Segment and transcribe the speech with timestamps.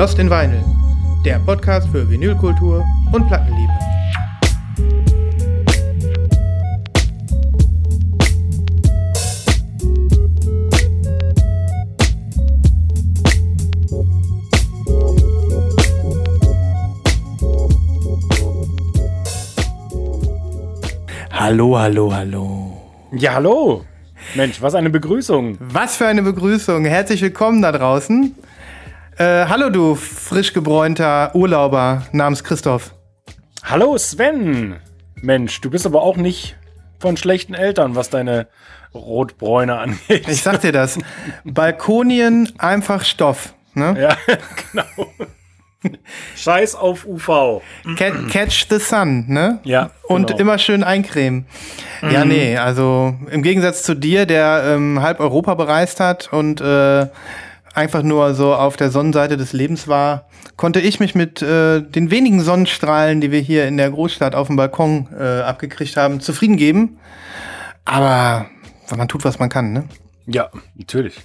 [0.00, 0.64] Lost in Vinyl,
[1.26, 3.70] der Podcast für Vinylkultur und Plattenliebe.
[21.30, 22.72] Hallo, hallo, hallo.
[23.12, 23.84] Ja, hallo.
[24.34, 25.58] Mensch, was eine Begrüßung.
[25.60, 26.86] Was für eine Begrüßung.
[26.86, 28.34] Herzlich willkommen da draußen.
[29.20, 32.94] Äh, hallo, du frisch gebräunter Urlauber namens Christoph.
[33.62, 34.76] Hallo, Sven.
[35.14, 36.56] Mensch, du bist aber auch nicht
[36.98, 38.48] von schlechten Eltern, was deine
[38.94, 40.26] Rotbräune angeht.
[40.26, 40.98] Ich sag dir das.
[41.44, 43.52] Balkonien einfach Stoff.
[43.74, 43.94] Ne?
[44.00, 44.16] Ja,
[44.72, 45.12] genau.
[46.34, 47.60] Scheiß auf UV.
[47.96, 49.58] Catch the sun, ne?
[49.64, 49.90] Ja.
[50.04, 50.40] Und genau.
[50.40, 51.44] immer schön eincremen.
[52.10, 57.08] Ja, nee, also im Gegensatz zu dir, der ähm, halb Europa bereist hat und äh,
[57.74, 62.10] einfach nur so auf der Sonnenseite des Lebens war, konnte ich mich mit äh, den
[62.10, 66.56] wenigen Sonnenstrahlen, die wir hier in der Großstadt auf dem Balkon äh, abgekriegt haben, zufrieden
[66.56, 66.98] geben.
[67.84, 68.46] Aber
[68.96, 69.84] man tut, was man kann, ne?
[70.26, 71.16] Ja, natürlich.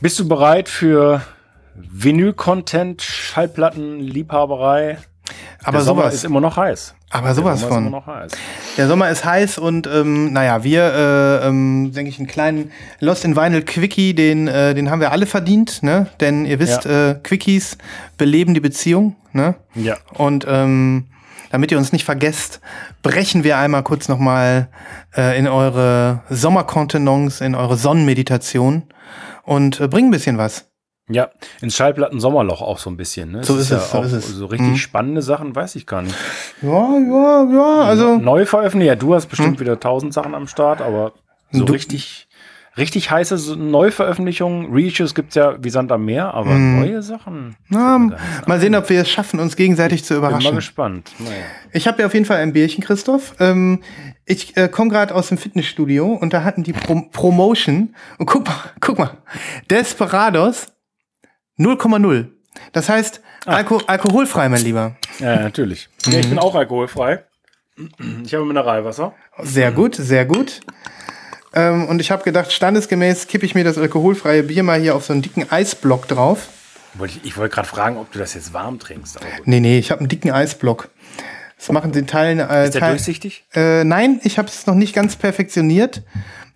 [0.00, 1.22] Bist du bereit für
[1.74, 4.98] Vinyl-Content, Schallplatten, Liebhaberei?
[5.62, 6.14] Aber sowas.
[6.14, 6.94] ist immer noch heiß.
[7.10, 7.84] Aber sowas Der Sommer von.
[7.86, 8.32] ist noch heiß.
[8.76, 10.82] Der Sommer ist heiß und ähm, naja, wir,
[11.42, 15.10] äh, ähm, denke ich, einen kleinen Lost in Vinyl Quickie, den, äh, den haben wir
[15.10, 16.06] alle verdient, ne?
[16.20, 17.76] Denn ihr wisst, äh, Quickies
[18.16, 19.56] beleben die Beziehung, ne?
[19.74, 19.96] Ja.
[20.14, 21.08] Und ähm,
[21.50, 22.60] damit ihr uns nicht vergesst,
[23.02, 24.68] brechen wir einmal kurz nochmal
[25.16, 28.84] äh, in eure Sommerkontenance, in eure Sonnenmeditation
[29.42, 30.69] und äh, bringen ein bisschen was.
[31.12, 31.30] Ja,
[31.60, 33.32] ins Schallplatten-Sommerloch auch so ein bisschen.
[33.32, 33.42] Ne?
[33.44, 34.28] So ist ja es, so auch ist es.
[34.28, 34.76] So richtig Mhm.
[34.76, 36.14] spannende Sachen weiß ich gar nicht.
[36.62, 38.16] Ja, ja, ja, also.
[38.18, 41.12] Neu veröffentlicht, ja, du hast bestimmt wieder tausend Sachen am Start, aber
[41.50, 42.28] so Du- richtig,
[42.76, 47.56] richtig heiße so Neuveröffentlichungen, Reissues gibt's ja wie Sand am Meer, aber neue Sachen.
[47.68, 47.98] Na,
[48.46, 50.54] mal sehen, ob wir es schaffen, uns gegenseitig zu Bin mal überraschen.
[50.54, 51.10] gespannt.
[51.18, 51.32] Naja.
[51.72, 53.34] Ich habe ja auf jeden Fall ein Bierchen, Christoph.
[53.40, 53.82] Ähm,
[54.26, 57.96] ich äh, komme gerade aus dem Fitnessstudio und da hatten die Pro Promotion.
[58.18, 59.10] Und guck mal, guck mal.
[59.70, 60.66] Desperados
[61.60, 62.26] 0,0.
[62.72, 64.96] Das heißt, Alko alkoholfrei, mein Lieber.
[65.18, 65.88] Ja, natürlich.
[66.06, 67.24] Ja, ich bin auch alkoholfrei.
[68.24, 69.14] Ich habe Mineralwasser.
[69.38, 70.60] Sehr gut, sehr gut.
[71.54, 75.04] Ähm, und ich habe gedacht, standesgemäß kippe ich mir das alkoholfreie Bier mal hier auf
[75.04, 76.48] so einen dicken Eisblock drauf.
[77.22, 79.16] Ich wollte gerade fragen, ob du das jetzt warm trinkst.
[79.16, 79.46] Aber gut.
[79.46, 80.88] Nee, nee, ich habe einen dicken Eisblock.
[81.60, 82.38] Das machen sie in Teilen.
[82.38, 83.44] Äh, Ist der Teil- durchsichtig?
[83.54, 86.02] Äh, nein, ich habe es noch nicht ganz perfektioniert.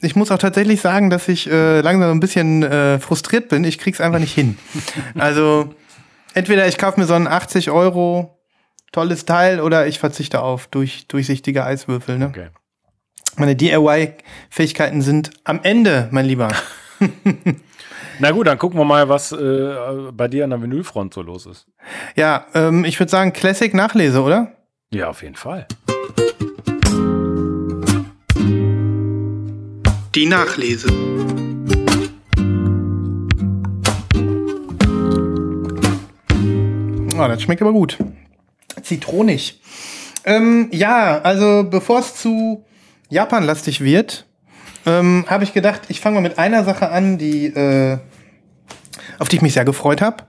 [0.00, 3.64] Ich muss auch tatsächlich sagen, dass ich äh, langsam ein bisschen äh, frustriert bin.
[3.64, 4.56] Ich krieg's einfach nicht hin.
[5.18, 5.74] Also
[6.32, 8.38] entweder ich kaufe mir so ein 80 Euro
[8.92, 12.18] tolles Teil oder ich verzichte auf durch, durchsichtige Eiswürfel.
[12.18, 12.26] Ne?
[12.28, 12.48] Okay.
[13.36, 16.48] Meine DIY-Fähigkeiten sind am Ende, mein Lieber.
[18.20, 19.74] Na gut, dann gucken wir mal, was äh,
[20.12, 21.66] bei dir an der Vinylfront so los ist.
[22.16, 24.52] Ja, ähm, ich würde sagen Classic Nachlese, oder?
[24.94, 25.66] Ja, auf jeden Fall.
[30.14, 30.86] Die Nachlese.
[37.12, 37.98] Oh, das schmeckt aber gut.
[38.84, 39.60] Zitronig.
[40.24, 42.64] Ähm, ja, also bevor es zu
[43.08, 44.26] Japanlastig wird,
[44.86, 47.98] ähm, habe ich gedacht, ich fange mal mit einer Sache an, die äh,
[49.18, 50.22] auf die ich mich sehr gefreut habe,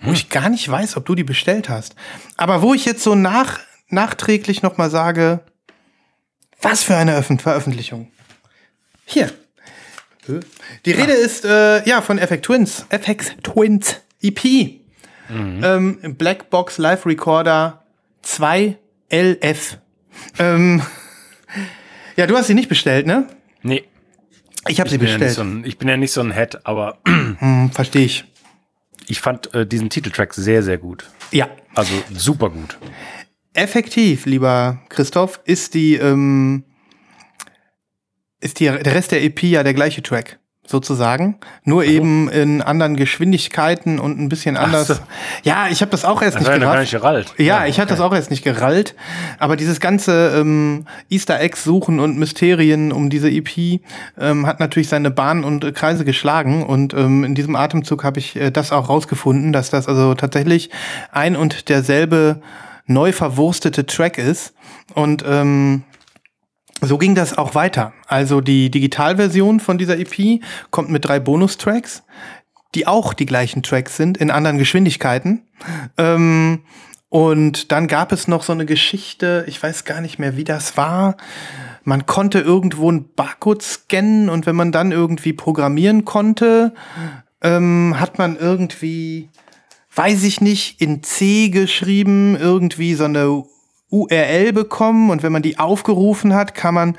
[0.00, 1.96] wo ich gar nicht weiß, ob du die bestellt hast.
[2.36, 3.58] Aber wo ich jetzt so nach,
[3.92, 5.40] nachträglich noch mal sage,
[6.60, 8.10] was für eine Öffn Veröffentlichung.
[9.04, 9.30] Hier.
[10.86, 12.86] Die Rede ist äh, ja von FX Twins.
[12.90, 14.80] FX Twins EP.
[15.28, 17.82] Ähm, Black Box Live Recorder
[18.22, 18.76] 2
[19.10, 19.78] LF.
[20.38, 20.82] Ähm,
[22.16, 23.26] ja, du hast sie nicht bestellt, ne?
[23.62, 23.84] Nee,
[24.68, 25.34] Ich habe sie bin, ja bestellt.
[25.34, 28.24] so ein, ich bin ja nicht so ein Head, aber Hm, Verstehe ich.
[29.08, 31.08] ich fand äh, diesen Titeltrack sehr, sehr gut.
[31.32, 31.48] Ja.
[31.74, 32.76] Also super gut.
[33.54, 36.64] Effektiv, lieber Christoph, ist die, ähm,
[38.40, 41.36] ist die, der Rest der EP ja der gleiche Track, sozusagen.
[41.64, 44.86] Nur eben in anderen Geschwindigkeiten und ein bisschen anders.
[44.88, 44.94] so.
[45.42, 46.80] Ja, ich habe das auch erst Das nicht ja gerafft.
[46.80, 47.34] nicht gerallt.
[47.36, 48.94] Ja, ich hatte das auch erst nicht gerallt.
[49.38, 53.80] Aber dieses ganze ähm, Easter Eggs suchen und Mysterien um diese EP
[54.18, 56.64] ähm, hat natürlich seine Bahn und äh, Kreise geschlagen.
[56.64, 60.70] Und ähm, in diesem Atemzug habe ich äh, das auch rausgefunden, dass das also tatsächlich
[61.12, 62.40] ein und derselbe
[62.92, 64.54] neu verwurstete Track ist.
[64.94, 65.84] Und ähm,
[66.80, 67.92] so ging das auch weiter.
[68.06, 72.02] Also die Digitalversion von dieser EP kommt mit drei Bonustracks,
[72.74, 75.46] die auch die gleichen Tracks sind, in anderen Geschwindigkeiten.
[75.96, 76.62] Ähm,
[77.08, 80.76] und dann gab es noch so eine Geschichte, ich weiß gar nicht mehr, wie das
[80.76, 81.16] war.
[81.84, 86.72] Man konnte irgendwo einen Barcode scannen und wenn man dann irgendwie programmieren konnte,
[87.42, 89.28] ähm, hat man irgendwie
[89.94, 93.44] weiß ich nicht, in C geschrieben, irgendwie so eine
[93.90, 96.98] URL bekommen und wenn man die aufgerufen hat, kann man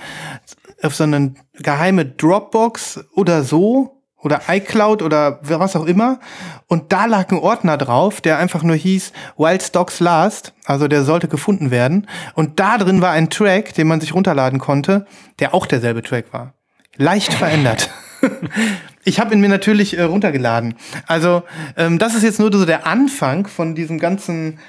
[0.81, 6.19] auf so eine geheime Dropbox oder so oder iCloud oder was auch immer
[6.67, 11.03] und da lag ein Ordner drauf, der einfach nur hieß Wild Stocks Last, also der
[11.03, 15.07] sollte gefunden werden und da drin war ein Track, den man sich runterladen konnte,
[15.39, 16.53] der auch derselbe Track war.
[16.95, 17.89] Leicht verändert.
[19.03, 20.75] ich habe ihn mir natürlich äh, runtergeladen.
[21.07, 21.43] Also
[21.77, 24.59] ähm, das ist jetzt nur so der Anfang von diesem ganzen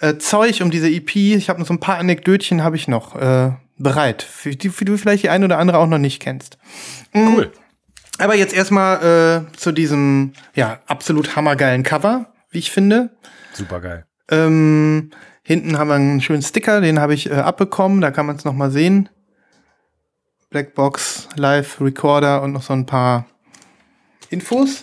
[0.00, 1.14] äh, Zeug um diese EP.
[1.16, 4.84] Ich habe noch so ein paar Anekdötchen habe ich noch äh, bereit, für die, für
[4.84, 6.58] die du vielleicht die eine oder andere auch noch nicht kennst.
[7.12, 7.34] Mhm.
[7.34, 7.52] Cool.
[8.18, 13.10] Aber jetzt erstmal äh, zu diesem ja absolut hammergeilen Cover, wie ich finde.
[13.52, 14.06] Super geil.
[14.30, 15.10] Ähm,
[15.42, 18.00] hinten haben wir einen schönen Sticker, den habe ich äh, abbekommen.
[18.00, 19.08] Da kann man es noch mal sehen.
[20.50, 23.26] Blackbox, Live Recorder und noch so ein paar
[24.30, 24.82] Infos.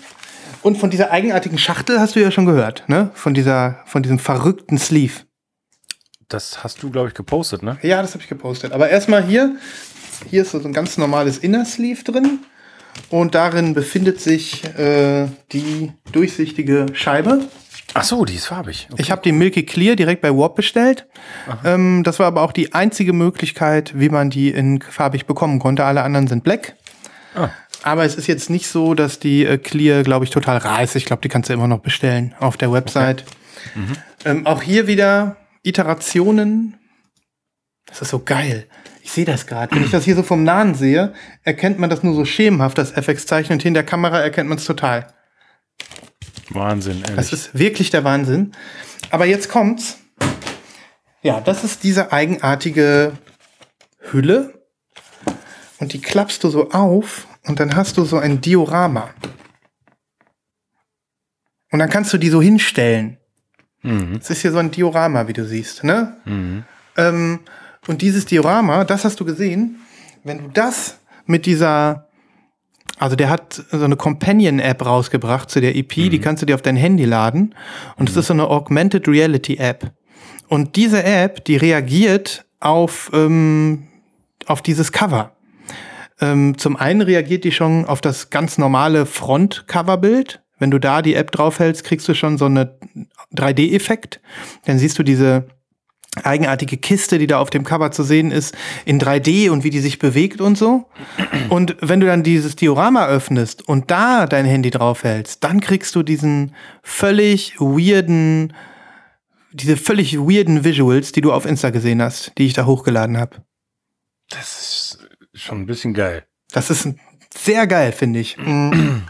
[0.61, 3.11] Und von dieser eigenartigen Schachtel hast du ja schon gehört, ne?
[3.13, 5.21] Von dieser, von diesem verrückten Sleeve.
[6.29, 7.77] Das hast du, glaube ich, gepostet, ne?
[7.81, 8.71] Ja, das habe ich gepostet.
[8.71, 9.55] Aber erstmal hier,
[10.29, 12.39] hier ist so ein ganz normales Inner Sleeve drin.
[13.09, 17.41] Und darin befindet sich äh, die durchsichtige Scheibe.
[17.95, 18.87] Ach so, die ist farbig.
[18.91, 19.01] Okay.
[19.01, 21.07] Ich habe die Milky Clear direkt bei Warp bestellt.
[21.63, 25.85] Ähm, das war aber auch die einzige Möglichkeit, wie man die in farbig bekommen konnte.
[25.85, 26.75] Alle anderen sind black.
[27.35, 27.49] Ah.
[27.83, 30.95] Aber es ist jetzt nicht so, dass die äh, Clear, glaube ich, total reißt.
[30.95, 33.23] Ich glaube, die kannst du immer noch bestellen auf der Website.
[33.23, 33.79] Okay.
[33.79, 33.97] Mhm.
[34.25, 36.77] Ähm, auch hier wieder Iterationen.
[37.85, 38.67] Das ist so geil.
[39.03, 39.75] Ich sehe das gerade.
[39.75, 41.13] Wenn ich das hier so vom Nahen sehe,
[41.43, 43.51] erkennt man das nur so schemenhaft, das FX-Zeichen.
[43.51, 45.13] Und hinter der Kamera erkennt man es total.
[46.49, 47.15] Wahnsinn, ehrlich.
[47.17, 48.53] Das ist wirklich der Wahnsinn.
[49.09, 49.97] Aber jetzt kommt's.
[51.21, 53.13] Ja, das ist diese eigenartige
[53.99, 54.65] Hülle.
[55.79, 59.09] Und die klappst du so auf und dann hast du so ein Diorama.
[61.71, 63.17] Und dann kannst du die so hinstellen.
[63.81, 64.19] Mhm.
[64.19, 66.17] Das ist hier so ein Diorama, wie du siehst, ne?
[66.25, 66.63] Mhm.
[66.97, 67.39] Ähm,
[67.87, 69.79] und dieses Diorama, das hast du gesehen,
[70.23, 72.07] wenn du das mit dieser
[72.99, 76.09] also der hat so eine Companion-App rausgebracht zu der EP, mhm.
[76.11, 77.53] die kannst du dir auf dein Handy laden.
[77.97, 78.19] Und es mhm.
[78.19, 79.91] ist so eine Augmented Reality-App.
[80.47, 83.87] Und diese App, die reagiert auf, ähm,
[84.45, 85.31] auf dieses Cover.
[86.23, 90.41] Ähm, zum einen reagiert die schon auf das ganz normale Front-Cover-Bild.
[90.57, 92.79] Wenn du da die App draufhältst, kriegst du schon so eine
[93.35, 94.21] 3D-Effekt.
[94.63, 95.47] Dann siehst du diese
[96.23, 98.55] eigenartige Kiste, die da auf dem Cover zu sehen ist,
[98.85, 100.85] in 3D und wie die sich bewegt und so.
[101.49, 106.03] Und wenn du dann dieses Diorama öffnest und da dein Handy draufhältst, dann kriegst du
[106.03, 108.53] diesen völlig weirden,
[109.51, 113.43] diese völlig weirden Visuals, die du auf Insta gesehen hast, die ich da hochgeladen habe.
[114.29, 115.02] Das ist
[115.33, 116.25] schon ein bisschen geil.
[116.51, 116.87] Das ist
[117.35, 118.37] sehr geil, finde ich.
[118.47, 119.03] Mhm.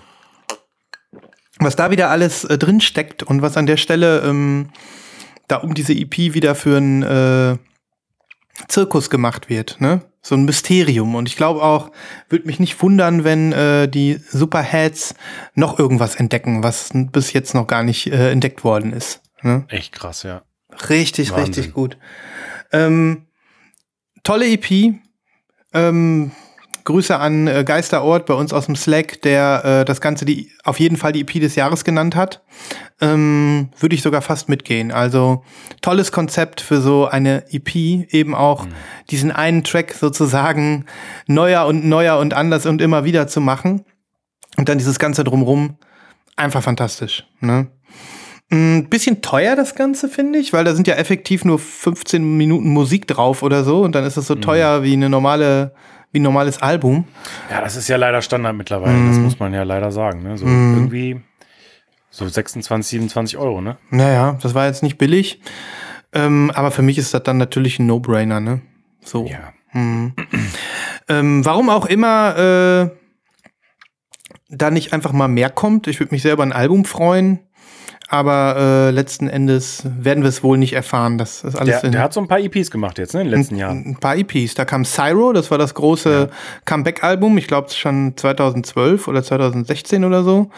[1.59, 4.69] was da wieder alles äh, drin steckt und was an der Stelle ähm,
[5.47, 7.57] da um diese EP wieder für einen äh,
[8.67, 10.01] Zirkus gemacht wird, ne?
[10.21, 11.15] So ein Mysterium.
[11.15, 11.91] Und ich glaube auch,
[12.29, 15.15] würde mich nicht wundern, wenn äh, die Superheads
[15.53, 19.21] noch irgendwas entdecken, was bis jetzt noch gar nicht äh, entdeckt worden ist.
[19.41, 19.65] Ne?
[19.67, 20.43] Echt krass, ja.
[20.89, 21.45] Richtig, Wahnsinn.
[21.53, 21.97] richtig gut.
[22.71, 23.27] Ähm,
[24.23, 24.95] tolle EP.
[25.73, 26.31] Ähm,
[26.85, 30.79] Grüße an äh, Geisterort bei uns aus dem Slack, der äh, das Ganze die auf
[30.79, 32.43] jeden Fall die EP des Jahres genannt hat.
[32.99, 34.91] Ähm, Würde ich sogar fast mitgehen.
[34.91, 35.43] Also
[35.81, 38.73] tolles Konzept für so eine EP, eben auch mhm.
[39.09, 40.85] diesen einen Track sozusagen
[41.27, 43.85] neuer und neuer und anders und immer wieder zu machen.
[44.57, 45.77] Und dann dieses Ganze drumrum.
[46.35, 47.25] Einfach fantastisch.
[47.39, 47.67] Ne?
[48.53, 52.69] Ein bisschen teuer das Ganze, finde ich, weil da sind ja effektiv nur 15 Minuten
[52.69, 54.41] Musik drauf oder so und dann ist es so mhm.
[54.41, 55.73] teuer wie eine normale
[56.11, 57.05] wie ein normales Album.
[57.49, 59.07] Ja, das ist ja leider Standard mittlerweile, mm.
[59.07, 59.23] das mhm.
[59.23, 60.21] muss man ja leider sagen.
[60.21, 60.37] Ne?
[60.37, 60.75] So mm.
[60.75, 61.21] irgendwie
[62.11, 63.77] so 26, 27 Euro, ne?
[63.89, 65.41] Naja, das war jetzt nicht billig.
[66.13, 68.61] Ähm, aber für mich ist das dann natürlich ein No-Brainer, ne?
[69.01, 69.25] So.
[69.25, 69.53] Ja.
[69.71, 70.13] Mhm.
[71.09, 72.89] ähm, warum auch immer äh,
[74.49, 75.87] da nicht einfach mal mehr kommt.
[75.87, 77.39] Ich würde mich sehr über ein Album freuen
[78.13, 81.17] aber äh, letzten Endes werden wir es wohl nicht erfahren.
[81.17, 83.39] Das ist alles der, der hat so ein paar EPs gemacht jetzt, ne, in den
[83.39, 83.85] letzten ein, Jahren.
[83.87, 84.53] Ein paar EPs.
[84.53, 86.35] Da kam Cyro, das war das große ja.
[86.65, 90.51] Comeback-Album, ich glaube schon 2012 oder 2016 oder so.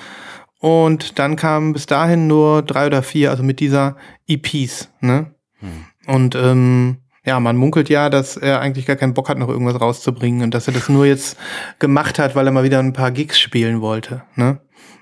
[0.60, 3.96] Und dann kamen bis dahin nur drei oder vier, also mit dieser
[4.28, 5.28] EPs, ne?
[5.60, 5.86] Hm.
[6.14, 9.80] Und ähm, ja, man munkelt ja, dass er eigentlich gar keinen Bock hat, noch irgendwas
[9.80, 11.38] rauszubringen und dass er das nur jetzt
[11.80, 14.24] gemacht hat, weil er mal wieder ein paar Gigs spielen wollte.
[14.36, 14.60] Ne?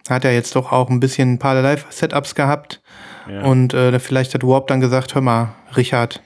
[0.10, 2.82] Hat er jetzt doch auch ein bisschen ein paar Live-Setups gehabt.
[3.30, 3.44] Ja.
[3.44, 6.22] Und äh, vielleicht hat Warp dann gesagt, hör mal, Richard,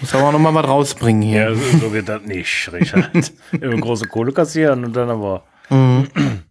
[0.00, 1.50] muss aber auch noch mal was rausbringen hier.
[1.50, 3.32] Ja, so, so geht das nicht, Richard.
[3.52, 5.44] Immer große Kohle kassieren und dann aber.
[5.68, 6.08] Mhm.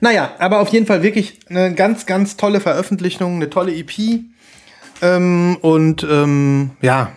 [0.00, 4.20] Naja, aber auf jeden Fall wirklich eine ganz, ganz tolle Veröffentlichung, eine tolle EP.
[5.00, 7.12] Ähm, und ähm, ja,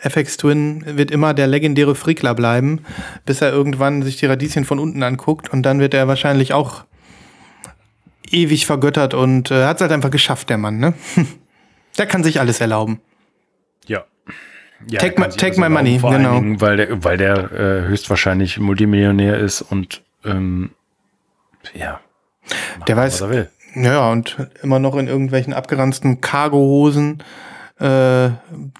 [0.00, 2.82] FX Twin wird immer der legendäre Frickler bleiben,
[3.24, 6.84] bis er irgendwann sich die Radieschen von unten anguckt und dann wird er wahrscheinlich auch
[8.30, 10.94] ewig vergöttert und äh, hat es halt einfach geschafft, der Mann, ne?
[11.98, 13.00] der kann sich alles erlauben.
[13.86, 14.04] Ja.
[14.88, 16.34] ja take my, take my money, genau.
[16.34, 20.70] Dingen, weil der, weil der äh, höchstwahrscheinlich Multimillionär ist und ähm,
[21.74, 22.00] ja.
[22.86, 23.50] Der weiß, was er will.
[23.74, 27.22] Ja, und immer noch in irgendwelchen abgeranzten Cargohosen
[27.78, 28.30] äh,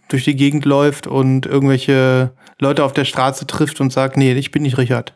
[0.09, 4.51] durch die Gegend läuft und irgendwelche Leute auf der Straße trifft und sagt, nee, ich
[4.51, 5.15] bin nicht Richard.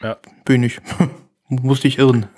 [0.00, 0.16] Ja.
[0.44, 0.80] Bin ich.
[1.60, 2.24] Musste ich irren.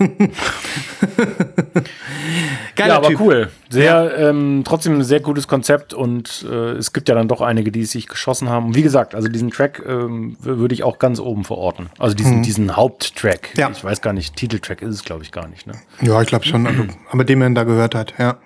[2.74, 3.20] Geiler ja, aber typ.
[3.20, 3.50] cool.
[3.70, 4.10] Sehr, ja.
[4.30, 7.84] ähm, trotzdem ein sehr gutes Konzept und äh, es gibt ja dann doch einige, die
[7.84, 8.66] sich geschossen haben.
[8.66, 11.90] Und wie gesagt, also diesen Track ähm, würde ich auch ganz oben verorten.
[11.98, 12.42] Also diesen, mhm.
[12.42, 13.50] diesen Haupttrack.
[13.56, 13.70] Ja.
[13.70, 15.68] Ich weiß gar nicht, Titeltrack ist es, glaube ich, gar nicht.
[15.68, 15.74] Ne?
[16.00, 18.38] Ja, ich glaube schon, also, aber den man da gehört hat, ja.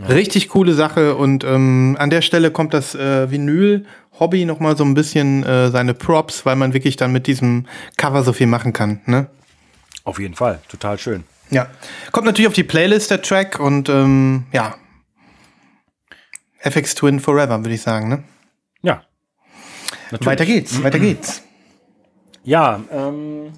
[0.00, 0.06] ja.
[0.06, 3.86] Richtig coole Sache und ähm, an der Stelle kommt das äh, Vinyl
[4.20, 7.66] Hobby noch mal so ein bisschen äh, seine Props, weil man wirklich dann mit diesem
[7.96, 9.26] Cover so viel machen kann, ne?
[10.10, 11.22] Auf jeden Fall, total schön.
[11.50, 11.68] Ja.
[12.10, 14.74] Kommt natürlich auf die Playlist der Track und ähm, ja.
[16.58, 18.24] FX Twin Forever, würde ich sagen, ne?
[18.82, 19.04] Ja.
[20.10, 20.26] Natürlich.
[20.26, 21.44] Weiter geht's, weiter geht's.
[22.42, 23.52] Ja, ähm,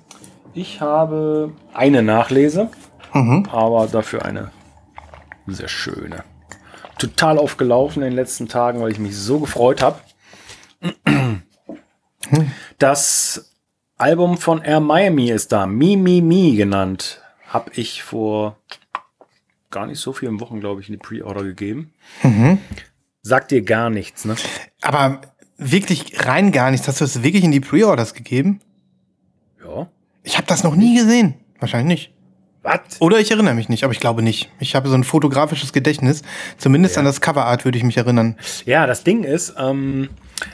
[0.52, 2.68] ich habe eine Nachlese,
[3.14, 3.48] mhm.
[3.50, 4.50] aber dafür eine
[5.46, 6.22] sehr schöne.
[6.98, 9.98] Total aufgelaufen in den letzten Tagen, weil ich mich so gefreut habe.
[12.78, 13.51] Das
[13.96, 17.20] Album von Air Miami ist da, Mi Mi Mi genannt.
[17.46, 18.56] Habe ich vor
[19.70, 21.92] gar nicht so vielen Wochen, glaube ich, in die Pre-Order gegeben.
[22.22, 22.58] Mhm.
[23.22, 24.36] Sagt dir gar nichts, ne?
[24.80, 25.20] Aber
[25.56, 26.88] wirklich rein gar nichts.
[26.88, 28.60] Hast du das wirklich in die Pre-Orders gegeben?
[29.64, 29.88] Ja.
[30.22, 31.34] Ich habe das noch nie gesehen.
[31.58, 32.12] Wahrscheinlich nicht.
[32.62, 33.00] Was?
[33.00, 34.48] Oder ich erinnere mich nicht, aber ich glaube nicht.
[34.60, 36.22] Ich habe so ein fotografisches Gedächtnis.
[36.58, 37.00] Zumindest ja.
[37.00, 38.36] an das Coverart würde ich mich erinnern.
[38.66, 40.10] Ja, das Ding ist, ähm,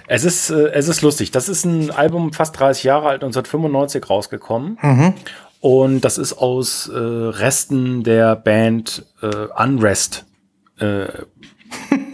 [0.07, 1.31] es ist, äh, es ist lustig.
[1.31, 4.79] Das ist ein Album fast 30 Jahre alt, 1995 rausgekommen.
[4.81, 5.15] Mhm.
[5.61, 10.25] Und das ist aus äh, Resten der Band äh, Unrest,
[10.79, 11.07] äh,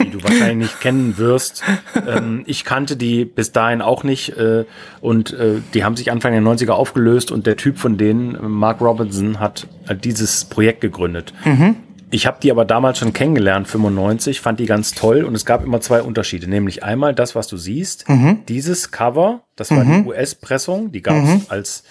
[0.02, 1.62] die du wahrscheinlich nicht kennen wirst.
[2.06, 4.30] Ähm, ich kannte die bis dahin auch nicht.
[4.37, 4.64] Äh,
[5.00, 8.80] und äh, die haben sich Anfang der 90er aufgelöst und der Typ von denen, Mark
[8.80, 9.66] Robinson, hat
[10.04, 11.35] dieses Projekt gegründet.
[11.44, 11.76] Mhm.
[12.14, 15.64] Ich habe die aber damals schon kennengelernt, 95, fand die ganz toll und es gab
[15.64, 18.44] immer zwei Unterschiede, nämlich einmal das, was du siehst, mhm.
[18.47, 20.04] dieses Cover, das war mhm.
[20.04, 21.42] die US-Pressung, die gab es mhm.
[21.49, 21.83] als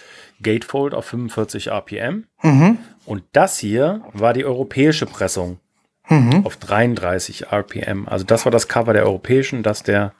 [0.42, 2.77] Gatefold auf 45 RPM mhm.
[3.06, 5.60] und das hier war die europäische Pressung
[6.08, 6.46] mhm.
[6.46, 8.08] auf 33 RPM.
[8.08, 10.13] Also das war das Cover der europäischen, das der,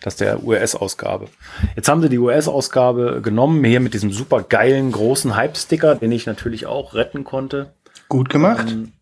[0.00, 1.28] das der US-Ausgabe.
[1.76, 6.24] Jetzt haben sie die US-Ausgabe genommen, hier mit diesem super geilen großen Hype-Sticker, den ich
[6.24, 7.74] natürlich auch retten konnte.
[8.08, 8.70] Gut gemacht.
[8.70, 8.92] Ähm,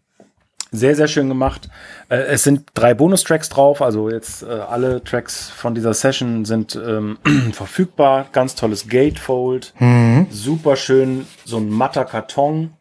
[0.71, 1.69] sehr, sehr schön gemacht.
[2.09, 6.77] Äh, es sind drei Bonustracks drauf, also jetzt äh, alle Tracks von dieser Session sind
[6.77, 7.19] ähm,
[7.53, 8.27] verfügbar.
[8.33, 10.27] Ganz tolles Gatefold, mhm.
[10.31, 12.73] super schön, so ein matter Karton.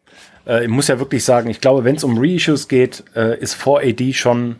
[0.46, 3.56] Äh, ich muss ja wirklich sagen, ich glaube, wenn es um Reissues geht, äh, ist
[3.56, 4.56] 4AD schon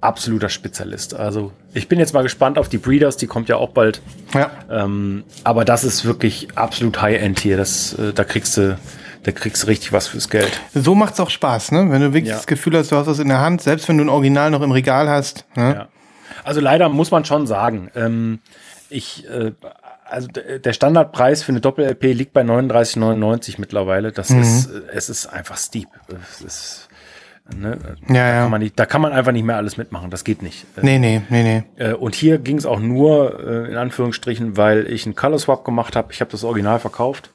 [0.00, 1.14] absoluter Spezialist.
[1.14, 4.00] Also ich bin jetzt mal gespannt auf die Breeders, die kommt ja auch bald.
[4.32, 4.50] Ja.
[4.70, 7.56] Ähm, aber das ist wirklich absolut High-End hier.
[7.56, 8.78] Das, äh, da kriegst du
[9.22, 10.60] da kriegst du richtig was fürs Geld.
[10.74, 11.90] So macht's auch Spaß, ne?
[11.90, 12.36] Wenn du wirklich ja.
[12.36, 14.62] das Gefühl hast, du hast was in der Hand, selbst wenn du ein Original noch
[14.62, 15.44] im Regal hast.
[15.54, 15.74] Ne?
[15.74, 15.88] Ja.
[16.44, 18.40] Also leider muss man schon sagen, ähm,
[18.88, 19.52] ich, äh,
[20.04, 24.12] also der Standardpreis für eine Doppel-LP liegt bei 39,99 mittlerweile.
[24.12, 24.40] Das mhm.
[24.40, 25.88] ist, äh, es ist einfach steep.
[26.10, 26.84] Es ist,
[27.56, 27.78] Ne?
[28.08, 28.42] Ja, da, ja.
[28.42, 30.10] Kann man nicht, da kann man einfach nicht mehr alles mitmachen.
[30.10, 30.66] Das geht nicht.
[30.82, 31.82] Nee, nee, nee, nee.
[31.82, 35.64] Äh, und hier ging es auch nur, äh, in Anführungsstrichen, weil ich einen Color Swap
[35.64, 36.12] gemacht habe.
[36.12, 37.30] Ich habe das Original verkauft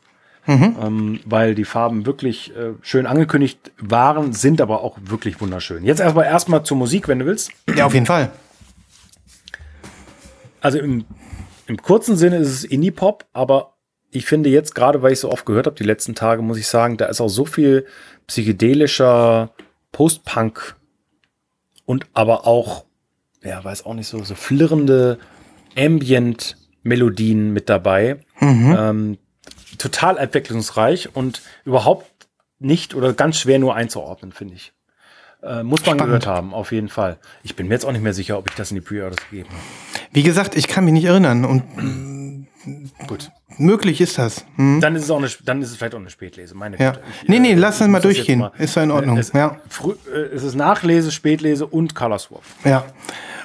[0.45, 0.75] mhm.
[0.81, 5.83] ähm, weil die Farben wirklich äh, schön angekündigt waren, sind aber auch wirklich wunderschön.
[5.83, 7.51] Jetzt erstmal erstmal zur Musik, wenn du willst.
[7.75, 8.31] Ja, auf jeden Fall.
[10.61, 11.05] Also im,
[11.67, 13.73] im kurzen Sinne ist es Indie-Pop, aber
[14.11, 16.67] ich finde jetzt, gerade weil ich so oft gehört habe, die letzten Tage, muss ich
[16.67, 17.85] sagen, da ist auch so viel
[18.27, 19.51] psychedelischer
[19.91, 20.75] Post-Punk
[21.85, 22.85] und aber auch,
[23.43, 25.19] ja, weiß auch nicht so, so flirrende
[25.75, 28.19] Ambient-Melodien mit dabei.
[28.39, 28.75] Mhm.
[28.77, 29.17] Ähm,
[29.77, 32.07] total abwechslungsreich und überhaupt
[32.59, 34.73] nicht oder ganz schwer nur einzuordnen, finde ich.
[35.41, 36.05] Äh, muss man Spannend.
[36.05, 37.17] gehört haben, auf jeden Fall.
[37.43, 39.49] Ich bin mir jetzt auch nicht mehr sicher, ob ich das in die Pre-Orders gegeben
[39.49, 39.61] habe.
[40.13, 42.47] Wie gesagt, ich kann mich nicht erinnern und
[43.07, 43.29] gut.
[43.57, 44.45] Möglich ist das.
[44.55, 44.79] Hm.
[44.79, 46.55] Dann ist es auch eine, dann ist es vielleicht auch eine Spätlese.
[46.55, 46.91] Meine ja.
[46.91, 47.03] Güte.
[47.23, 48.39] Ich, nee, nee, äh, lass uns mal durchgehen.
[48.39, 49.17] Mal, ist ja in Ordnung.
[49.17, 49.59] Es, ja.
[49.67, 52.43] Früh, äh, es ist Nachlese, Spätlese und Color Swap.
[52.63, 52.85] Ja.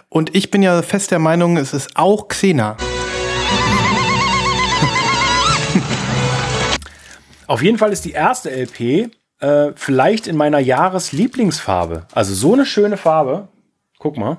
[0.09, 2.77] Und ich bin ja fest der Meinung, es ist auch Xena.
[7.49, 12.07] Auf jeden Fall ist die erste LP äh, vielleicht in meiner Jahreslieblingsfarbe.
[12.13, 13.49] Also so eine schöne Farbe.
[13.99, 14.39] Guck mal.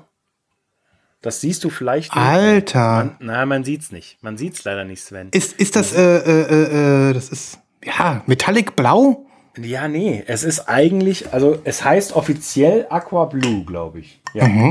[1.20, 2.14] Das siehst du vielleicht.
[2.14, 2.24] nicht.
[2.24, 2.96] Alter.
[2.96, 4.22] Man, na, man sieht's nicht.
[4.22, 5.28] Man sieht's leider nicht, Sven.
[5.32, 9.26] Ist, ist das, äh, äh, äh, äh, das ist, ja, Metallic Blau?
[9.58, 10.22] Ja, nee.
[10.26, 14.20] Es ist eigentlich, also es heißt offiziell Aqua Blue, glaube ich.
[14.32, 14.70] Ja.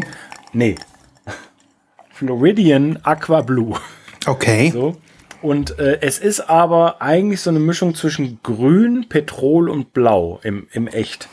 [0.54, 0.76] Nee.
[2.14, 3.76] Floridian Aqua Blue.
[4.26, 4.72] Okay.
[4.72, 4.98] So.
[5.42, 10.68] Und äh, es ist aber eigentlich so eine Mischung zwischen Grün, Petrol und Blau im,
[10.72, 11.30] im Echt.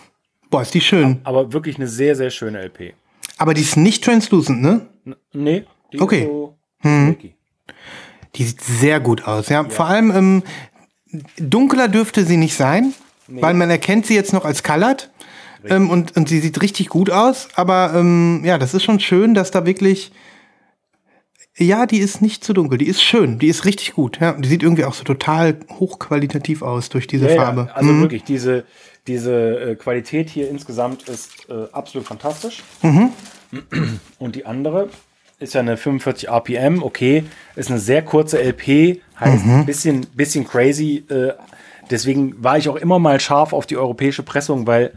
[0.50, 1.20] Boah, ist die schön.
[1.24, 2.94] Aber wirklich eine sehr, sehr schöne LP.
[3.38, 4.86] Aber die ist nicht translucent, ne?
[5.04, 6.20] N nee, die Okay.
[6.20, 7.34] ist so flaky.
[8.36, 9.48] Die sieht sehr gut aus.
[9.48, 10.42] Ja, vor allem ähm,
[11.38, 12.92] dunkler dürfte sie nicht sein,
[13.28, 15.10] weil man erkennt sie jetzt noch als colored.
[15.68, 17.48] Ähm, und, und sie sieht richtig gut aus.
[17.56, 20.12] Aber ähm, ja, das ist schon schön, dass da wirklich.
[21.58, 22.76] Ja, die ist nicht zu dunkel.
[22.78, 23.38] Die ist schön.
[23.38, 24.20] Die ist richtig gut.
[24.20, 27.66] Ja, die sieht irgendwie auch so total hochqualitativ aus durch diese Ja, Farbe.
[27.68, 28.00] Ja, also Mhm.
[28.02, 28.64] wirklich, diese,
[29.06, 32.62] diese äh, Qualität hier insgesamt ist äh, absolut fantastisch.
[32.82, 33.10] Mhm.
[34.18, 34.90] Und die andere
[35.38, 39.52] ist ja eine 45 RPM, okay, ist eine sehr kurze LP, heißt Mhm.
[39.60, 41.04] ein bisschen, bisschen crazy.
[41.08, 41.32] Äh,
[41.90, 44.92] deswegen war ich auch immer mal scharf auf die europäische Pressung, weil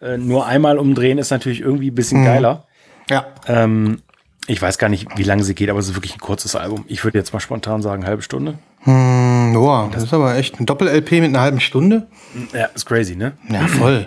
[0.00, 2.24] äh, nur einmal umdrehen ist natürlich irgendwie ein bisschen Mhm.
[2.24, 2.66] geiler.
[3.10, 3.26] Ja.
[3.48, 4.02] Ähm,
[4.46, 6.84] ich weiß gar nicht, wie lange sie geht, aber es ist wirklich ein kurzes Album.
[6.88, 8.58] Ich würde jetzt mal spontan sagen, halbe Stunde.
[8.80, 12.06] Hm, Boah, das ist aber echt ein Doppel-LP mit einer halben Stunde.
[12.52, 13.32] Ja, ist crazy, ne?
[13.48, 14.06] Ja, voll.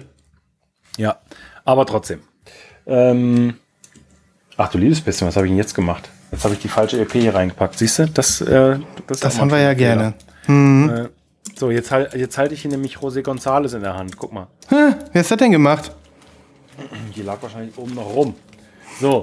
[0.97, 1.17] Ja,
[1.65, 2.19] aber trotzdem.
[2.85, 3.55] Ähm,
[4.55, 6.09] ach du liebes bisschen, was habe ich denn jetzt gemacht?
[6.31, 7.77] Jetzt habe ich die falsche LP hier reingepackt.
[7.77, 8.07] Siehst du?
[8.07, 8.77] Das, äh,
[9.07, 10.13] das, Das haben wir ja gerne.
[10.45, 11.05] Fehler.
[11.05, 11.09] Äh,
[11.55, 14.17] so, jetzt, halt, jetzt halte ich hier nämlich José González in der Hand.
[14.17, 14.47] Guck mal.
[14.69, 15.91] Hä, wer ist das denn gemacht?
[17.15, 18.35] Die lag wahrscheinlich oben noch rum.
[18.99, 19.21] So.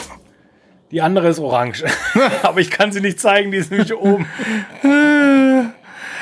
[0.94, 1.82] Die andere ist orange.
[2.44, 4.26] aber ich kann sie nicht zeigen, die ist nämlich oben.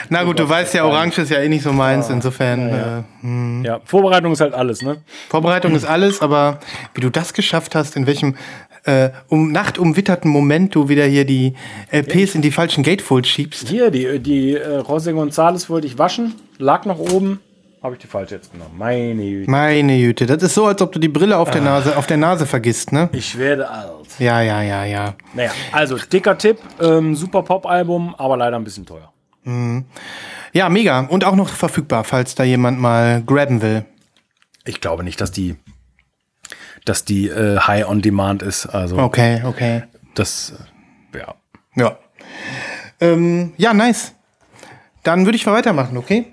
[0.09, 3.05] Na gut, du weißt ja, Orange ist ja eh nicht so meins, insofern.
[3.23, 5.03] Äh, Ja, Vorbereitung ist halt alles, ne?
[5.29, 6.59] Vorbereitung ist alles, aber
[6.95, 8.35] wie du das geschafft hast, in welchem
[8.85, 11.53] äh, um nachtumwitterten Moment du wieder hier die
[11.91, 13.69] LPs in die falschen Gatefolds schiebst.
[13.69, 17.41] Hier, die, die äh, José González wollte ich waschen, lag noch oben.
[17.83, 18.75] Habe ich die falsche jetzt genommen.
[18.79, 19.51] Meine Güte.
[19.51, 22.17] Meine Güte, das ist so, als ob du die Brille auf der Nase, auf der
[22.17, 23.09] Nase vergisst, ne?
[23.13, 24.07] Ich werde alt.
[24.21, 25.15] Ja, ja, ja, ja.
[25.35, 29.13] Naja, also dicker Tipp, ähm, super Pop-Album, aber leider ein bisschen teuer.
[30.53, 31.01] Ja, mega.
[31.01, 33.85] Und auch noch verfügbar, falls da jemand mal graben will.
[34.65, 35.57] Ich glaube nicht, dass die,
[36.85, 38.67] dass die äh, High on Demand ist.
[38.67, 39.83] Also Okay, okay.
[40.15, 40.55] das,
[41.13, 41.35] äh, ja.
[41.75, 41.99] Ja.
[43.01, 44.15] Ähm, ja, nice.
[45.03, 46.27] Dann würde ich mal weitermachen, okay?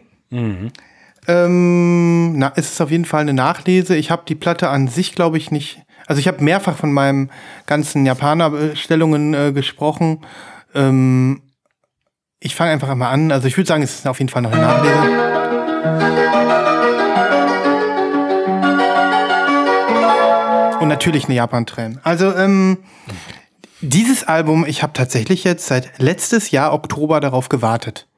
[1.30, 3.96] Ähm, na, es ist auf jeden Fall eine Nachlese.
[3.96, 5.80] Ich habe die Platte an sich, glaube ich, nicht.
[6.08, 7.30] Also ich habe mehrfach von meinen
[7.68, 10.26] ganzen Japaner-Bestellungen äh, gesprochen.
[10.74, 11.44] Ähm,
[12.40, 13.32] ich fange einfach mal an.
[13.32, 15.30] Also ich würde sagen, es ist auf jeden Fall noch eine Nachlese.
[20.80, 22.00] Und natürlich eine Japan-Tränen.
[22.02, 22.80] Also, ähm,
[23.82, 28.09] dieses Album, ich habe tatsächlich jetzt seit letztes Jahr Oktober darauf gewartet.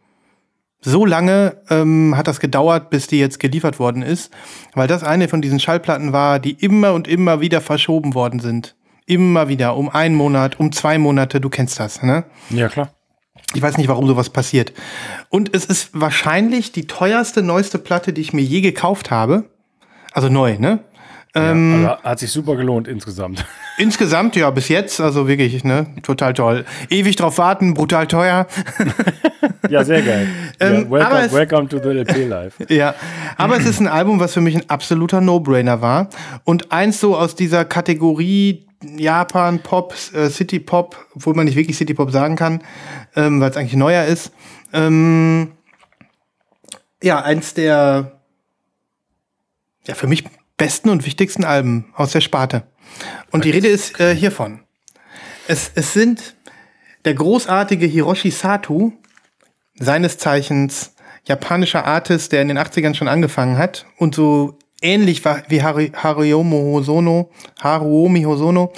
[0.83, 4.31] So lange ähm, hat das gedauert, bis die jetzt geliefert worden ist,
[4.73, 8.75] weil das eine von diesen Schallplatten war, die immer und immer wieder verschoben worden sind.
[9.05, 12.23] Immer wieder, um einen Monat, um zwei Monate, du kennst das, ne?
[12.49, 12.91] Ja, klar.
[13.53, 14.73] Ich weiß nicht, warum sowas passiert.
[15.29, 19.49] Und es ist wahrscheinlich die teuerste, neueste Platte, die ich mir je gekauft habe.
[20.13, 20.79] Also neu, ne?
[21.33, 23.45] Ähm, also hat sich super gelohnt insgesamt.
[23.77, 25.87] Insgesamt, ja, bis jetzt, also wirklich, ne?
[26.03, 26.65] Total toll.
[26.89, 28.45] Ewig drauf warten, brutal teuer.
[29.69, 30.27] ja, sehr geil.
[30.59, 32.55] Ähm, ja, welcome, es- welcome to the LP Live.
[32.69, 32.93] Ja,
[33.37, 36.09] aber es ist ein Album, was für mich ein absoluter No-Brainer war.
[36.43, 38.67] Und eins so aus dieser Kategorie
[38.97, 42.61] Japan Pop, äh, City Pop, obwohl man nicht wirklich City Pop sagen kann,
[43.15, 44.31] ähm, weil es eigentlich neuer ist.
[44.73, 45.53] Ähm,
[47.01, 48.19] ja, eins der
[49.87, 50.25] ja, für mich
[50.61, 52.61] besten und wichtigsten Alben aus der Sparte.
[53.31, 54.59] Und die Rede ist äh, hiervon.
[55.47, 56.35] Es, es sind
[57.03, 58.93] der großartige Hiroshi Sato,
[59.79, 60.93] seines Zeichens
[61.25, 66.57] japanischer Artist, der in den 80ern schon angefangen hat und so ähnlich war wie Hariomo
[66.75, 68.71] Hosono, Haruomi Hosono,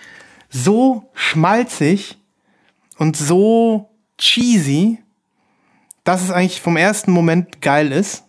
[0.49, 2.17] so schmalzig
[2.97, 4.99] und so cheesy
[6.07, 8.23] dass es eigentlich vom ersten Moment geil ist,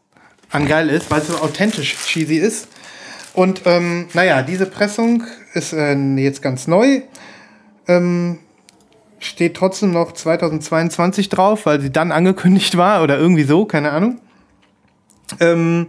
[0.50, 2.66] an geil ist, weil es so authentisch cheesy ist.
[3.34, 5.22] Und ähm, naja, diese Pressung
[5.54, 7.02] ist äh, jetzt ganz neu.
[7.86, 8.40] Ähm,
[9.20, 14.20] steht trotzdem noch 2022 drauf, weil sie dann angekündigt war oder irgendwie so, keine Ahnung.
[15.38, 15.86] Ähm,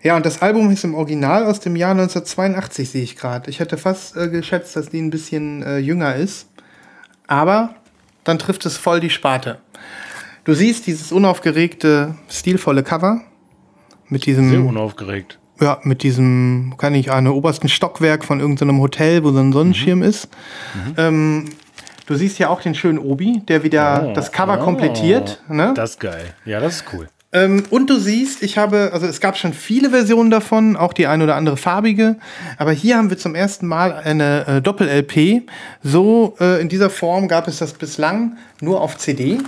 [0.00, 3.50] ja, und das Album ist im Original aus dem Jahr 1982, sehe ich gerade.
[3.50, 6.48] Ich hätte fast äh, geschätzt, dass die ein bisschen äh, jünger ist.
[7.26, 7.74] Aber
[8.24, 9.58] dann trifft es voll die Sparte.
[10.44, 13.20] Du siehst dieses unaufgeregte, stilvolle Cover
[14.08, 14.50] mit diesem.
[14.50, 15.38] Sehr unaufgeregt.
[15.60, 20.00] Ja, mit diesem, kann ich eine obersten Stockwerk von irgendeinem Hotel, wo so ein Sonnenschirm
[20.00, 20.04] mhm.
[20.04, 20.28] ist.
[20.74, 20.94] Mhm.
[20.96, 21.44] Ähm,
[22.06, 25.40] du siehst ja auch den schönen Obi, der wieder oh, das Cover oh, komplettiert.
[25.48, 25.72] Ne?
[25.76, 26.34] Das ist geil.
[26.44, 27.06] Ja, das ist cool.
[27.34, 31.06] Ähm, und du siehst, ich habe, also es gab schon viele Versionen davon, auch die
[31.06, 32.16] ein oder andere farbige,
[32.58, 35.48] aber hier haben wir zum ersten Mal eine äh, Doppel-LP.
[35.82, 39.38] So äh, in dieser Form gab es das bislang nur auf CD.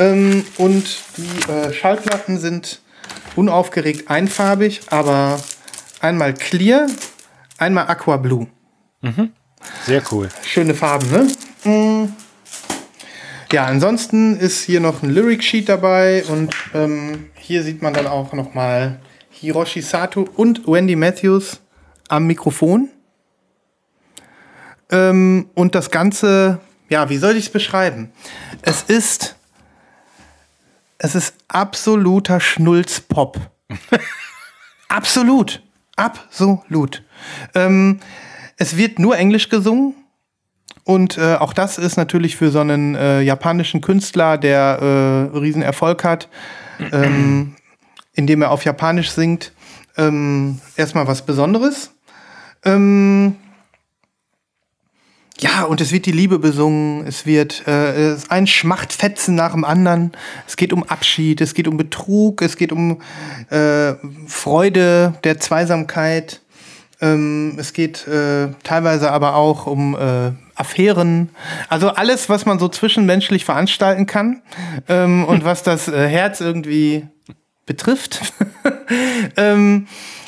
[0.00, 2.80] Ähm, und die äh, Schallplatten sind
[3.36, 5.38] unaufgeregt einfarbig, aber
[6.00, 6.86] einmal clear,
[7.58, 8.46] einmal aqua blue.
[9.02, 9.32] Mhm.
[9.84, 10.30] Sehr cool.
[10.42, 11.28] Schöne Farben, ne?
[11.64, 12.12] Mhm.
[13.52, 18.06] Ja, ansonsten ist hier noch ein Lyric Sheet dabei und ähm, hier sieht man dann
[18.06, 21.60] auch noch mal Hiroshi Sato und Wendy Matthews
[22.08, 22.88] am Mikrofon.
[24.90, 28.12] Ähm, und das Ganze, ja, wie soll ich es beschreiben?
[28.62, 29.36] Es ist,
[31.02, 33.40] es ist absoluter Schnulzpop.
[34.88, 35.62] Absolut.
[35.96, 37.02] Absolut.
[37.54, 38.00] Ähm,
[38.58, 39.94] es wird nur Englisch gesungen.
[40.84, 46.04] Und äh, auch das ist natürlich für so einen äh, japanischen Künstler, der äh, Riesenerfolg
[46.04, 46.28] hat,
[46.92, 47.56] ähm,
[48.12, 49.52] indem er auf Japanisch singt,
[49.96, 51.92] ähm, erstmal was Besonderes.
[52.64, 53.36] Ähm,
[55.40, 60.12] ja, und es wird die Liebe besungen, es wird äh, ein Schmachtfetzen nach dem anderen.
[60.46, 63.00] Es geht um Abschied, es geht um Betrug, es geht um
[63.48, 63.94] äh,
[64.26, 66.40] Freude der Zweisamkeit.
[67.00, 71.30] Ähm, es geht äh, teilweise aber auch um äh, Affären,
[71.70, 74.42] also alles, was man so zwischenmenschlich veranstalten kann
[74.88, 77.06] ähm, und was das äh, Herz irgendwie
[77.64, 78.34] betrifft.
[79.38, 79.86] ähm,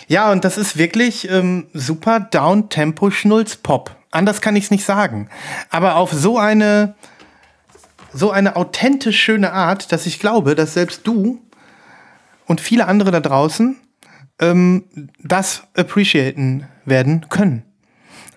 [0.09, 3.97] ja, und das ist wirklich ähm, super Down-Tempo Schnulz-Pop.
[4.11, 5.29] Anders kann ich es nicht sagen.
[5.71, 6.95] Aber auf so eine,
[8.13, 11.41] so eine authentisch schöne Art, dass ich glaube, dass selbst du
[12.47, 13.77] und viele andere da draußen
[14.41, 14.85] ähm,
[15.19, 17.65] das appreciaten werden können.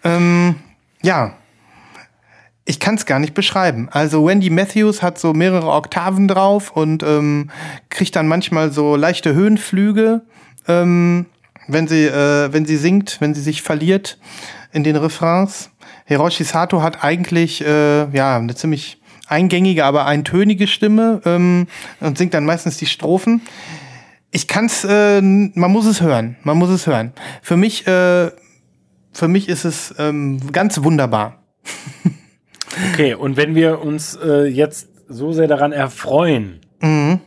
[0.03, 0.55] Ähm,
[1.01, 1.35] ja
[2.65, 3.87] ich kann es gar nicht beschreiben.
[3.91, 7.51] Also Wendy Matthews hat so mehrere Oktaven drauf und ähm,
[7.89, 10.23] kriegt dann manchmal so leichte Höhenflüge,
[10.67, 11.27] ähm,
[11.67, 14.17] wenn sie äh, wenn sie singt, wenn sie sich verliert
[14.71, 15.71] in den Refrains.
[16.05, 21.67] Hiroshi Sato hat eigentlich äh, ja eine ziemlich eingängige, aber eintönige Stimme ähm,
[21.99, 23.41] und singt dann meistens die Strophen.
[24.31, 27.13] Ich kann's, äh, man muss es hören, man muss es hören.
[27.41, 28.31] Für mich, äh,
[29.13, 31.43] für mich ist es ähm, ganz wunderbar.
[32.91, 37.21] Okay, und wenn wir uns äh, jetzt so sehr daran erfreuen, mhm.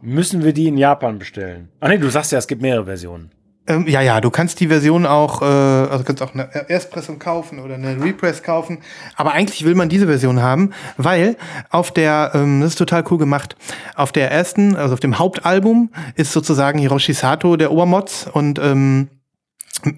[0.00, 1.70] müssen wir die in Japan bestellen.
[1.80, 3.32] Ach nee, du sagst ja, es gibt mehrere Versionen.
[3.66, 7.60] Ähm, ja, ja, du kannst die Version auch, äh, also kannst auch eine Erstpressung kaufen
[7.60, 8.78] oder eine Repress kaufen.
[9.16, 11.36] Aber eigentlich will man diese Version haben, weil
[11.70, 13.56] auf der, ähm, das ist total cool gemacht,
[13.94, 19.08] auf der ersten, also auf dem Hauptalbum ist sozusagen Hiroshi Sato der Obermotz und ähm,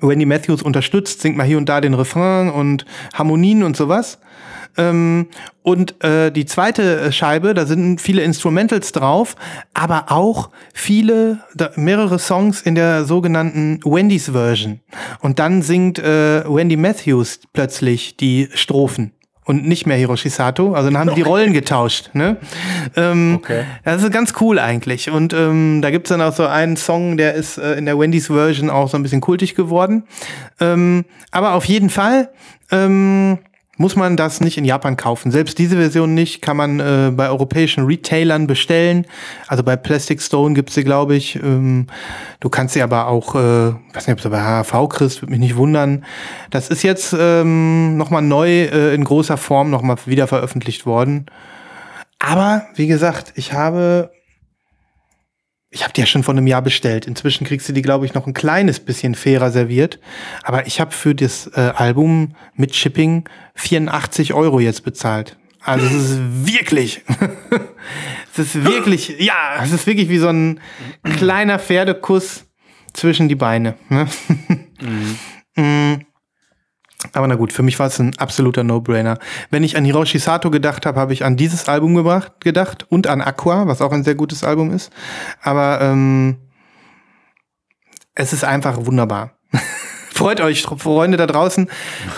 [0.01, 4.19] Wendy Matthews unterstützt, singt mal hier und da den Refrain und Harmonien und sowas.
[4.77, 5.29] Ähm,
[5.63, 9.37] und äh, die zweite Scheibe, da sind viele Instrumentals drauf,
[9.75, 14.81] aber auch viele, da, mehrere Songs in der sogenannten Wendy's Version.
[15.21, 19.13] Und dann singt äh, Wendy Matthews plötzlich die Strophen
[19.47, 20.75] und nicht mehr Hiroshi Sato.
[20.75, 22.11] Also dann haben die Rollen getauscht.
[22.13, 22.37] Ne?
[22.97, 23.65] Ähm, okay.
[23.85, 25.09] Das ist ganz cool eigentlich.
[25.09, 28.27] Und ähm, da gibt's dann auch so einen Song, der ist äh, in der Wendy's
[28.27, 30.05] Version auch so ein bisschen kultig geworden.
[30.61, 32.31] Ähm, aber auf jeden Fall
[32.73, 33.39] ähm,
[33.77, 35.31] muss man das nicht in Japan kaufen.
[35.31, 39.07] Selbst diese Version nicht, kann man äh, bei europäischen Retailern bestellen.
[39.49, 41.37] Also bei Plastic Stone gibt's sie, glaube ich.
[41.37, 41.87] Ähm,
[42.41, 45.41] du kannst sie aber auch, äh, weiß nicht, ob du bei HV kriegst, würde mich
[45.41, 46.05] nicht wundern.
[46.51, 51.27] Das ist jetzt ähm, nochmal neu äh, in großer Form nochmal wieder veröffentlicht worden.
[52.19, 54.11] Aber, wie gesagt, ich habe
[55.77, 57.07] ich habe die ja schon vor einem Jahr bestellt.
[57.07, 60.01] Inzwischen kriegst du die, glaube ich, noch ein kleines bisschen fairer serviert.
[60.43, 65.37] Aber ich habe für das äh, Album mit Shipping 84 Euro jetzt bezahlt.
[65.63, 67.03] Also es ist wirklich,
[68.33, 70.61] es ist wirklich, ja, es ist wirklich wie so ein
[71.19, 72.47] kleiner Pferdekuss
[72.95, 73.75] zwischen die Beine.
[73.91, 74.09] Ne?
[75.57, 76.07] mhm.
[77.13, 79.19] Aber na gut, für mich war es ein absoluter No-Brainer.
[79.51, 83.07] Wenn ich an Hiroshi Sato gedacht habe, habe ich an dieses Album gebracht, gedacht und
[83.07, 84.93] an Aqua, was auch ein sehr gutes Album ist.
[85.43, 86.37] Aber ähm,
[88.15, 89.33] es ist einfach wunderbar.
[90.17, 91.69] freut euch, Freunde da draußen,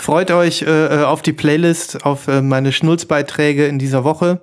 [0.00, 4.42] freut euch äh, auf die Playlist, auf äh, meine Schnulzbeiträge in dieser Woche.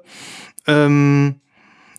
[0.68, 1.42] Ähm,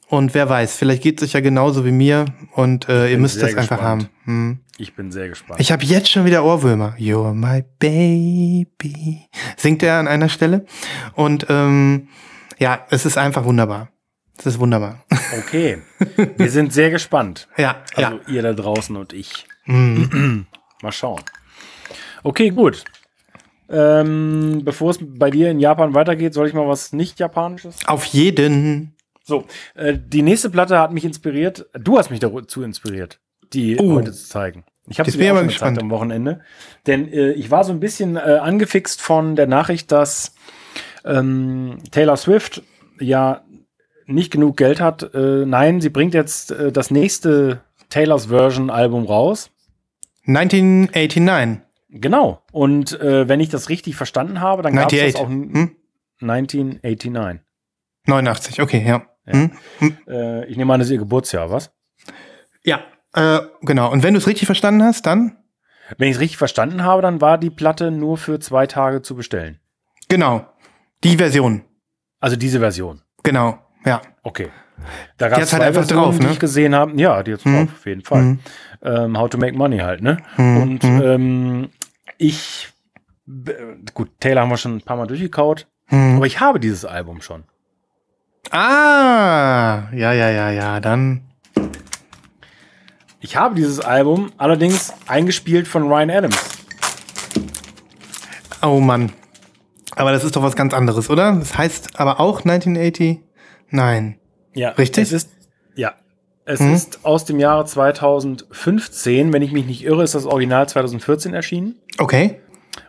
[0.08, 3.36] und wer weiß, vielleicht geht es euch ja genauso wie mir und äh, ihr müsst
[3.42, 3.72] das gespannt.
[3.72, 4.08] einfach haben.
[4.24, 4.60] Hm.
[4.78, 5.60] Ich bin sehr gespannt.
[5.60, 6.94] Ich habe jetzt schon wieder Ohrwürmer.
[6.98, 9.26] You're my baby.
[9.56, 10.66] Singt er an einer Stelle.
[11.14, 12.08] Und ähm,
[12.58, 13.88] ja, es ist einfach wunderbar.
[14.38, 15.02] Es ist wunderbar.
[15.38, 15.78] Okay.
[16.36, 17.48] Wir sind sehr gespannt.
[17.56, 18.20] Ja, also ja.
[18.28, 19.46] ihr da draußen und ich.
[19.64, 20.42] Mm.
[20.82, 21.22] Mal schauen.
[22.22, 22.84] Okay, gut.
[23.68, 27.78] Ähm, bevor es bei dir in Japan weitergeht, soll ich mal was nicht Japanisches?
[27.86, 28.95] Auf jeden.
[29.26, 31.66] So, äh, die nächste Platte hat mich inspiriert.
[31.72, 33.18] Du hast mich dazu inspiriert,
[33.52, 34.64] die uh, heute zu zeigen.
[34.88, 36.42] Ich habe es mir auch schon gezeigt am Wochenende.
[36.86, 40.36] Denn äh, ich war so ein bisschen äh, angefixt von der Nachricht, dass
[41.04, 42.62] ähm, Taylor Swift
[43.00, 43.42] ja
[44.06, 45.12] nicht genug Geld hat.
[45.12, 49.50] Äh, nein, sie bringt jetzt äh, das nächste Taylors Version Album raus.
[50.28, 51.62] 1989.
[51.88, 52.44] Genau.
[52.52, 55.74] Und äh, wenn ich das richtig verstanden habe, dann gab es auch hm?
[56.20, 57.40] 1989.
[58.06, 59.04] 89, okay, ja.
[59.26, 59.32] Ja.
[59.32, 59.50] Hm?
[59.78, 59.98] Hm?
[60.08, 61.72] Äh, ich nehme an, das ist ihr Geburtsjahr, was?
[62.64, 62.80] Ja,
[63.16, 63.90] äh, genau.
[63.90, 65.36] Und wenn du es richtig verstanden hast, dann?
[65.98, 69.16] Wenn ich es richtig verstanden habe, dann war die Platte nur für zwei Tage zu
[69.16, 69.58] bestellen.
[70.08, 70.46] Genau.
[71.02, 71.64] Die Version.
[72.20, 73.02] Also diese Version.
[73.22, 74.02] Genau, ja.
[74.22, 74.48] Okay.
[75.16, 76.26] Da gab es halt einfach Versionen, drauf, ne?
[76.26, 77.00] die ich gesehen habe.
[77.00, 77.54] Ja, die jetzt hm.
[77.54, 78.20] drauf, auf jeden Fall.
[78.20, 78.38] Hm.
[78.82, 80.18] Ähm, How to Make Money halt, ne?
[80.34, 80.62] Hm.
[80.62, 81.02] Und hm.
[81.02, 81.68] ähm,
[82.18, 82.68] ich,
[83.94, 87.44] gut, Taylor haben wir schon ein paar Mal durchgekaut, aber ich habe dieses Album schon.
[88.50, 91.22] Ah, ja, ja, ja, ja, dann.
[93.20, 96.38] Ich habe dieses Album allerdings eingespielt von Ryan Adams.
[98.62, 99.12] Oh Mann.
[99.96, 101.34] Aber das ist doch was ganz anderes, oder?
[101.34, 103.20] Das heißt aber auch 1980?
[103.70, 104.18] Nein.
[104.54, 104.70] Ja.
[104.70, 105.04] Richtig?
[105.04, 105.30] Es ist,
[105.74, 105.94] ja.
[106.44, 106.74] Es hm?
[106.74, 109.32] ist aus dem Jahre 2015.
[109.32, 111.80] Wenn ich mich nicht irre, ist das Original 2014 erschienen.
[111.98, 112.40] Okay.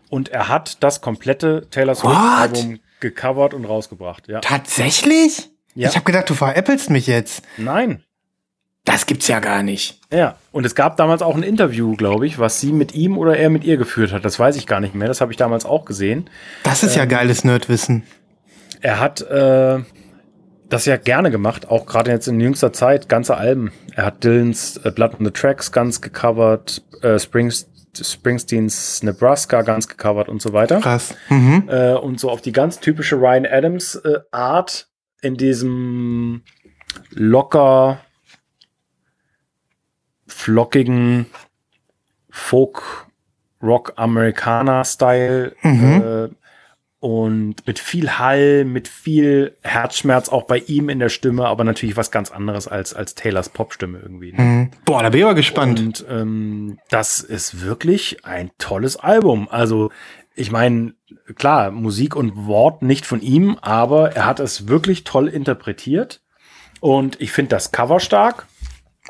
[0.09, 4.27] Und er hat das komplette Taylor Swift-Album gecovert und rausgebracht.
[4.27, 4.39] Ja.
[4.41, 5.49] Tatsächlich?
[5.75, 5.89] Ja.
[5.89, 7.43] Ich habe gedacht, du veräppelst mich jetzt.
[7.57, 8.03] Nein.
[8.87, 9.99] Das gibt's ja gar nicht.
[10.13, 13.37] Ja, und es gab damals auch ein Interview, glaube ich, was sie mit ihm oder
[13.37, 14.23] er mit ihr geführt hat.
[14.23, 15.09] Das weiß ich gar nicht mehr.
[15.09, 16.29] Das habe ich damals auch gesehen.
[16.63, 18.03] Das ist ähm, ja geiles Nerdwissen.
[18.79, 19.79] Er hat äh,
[20.69, 23.73] das ja gerne gemacht, auch gerade jetzt in jüngster Zeit, ganze Alben.
[23.93, 27.69] Er hat Dylans äh, Blood on the Tracks ganz gecovert, äh, Springs,
[28.03, 30.79] Springsteens Nebraska ganz gecovert und so weiter.
[30.79, 31.15] Krass.
[31.29, 31.69] Mhm.
[31.69, 34.87] Äh, und so auf die ganz typische Ryan Adams äh, Art
[35.21, 36.43] in diesem
[37.11, 37.99] locker
[40.27, 41.25] flockigen
[42.29, 43.07] Folk
[43.61, 46.01] Rock Amerikaner Style mhm.
[46.03, 46.46] äh,
[46.99, 51.95] und mit viel Hall, mit viel Herzschmerz auch bei ihm in der Stimme, aber natürlich
[51.95, 54.33] was ganz anderes als, als Taylors Popstimme irgendwie.
[54.33, 54.41] Ne?
[54.41, 54.71] Mhm.
[54.83, 55.79] Boah, da bin ich aber gespannt.
[55.79, 59.47] Und ähm, das ist wirklich ein tolles Album.
[59.49, 59.91] Also
[60.35, 60.93] ich meine,
[61.35, 66.21] klar, Musik und Wort nicht von ihm, aber er hat es wirklich toll interpretiert.
[66.79, 68.47] Und ich finde das Cover stark.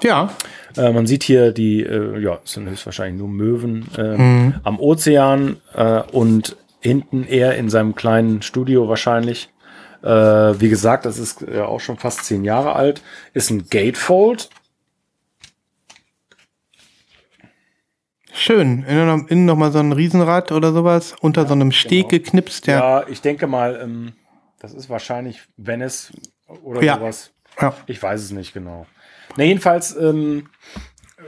[0.04, 0.30] Ja.
[0.76, 4.56] Äh, man sieht hier die, äh, ja, es sind höchstwahrscheinlich nur Möwen äh, mhm.
[4.64, 9.50] am Ozean äh, und hinten eher in seinem kleinen Studio wahrscheinlich.
[10.04, 13.02] Äh, wie gesagt, das ist ja auch schon fast zehn Jahre alt.
[13.34, 14.50] Ist ein Gatefold.
[18.32, 18.84] Schön.
[18.84, 22.24] Innen, innen noch mal so ein Riesenrad oder sowas unter ja, so einem Steg genau.
[22.24, 22.68] geknipst.
[22.68, 23.02] Ja.
[23.02, 24.14] ja, ich denke mal, ähm,
[24.60, 26.14] das ist wahrscheinlich Venice
[26.64, 26.98] oder ja.
[26.98, 27.32] sowas.
[27.60, 27.74] Ja.
[27.88, 28.86] Ich weiß es nicht genau.
[29.36, 30.50] Na, jedenfalls, ähm,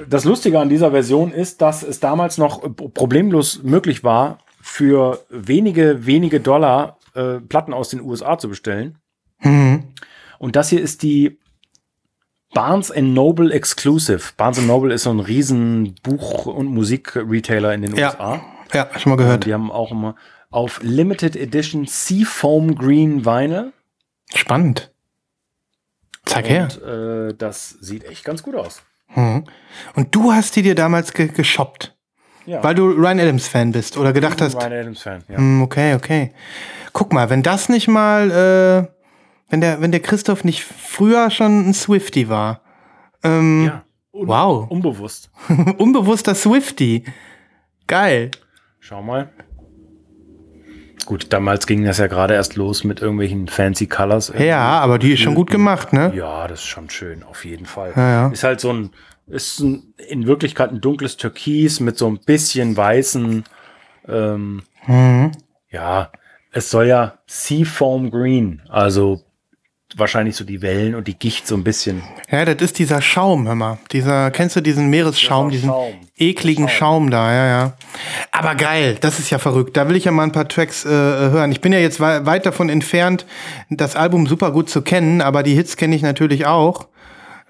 [0.08, 2.62] das Lustige an dieser Version ist, dass es damals noch
[2.94, 4.38] problemlos möglich war,
[4.70, 9.00] für wenige, wenige Dollar äh, Platten aus den USA zu bestellen.
[9.40, 9.84] Mhm.
[10.38, 11.40] Und das hier ist die
[12.54, 14.22] Barnes Noble Exclusive.
[14.38, 18.12] Barnes Noble ist so ein riesen Buch- und Musikretailer in den ja.
[18.12, 18.42] USA.
[18.74, 19.46] Ja, schon mal gehört.
[19.46, 20.16] Die haben auch immer
[20.52, 23.74] auf Limited Edition Seafoam Green Vinyl.
[24.34, 24.92] Spannend.
[26.26, 27.30] Zeig und, her.
[27.30, 28.84] Äh, das sieht echt ganz gut aus.
[29.16, 29.46] Mhm.
[29.96, 31.96] Und du hast die dir damals ge geshoppt?
[32.50, 32.64] Ja.
[32.64, 34.56] Weil du Ryan Adams Fan bist oder gedacht hast.
[34.56, 35.38] Ryan Adams Fan, ja.
[35.38, 36.32] Hm, okay, okay.
[36.94, 38.92] Guck mal, wenn das nicht mal, äh,
[39.52, 42.62] wenn der, wenn der Christoph nicht früher schon ein Swifty war.
[43.24, 43.84] Ähm, ja.
[44.14, 44.68] Un wow.
[44.68, 45.30] Unbewusst.
[45.78, 47.04] Unbewusster Swifty.
[47.86, 48.32] Geil.
[48.80, 49.30] Schau mal.
[51.06, 54.34] Gut, damals ging das ja gerade erst los mit irgendwelchen fancy Colors.
[54.38, 56.12] Ja, aber die ist schon gut gemacht, ne?
[56.16, 57.94] Ja, das ist schon schön, auf jeden Fall.
[57.96, 58.28] Ja, ja.
[58.30, 58.92] Ist halt so ein,
[59.30, 63.44] ist ein, in Wirklichkeit ein dunkles Türkis mit so ein bisschen weißen
[64.08, 65.32] ähm, Mhm.
[65.70, 66.12] Ja,
[66.52, 69.22] es soll ja Seafoam Green, also
[69.96, 72.04] wahrscheinlich so die Wellen und die Gicht so ein bisschen.
[72.30, 73.80] Ja, das ist dieser Schaum, hör mal.
[73.92, 75.94] Dieser, kennst du diesen Meeresschaum, diesen Schaum.
[76.18, 77.04] ekligen Schaum.
[77.06, 77.12] Schaum.
[77.12, 77.74] da, ja, ja.
[78.32, 79.78] Aber geil, das ist ja verrückt.
[79.78, 81.52] Da will ich ja mal ein paar Tracks äh, hören.
[81.52, 83.26] Ich bin ja jetzt weit davon entfernt,
[83.70, 86.88] das Album super gut zu kennen, aber die Hits kenne ich natürlich auch.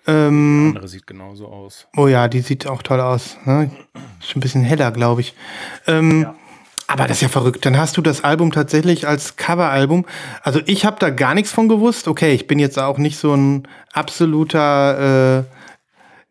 [0.10, 1.88] Ähm, die andere sieht genauso aus.
[1.96, 3.38] Oh ja, die sieht auch toll aus.
[3.46, 3.70] Ne?
[4.20, 5.36] Ist ein bisschen heller, glaube ich.
[5.88, 6.36] Ähm, ja.
[6.88, 7.66] Aber das ist ja verrückt.
[7.66, 10.06] Dann hast du das Album tatsächlich als Coveralbum.
[10.42, 12.08] Also ich habe da gar nichts von gewusst.
[12.08, 15.44] Okay, ich bin jetzt auch nicht so ein absoluter äh,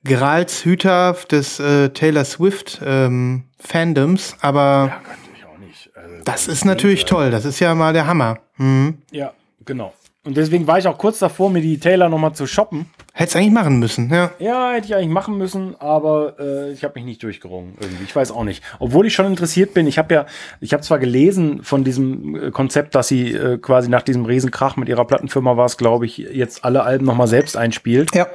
[0.02, 5.00] Geralshüter des äh, Taylor Swift ähm, Fandoms, aber ja,
[5.36, 5.90] ich auch nicht.
[5.94, 7.30] Also, das ist natürlich toll.
[7.30, 8.38] Das ist ja mal der Hammer.
[8.56, 8.98] Mhm.
[9.10, 9.32] Ja,
[9.64, 9.92] genau.
[10.24, 12.86] Und deswegen war ich auch kurz davor, mir die Taylor nochmal zu shoppen.
[13.18, 14.30] Hättest eigentlich machen müssen, ja.
[14.38, 18.04] Ja, hätte ich eigentlich machen müssen, aber äh, ich habe mich nicht durchgerungen irgendwie.
[18.04, 18.62] Ich weiß auch nicht.
[18.78, 19.88] Obwohl ich schon interessiert bin.
[19.88, 20.26] Ich habe ja,
[20.60, 24.76] ich habe zwar gelesen von diesem äh, Konzept, dass sie äh, quasi nach diesem Riesenkrach
[24.76, 28.14] mit ihrer Plattenfirma war es, glaube ich, jetzt alle Alben nochmal selbst einspielt.
[28.14, 28.28] Ja.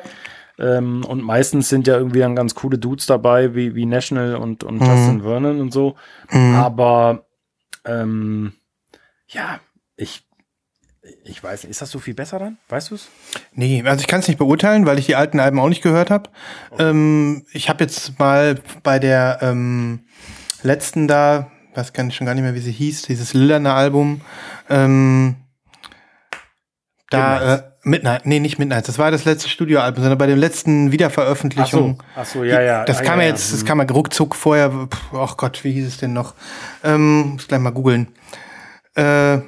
[0.60, 4.66] Ähm, und meistens sind ja irgendwie dann ganz coole Dudes dabei, wie, wie National und,
[4.66, 4.86] und mhm.
[4.86, 5.96] Justin Vernon und so.
[6.30, 6.56] Mhm.
[6.56, 7.26] Aber
[7.86, 8.52] ähm,
[9.30, 9.62] ja,
[9.96, 10.26] ich
[11.26, 12.58] ich weiß nicht, ist das so viel besser dann?
[12.70, 13.08] Weißt du es?
[13.54, 16.10] Nee, also ich kann es nicht beurteilen, weil ich die alten Alben auch nicht gehört
[16.10, 16.30] habe.
[16.72, 16.90] Okay.
[16.90, 20.02] Ähm, ich habe jetzt mal bei der ähm,
[20.64, 24.22] letzten da, weiß gar nicht, schon gar nicht mehr, wie sie hieß, dieses lilane Album,
[24.70, 25.36] ähm,
[27.10, 27.60] da, Midnight.
[27.60, 31.98] äh, Midnight, nee, nicht Midnight, das war das letzte Studioalbum, sondern bei den letzten Wiederveröffentlichungen.
[32.00, 32.86] Ach so, Ach so ja, ja.
[32.86, 35.88] Das ah, kam ja, ja jetzt, das kam ja ruckzuck vorher, ach Gott, wie hieß
[35.88, 36.34] es denn noch?
[36.84, 38.08] Ähm, muss gleich mal googeln.
[38.96, 39.40] Äh,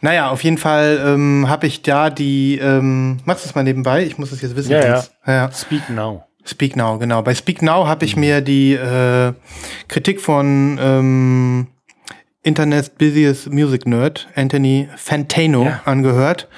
[0.00, 4.04] naja, auf jeden Fall ähm, habe ich da die, ähm, machst du es mal nebenbei?
[4.04, 4.72] Ich muss es jetzt wissen.
[4.72, 5.04] Ja, ja.
[5.26, 5.52] ja.
[5.52, 6.24] Speak Now.
[6.44, 7.22] Speak Now, genau.
[7.22, 8.20] Bei Speak Now habe ich mhm.
[8.20, 9.32] mir die äh,
[9.88, 11.66] Kritik von ähm,
[12.42, 15.80] Internet's Busiest Music Nerd, Anthony Fantano, ja.
[15.84, 16.48] angehört.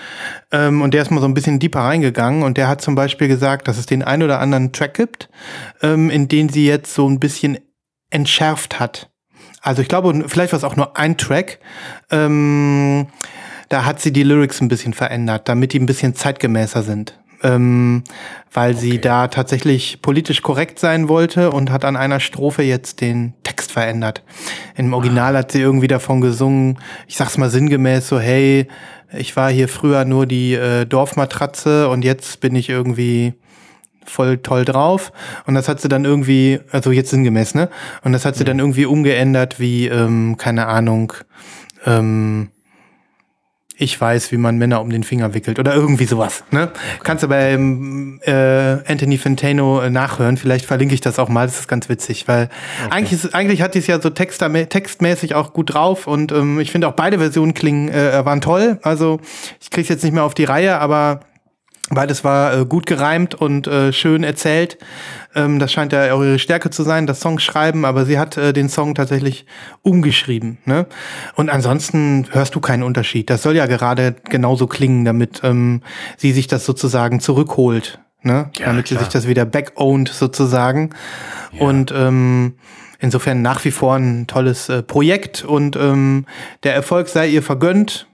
[0.52, 3.28] Ähm, und der ist mal so ein bisschen deeper reingegangen und der hat zum Beispiel
[3.28, 5.30] gesagt, dass es den ein oder anderen Track gibt,
[5.80, 7.58] ähm, in den sie jetzt so ein bisschen
[8.10, 9.10] entschärft hat.
[9.68, 11.58] Also ich glaube, vielleicht war es auch nur ein Track.
[12.10, 13.06] Ähm,
[13.68, 17.18] da hat sie die Lyrics ein bisschen verändert, damit die ein bisschen zeitgemäßer sind.
[17.42, 18.02] Ähm,
[18.50, 18.80] weil okay.
[18.80, 23.70] sie da tatsächlich politisch korrekt sein wollte und hat an einer Strophe jetzt den Text
[23.70, 24.22] verändert.
[24.74, 25.40] Im Original ah.
[25.40, 28.68] hat sie irgendwie davon gesungen, ich sag's mal sinngemäß so, hey,
[29.12, 33.34] ich war hier früher nur die äh, Dorfmatratze und jetzt bin ich irgendwie
[34.10, 35.12] voll toll drauf.
[35.46, 37.68] Und das hat sie dann irgendwie, also jetzt sinngemäß, ne?
[38.02, 38.48] Und das hat sie mhm.
[38.48, 41.12] dann irgendwie umgeändert wie, ähm, keine Ahnung,
[41.86, 42.50] ähm,
[43.80, 46.42] ich weiß, wie man Männer um den Finger wickelt oder irgendwie sowas.
[46.50, 46.64] Ne?
[46.64, 46.78] Okay.
[47.04, 50.36] Kannst du bei ähm, äh, Anthony Fantano äh, nachhören.
[50.36, 51.46] Vielleicht verlinke ich das auch mal.
[51.46, 52.48] Das ist ganz witzig, weil
[52.84, 52.90] okay.
[52.90, 56.72] eigentlich, ist, eigentlich hat die es ja so textmäßig auch gut drauf und ähm, ich
[56.72, 58.80] finde auch beide Versionen klingen äh, waren toll.
[58.82, 59.20] Also
[59.60, 61.20] ich kriege jetzt nicht mehr auf die Reihe, aber
[61.90, 64.78] Beides war äh, gut gereimt und äh, schön erzählt.
[65.34, 68.36] Ähm, das scheint ja auch ihre Stärke zu sein, das Song schreiben, aber sie hat
[68.36, 69.46] äh, den Song tatsächlich
[69.82, 70.58] umgeschrieben.
[70.66, 70.86] Ne?
[71.34, 73.30] Und ansonsten hörst du keinen Unterschied.
[73.30, 75.82] Das soll ja gerade genauso klingen, damit ähm,
[76.16, 78.00] sie sich das sozusagen zurückholt.
[78.22, 78.50] Ne?
[78.58, 78.98] Ja, damit klar.
[78.98, 80.90] sie sich das wieder back-owned sozusagen.
[81.52, 81.66] Ja.
[81.66, 82.54] Und ähm,
[82.98, 86.26] insofern nach wie vor ein tolles äh, Projekt und ähm,
[86.64, 88.08] der Erfolg sei ihr vergönnt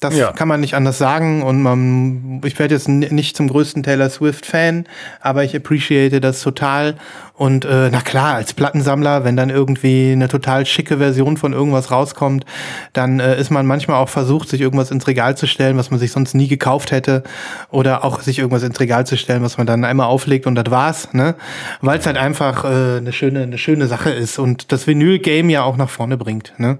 [0.00, 0.32] das ja.
[0.32, 1.42] kann man nicht anders sagen.
[1.42, 4.86] Und man, ich werde jetzt nicht zum größten Taylor Swift-Fan,
[5.20, 6.96] aber ich appreciate das total.
[7.36, 11.90] Und äh, na klar, als Plattensammler, wenn dann irgendwie eine total schicke Version von irgendwas
[11.90, 12.46] rauskommt,
[12.94, 16.00] dann äh, ist man manchmal auch versucht, sich irgendwas ins Regal zu stellen, was man
[16.00, 17.22] sich sonst nie gekauft hätte.
[17.70, 20.70] Oder auch sich irgendwas ins Regal zu stellen, was man dann einmal auflegt und das
[20.70, 21.34] war's, ne?
[21.82, 25.62] Weil es halt einfach äh, eine schöne, eine schöne Sache ist und das Vinyl-Game ja
[25.62, 26.54] auch nach vorne bringt.
[26.56, 26.78] Ne?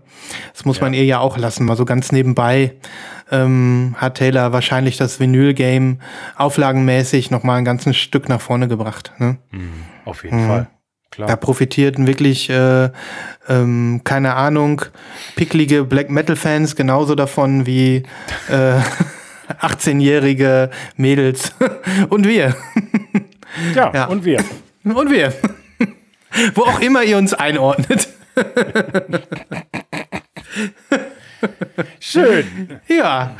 [0.54, 0.84] Das muss ja.
[0.84, 2.72] man ihr ja auch lassen, mal so ganz nebenbei
[3.30, 6.00] ähm, hat Taylor wahrscheinlich das Vinyl-Game
[6.36, 9.12] auflagenmäßig noch mal ein ganzes Stück nach vorne gebracht.
[9.18, 9.38] Ne?
[9.50, 9.72] Mhm,
[10.04, 10.46] auf jeden mhm.
[10.46, 10.66] Fall.
[11.10, 11.28] Klar.
[11.28, 12.90] Da profitierten wirklich, äh,
[13.48, 14.82] ähm, keine Ahnung,
[15.34, 18.02] picklige Black Metal-Fans genauso davon wie
[18.48, 18.80] äh,
[19.60, 21.52] 18-jährige Mädels.
[22.10, 22.54] und wir.
[23.74, 24.44] ja, ja, und wir.
[24.84, 25.32] Und wir.
[26.54, 28.08] Wo auch immer ihr uns einordnet.
[32.00, 32.80] Schön.
[32.88, 33.36] Ja,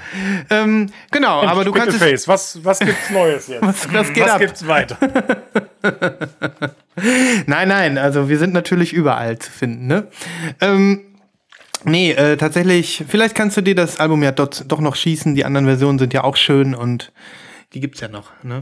[0.51, 1.99] ähm, genau, aber du kannst.
[1.99, 2.28] Face.
[2.28, 3.62] Was, was gibt's Neues jetzt?
[3.62, 4.40] Was, was, geht was ab?
[4.40, 4.99] gibt's weiter?
[7.47, 10.09] nein, nein, also wir sind natürlich überall zu finden, ne?
[10.61, 11.18] Ähm,
[11.84, 15.34] nee, äh, tatsächlich, vielleicht kannst du dir das Album ja dort, doch noch schießen.
[15.34, 17.12] Die anderen Versionen sind ja auch schön und
[17.72, 18.61] die gibt's ja noch, ne?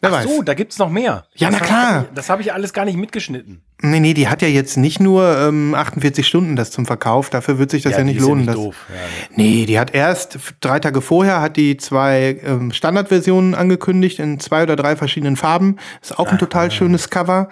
[0.00, 0.24] Wer Ach weiß.
[0.24, 1.26] so, da gibt's noch mehr.
[1.34, 1.94] Ja, das na klar.
[1.94, 3.62] Hab, das habe ich alles gar nicht mitgeschnitten.
[3.84, 7.58] Nee, nee, die hat ja jetzt nicht nur ähm, 48 Stunden das zum Verkauf, dafür
[7.58, 8.44] wird sich das ja, ja nicht lohnen.
[8.44, 8.76] Ja nicht doof.
[8.88, 8.94] Ja,
[9.34, 14.62] nee, die hat erst drei Tage vorher hat die zwei ähm, Standardversionen angekündigt in zwei
[14.62, 15.78] oder drei verschiedenen Farben.
[16.00, 17.48] Ist auch ein total schönes Cover.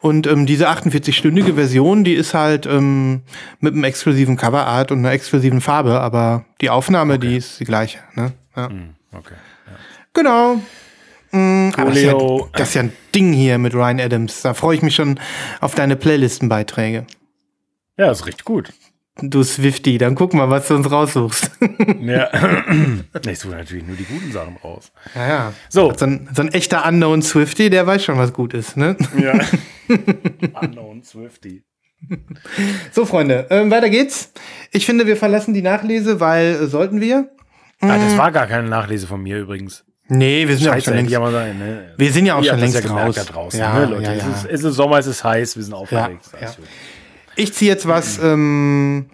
[0.00, 3.22] Und ähm, diese 48-stündige Version, die ist halt ähm,
[3.58, 7.28] mit einem exklusiven Coverart und einer exklusiven Farbe, aber die Aufnahme, okay.
[7.28, 7.98] die ist die gleiche.
[8.14, 8.32] Ne?
[8.56, 8.68] Ja.
[8.68, 9.34] Hm, okay.
[10.12, 10.60] Genau.
[11.32, 12.18] Mm, aber das ist, ja,
[12.52, 14.42] das ist, ja, ein Ding hier mit Ryan Adams.
[14.42, 15.18] Da freue ich mich schon
[15.60, 17.06] auf deine Playlistenbeiträge.
[17.96, 18.72] Ja, ist richtig gut.
[19.20, 21.50] Du Swifty, dann guck mal, was du uns raussuchst.
[22.00, 22.30] ja,
[23.28, 24.90] ich suche natürlich nur die guten Sachen raus.
[25.14, 25.52] Ja, ja.
[25.68, 25.92] So.
[25.94, 28.96] So ein, so ein echter Unknown Swifty, der weiß schon, was gut ist, ne?
[29.18, 29.38] Ja.
[30.62, 31.62] Unknown Swifty.
[32.90, 34.32] So, Freunde, ähm, weiter geht's.
[34.72, 37.30] Ich finde, wir verlassen die Nachlese, weil äh, sollten wir.
[37.80, 38.18] Ah, das mm.
[38.18, 39.84] war gar keine Nachlese von mir übrigens.
[40.14, 41.32] Nee, wir sind Scheiße, ja auch schon längst.
[41.32, 41.94] Sein, ne?
[41.96, 43.14] Wir sind ja auch Ihr schon längst ja raus.
[43.14, 44.02] draußen, ja, ne, Leute.
[44.02, 44.18] Ja, ja.
[44.18, 46.28] Es, ist, es ist Sommer, es ist heiß, wir sind aufgeregt.
[46.38, 46.54] Ja.
[47.34, 48.18] Ich ziehe jetzt was.
[48.18, 49.06] Ähm,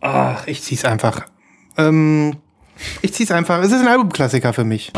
[0.00, 1.26] ach, ich zieh's einfach.
[1.76, 2.36] Ähm,
[3.00, 3.60] ich zieh's einfach.
[3.64, 4.92] Es ist ein Albumklassiker für mich.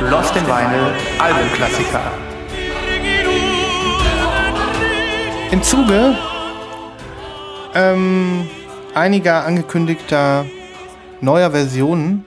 [0.00, 2.12] Lost in Vinyl Albumklassiker.
[5.50, 6.14] Im Zuge
[7.74, 8.48] ähm,
[8.94, 10.46] einiger angekündigter
[11.20, 12.24] neuer Versionen,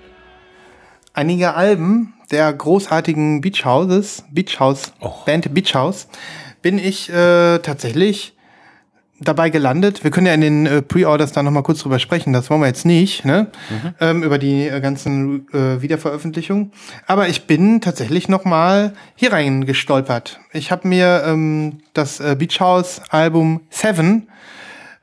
[1.13, 5.13] einiger Alben der großartigen Beach Houses, Beach House, oh.
[5.25, 6.07] Band Beach House,
[6.61, 8.33] bin ich äh, tatsächlich
[9.19, 10.03] dabei gelandet.
[10.03, 12.33] Wir können ja in den äh, Pre-Orders da noch mal kurz drüber sprechen.
[12.33, 13.47] Das wollen wir jetzt nicht, ne?
[13.69, 13.93] Mhm.
[13.99, 16.71] Ähm, über die äh, ganzen äh, Wiederveröffentlichungen.
[17.07, 20.39] Aber ich bin tatsächlich noch mal hier reingestolpert.
[20.53, 24.27] Ich habe mir ähm, das äh, Beach House Album Seven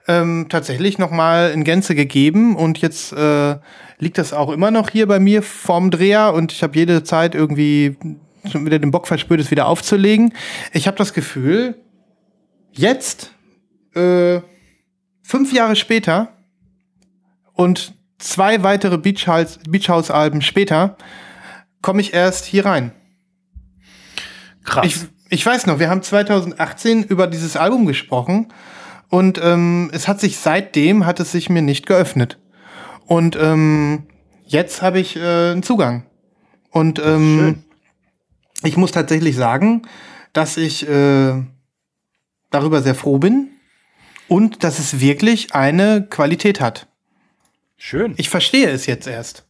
[0.07, 3.57] ähm, tatsächlich noch mal in Gänze gegeben und jetzt äh,
[3.99, 7.35] liegt das auch immer noch hier bei mir vorm Dreher und ich habe jede Zeit
[7.35, 7.97] irgendwie
[8.51, 10.35] schon wieder den Bock verspürt, es wieder aufzulegen.
[10.73, 11.77] Ich habe das Gefühl,
[12.73, 13.33] jetzt
[13.95, 14.41] äh,
[15.23, 16.29] fünf Jahre später
[17.55, 20.97] und zwei weitere Beach House, Beach House Alben später
[21.81, 22.93] komme ich erst hier rein.
[24.65, 24.87] Krass.
[24.87, 24.97] Ich,
[25.31, 28.49] ich weiß noch, wir haben 2018 über dieses Album gesprochen
[29.15, 32.41] und ähm, es hat sich seitdem hat es sich mir nicht geöffnet.
[33.07, 34.09] Und ähm,
[34.45, 36.07] jetzt habe ich äh, einen Zugang.
[36.73, 37.63] Und ähm,
[38.65, 39.83] ich muss tatsächlich sagen,
[40.33, 41.45] dass ich äh,
[42.51, 43.51] darüber sehr froh bin
[44.27, 46.89] und dass es wirklich eine Qualität hat.
[47.77, 48.15] Schön.
[48.17, 49.47] Ich verstehe es jetzt erst.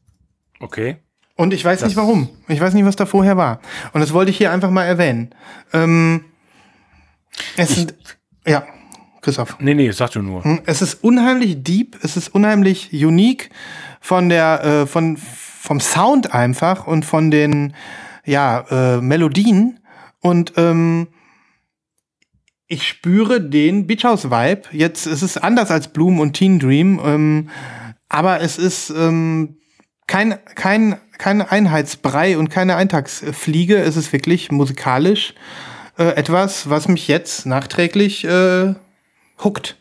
[0.60, 0.98] Okay.
[1.36, 2.28] Und ich weiß das nicht warum.
[2.48, 3.62] Ich weiß nicht, was da vorher war.
[3.94, 5.34] Und das wollte ich hier einfach mal erwähnen.
[5.72, 6.26] Ähm,
[7.56, 7.94] es ich, sind,
[8.46, 8.66] ja.
[9.24, 9.56] Christoph.
[9.58, 10.44] Nee, nee, sag du nur.
[10.44, 13.50] Hm, es ist unheimlich deep, es ist unheimlich unique
[14.00, 17.74] von der, äh, von, vom Sound einfach und von den,
[18.24, 19.80] ja, äh, Melodien.
[20.20, 21.08] Und ähm,
[22.66, 24.62] ich spüre den Beach House Vibe.
[24.72, 27.48] Jetzt es ist es anders als Bloom und Teen Dream, ähm,
[28.08, 29.56] aber es ist ähm,
[30.06, 33.76] kein, kein, kein Einheitsbrei und keine Eintagsfliege.
[33.76, 35.34] Es ist wirklich musikalisch
[35.98, 38.74] äh, etwas, was mich jetzt nachträglich äh,
[39.42, 39.76] hooked.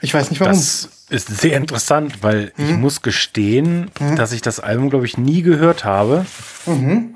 [0.00, 0.52] Ich weiß nicht warum.
[0.54, 2.64] Das ist sehr interessant, weil mhm.
[2.64, 4.16] ich muss gestehen, mhm.
[4.16, 6.24] dass ich das Album, glaube ich, nie gehört habe.
[6.66, 7.14] Mhm.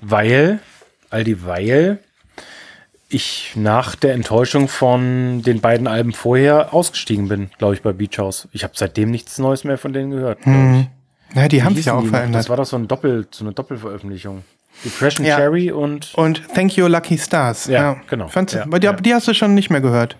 [0.00, 0.60] Weil,
[1.10, 1.98] all die Weil
[3.08, 8.18] ich nach der Enttäuschung von den beiden Alben vorher ausgestiegen bin, glaube ich, bei Beach
[8.18, 8.48] House.
[8.52, 10.46] Ich habe seitdem nichts Neues mehr von denen gehört.
[10.46, 10.86] Mhm.
[11.34, 12.40] Ja, die haben sich ja auch verändert.
[12.40, 14.44] Das war doch so, ein Doppel, so eine Doppelveröffentlichung.
[14.84, 15.36] Depression ja.
[15.36, 16.14] Cherry und.
[16.14, 17.66] Und Thank You Lucky Stars.
[17.66, 18.00] Ja, ja.
[18.08, 18.28] genau.
[18.28, 20.16] Fandst, ja, die, die, hast du schon nicht mehr gehört.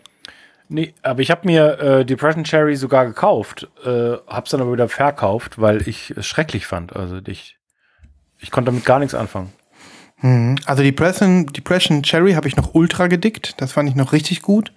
[0.69, 4.89] Nee, aber ich habe mir äh, Depression Cherry sogar gekauft, äh, hab's dann aber wieder
[4.89, 6.95] verkauft, weil ich es schrecklich fand.
[6.95, 7.59] Also ich,
[8.39, 9.53] ich konnte damit gar nichts anfangen.
[10.21, 10.57] Mhm.
[10.67, 13.61] Also Depression, Depression Cherry habe ich noch ultra gedickt.
[13.61, 14.73] Das fand ich noch richtig gut.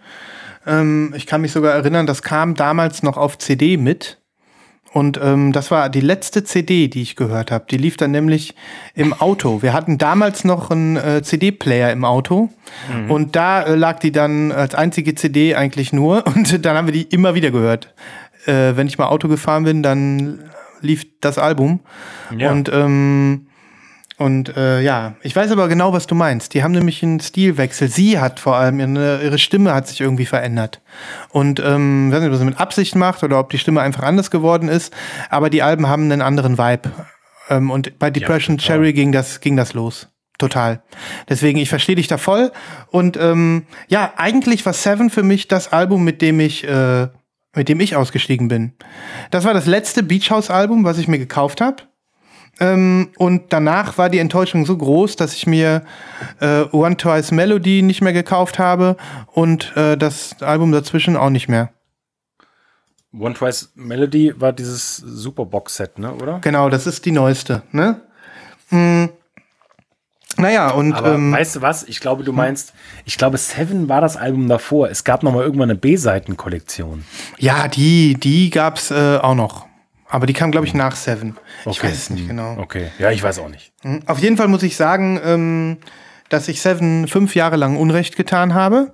[0.65, 4.19] Ähm, ich kann mich sogar erinnern, das kam damals noch auf CD mit.
[4.93, 7.65] Und ähm, das war die letzte CD, die ich gehört habe.
[7.69, 8.53] Die lief dann nämlich
[8.93, 9.63] im Auto.
[9.63, 12.49] Wir hatten damals noch einen äh, CD-Player im Auto.
[12.93, 13.09] Mhm.
[13.09, 16.25] Und da äh, lag die dann als einzige CD eigentlich nur.
[16.35, 17.91] Und dann haben wir die immer wieder gehört.
[18.45, 20.39] Äh, wenn ich mal Auto gefahren bin, dann
[20.81, 21.79] lief das Album.
[22.37, 22.51] Ja.
[22.51, 23.47] Und ähm,
[24.23, 26.53] und äh, ja, ich weiß aber genau, was du meinst.
[26.53, 27.89] Die haben nämlich einen Stilwechsel.
[27.89, 30.79] Sie hat vor allem, ihre, ihre Stimme hat sich irgendwie verändert.
[31.31, 34.03] Und ähm, ich weiß nicht, ob sie mit Absicht macht oder ob die Stimme einfach
[34.03, 34.93] anders geworden ist,
[35.29, 36.89] aber die Alben haben einen anderen Vibe.
[37.49, 40.07] Ähm, und bei Depression ja, Cherry ging das, ging das los.
[40.37, 40.81] Total.
[41.27, 42.53] Deswegen, ich verstehe dich da voll.
[42.91, 47.09] Und ähm, ja, eigentlich war Seven für mich das Album, mit dem ich äh,
[47.53, 48.71] mit dem ich ausgestiegen bin.
[49.31, 51.83] Das war das letzte Beach House Album, was ich mir gekauft habe.
[52.59, 55.83] Ähm, und danach war die Enttäuschung so groß, dass ich mir
[56.39, 58.95] äh, One Twice Melody nicht mehr gekauft habe
[59.33, 61.71] und äh, das Album dazwischen auch nicht mehr.
[63.17, 66.39] One Twice Melody war dieses Superbox-Set, ne, oder?
[66.39, 68.01] Genau, das ist die neueste, ne?
[68.69, 69.09] Hm.
[70.37, 70.93] Naja, und.
[70.93, 71.83] Aber ähm, weißt du was?
[71.83, 72.37] Ich glaube, du hm?
[72.37, 72.73] meinst,
[73.05, 74.89] ich glaube, Seven war das Album davor.
[74.89, 77.03] Es gab noch mal irgendwann eine B-Seiten-Kollektion.
[77.37, 79.67] Ja, die, die gab's äh, auch noch.
[80.13, 81.37] Aber die kam, glaube ich, nach Seven.
[81.65, 81.71] Okay.
[81.71, 82.55] Ich weiß es nicht genau.
[82.59, 83.73] Okay, ja, ich weiß auch nicht.
[83.81, 84.01] Hm.
[84.05, 85.77] Auf jeden Fall muss ich sagen, ähm,
[86.29, 88.93] dass ich Seven fünf Jahre lang Unrecht getan habe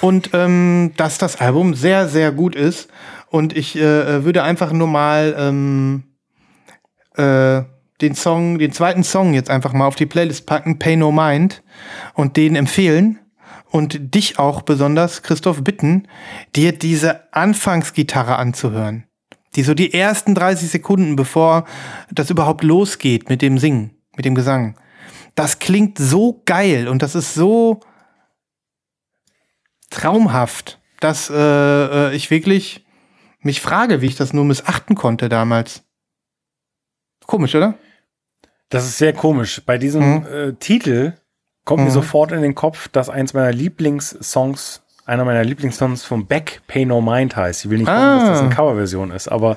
[0.00, 2.88] und ähm, dass das Album sehr, sehr gut ist
[3.30, 6.02] und ich äh, würde einfach nur mal ähm,
[7.14, 7.62] äh,
[8.00, 11.62] den Song, den zweiten Song jetzt einfach mal auf die Playlist packen, Pay No Mind,
[12.14, 13.20] und den empfehlen.
[13.70, 16.08] Und dich auch besonders, Christoph, bitten,
[16.56, 19.07] dir diese Anfangsgitarre anzuhören.
[19.56, 21.64] Die so die ersten 30 Sekunden, bevor
[22.10, 24.78] das überhaupt losgeht mit dem Singen, mit dem Gesang.
[25.34, 27.80] Das klingt so geil und das ist so
[29.90, 32.84] traumhaft, dass äh, äh ich wirklich
[33.40, 35.84] mich frage, wie ich das nur missachten konnte damals.
[37.26, 37.78] Komisch, oder?
[38.68, 39.62] Das ist sehr komisch.
[39.64, 40.26] Bei diesem mhm.
[40.26, 41.14] äh, Titel
[41.64, 41.86] kommt mhm.
[41.86, 46.84] mir sofort in den Kopf, dass eins meiner Lieblingssongs, einer meiner Lieblingssongs von Beck, Pay
[46.84, 47.64] No Mind heißt.
[47.64, 48.18] Ich will nicht ah.
[48.18, 49.56] dass das eine Coverversion ist, aber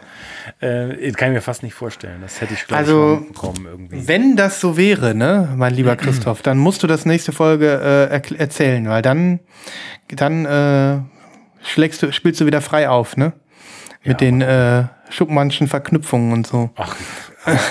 [0.62, 2.20] äh, kann ich mir fast nicht vorstellen.
[2.22, 4.08] Das hätte ich, glaube also, ich, bekommen irgendwie.
[4.08, 8.36] Wenn das so wäre, ne, mein lieber Christoph, dann musst du das nächste Folge äh,
[8.38, 9.42] erzählen, weil dann,
[10.08, 11.00] dann äh,
[11.64, 13.34] schlägst du, spielst du wieder frei auf, ne?
[14.04, 16.72] mit ja, den äh, Schuppmannschen Verknüpfungen und so.
[16.76, 16.96] Ach,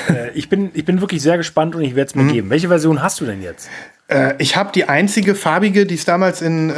[0.08, 2.32] äh, ich, bin, ich bin wirklich sehr gespannt und ich werde es mir mhm.
[2.32, 2.50] geben.
[2.50, 3.68] Welche Version hast du denn jetzt?
[4.10, 6.74] Äh, ich habe die einzige farbige, die es damals in äh,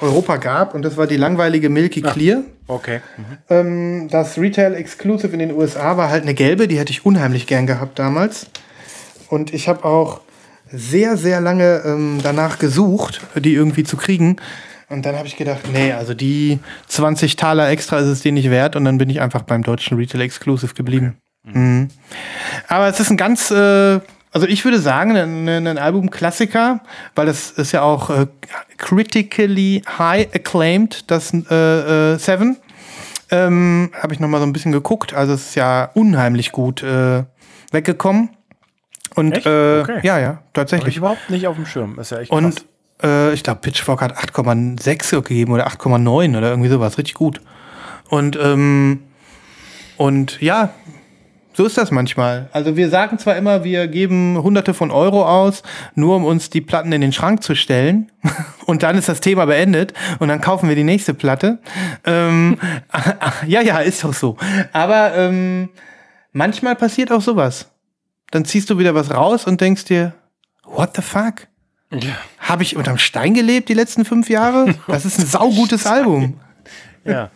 [0.00, 2.42] Europa gab, und das war die langweilige Milky ah, Clear.
[2.66, 3.00] Okay.
[3.16, 3.24] Mhm.
[3.48, 7.46] Ähm, das Retail Exclusive in den USA war halt eine gelbe, die hätte ich unheimlich
[7.46, 8.46] gern gehabt damals.
[9.28, 10.20] Und ich habe auch
[10.70, 14.36] sehr, sehr lange ähm, danach gesucht, die irgendwie zu kriegen.
[14.88, 16.58] Und dann habe ich gedacht, nee, also die
[16.88, 18.76] 20 Taler extra ist es dir nicht wert.
[18.76, 21.16] Und dann bin ich einfach beim deutschen Retail Exclusive geblieben.
[21.48, 21.58] Okay.
[21.58, 21.88] Mhm.
[22.68, 24.00] Aber es ist ein ganz, äh,
[24.34, 26.80] also ich würde sagen, ein, ein Album-Klassiker,
[27.14, 28.26] weil das ist ja auch äh,
[28.78, 32.56] critically high acclaimed, das äh, äh, Seven.
[33.30, 35.14] Ähm, habe ich noch mal so ein bisschen geguckt.
[35.14, 37.22] Also es ist ja unheimlich gut äh,
[37.70, 38.30] weggekommen.
[39.14, 39.46] Und?
[39.46, 40.00] Äh, okay.
[40.02, 40.86] ja, ja, tatsächlich.
[40.86, 41.98] Hab ich überhaupt nicht auf dem Schirm.
[42.00, 42.38] ist ja echt krass.
[42.38, 42.64] Und
[43.04, 46.98] äh, ich glaube, Pitchfork hat 8,6 gegeben oder 8,9 oder irgendwie sowas.
[46.98, 47.40] Richtig gut.
[48.08, 49.04] Und, ähm,
[49.96, 50.70] und ja,
[51.56, 52.48] so ist das manchmal.
[52.52, 55.62] Also wir sagen zwar immer, wir geben hunderte von Euro aus,
[55.94, 58.10] nur um uns die Platten in den Schrank zu stellen.
[58.66, 61.58] Und dann ist das Thema beendet und dann kaufen wir die nächste Platte.
[62.06, 62.56] Ähm,
[63.46, 64.38] ja, ja, ist doch so.
[64.72, 65.68] Aber ähm,
[66.32, 67.70] manchmal passiert auch sowas.
[68.30, 70.14] Dann ziehst du wieder was raus und denkst dir,
[70.64, 71.46] what the fuck?
[71.92, 72.14] Ja.
[72.38, 74.74] Habe ich unterm Stein gelebt die letzten fünf Jahre?
[74.86, 76.40] Das ist ein saugutes Album.
[77.04, 77.30] Ja.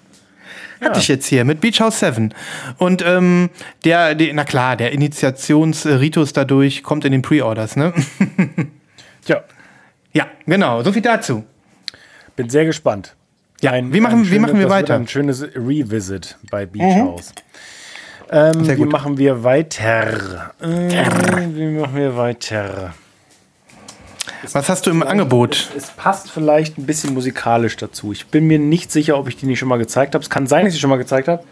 [0.81, 0.99] Hatte ja.
[0.99, 2.33] ich jetzt hier mit Beach House 7.
[2.79, 3.51] Und ähm,
[3.85, 7.93] der, der, na klar, der Initiationsritus dadurch kommt in den Pre-Orders, ne?
[9.25, 9.43] Tja.
[10.13, 10.83] Ja, genau.
[10.83, 11.45] So viel dazu.
[12.37, 13.15] Bin sehr gespannt.
[13.61, 14.95] Ja, ein, wie machen, schöne, wie machen wir weiter?
[14.95, 17.03] Ein schönes Revisit bei Beach mhm.
[17.03, 17.33] House.
[18.31, 20.53] Ähm, wie machen wir weiter?
[20.61, 22.95] Äh, wie machen wir weiter?
[24.53, 25.71] Was hast du im Angebot?
[25.77, 28.13] Es, es, passt vielleicht ein bisschen musikalisch dazu.
[28.13, 30.23] Ich bin mir nicht sicher, ob ich die nicht schon mal gezeigt habe.
[30.23, 31.45] Es kann sein, dass ich sie schon mal gezeigt habe.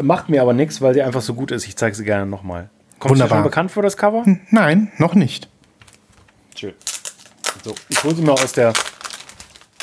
[0.00, 1.66] Macht mir aber nichts, weil die einfach so gut ist.
[1.66, 2.68] Ich zeige sie gerne nochmal.
[2.98, 3.38] Kommt Wunderbar.
[3.38, 4.24] dir schon bekannt vor, das Cover?
[4.50, 5.48] Nein, noch nicht.
[6.54, 6.74] Schön.
[7.64, 8.72] So, ich hole sie mal aus der.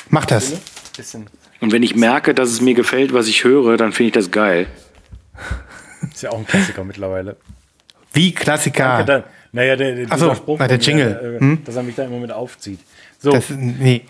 [0.10, 0.54] Mach das.
[0.96, 1.28] Bisschen.
[1.60, 4.32] Und wenn ich merke, dass es mir gefällt, was ich höre, dann finde ich das
[4.32, 4.68] geil.
[6.12, 7.38] Ist ja auch ein Klassiker mittlerweile.
[8.12, 9.04] Wie Klassiker?
[9.04, 11.20] Danke, naja, der, der, so, Spruch, na, der Jingle.
[11.22, 11.64] Mir, äh, hm?
[11.64, 12.80] Dass er mich da immer mit aufzieht.
[13.20, 13.32] So.
[13.32, 14.02] Das, nee.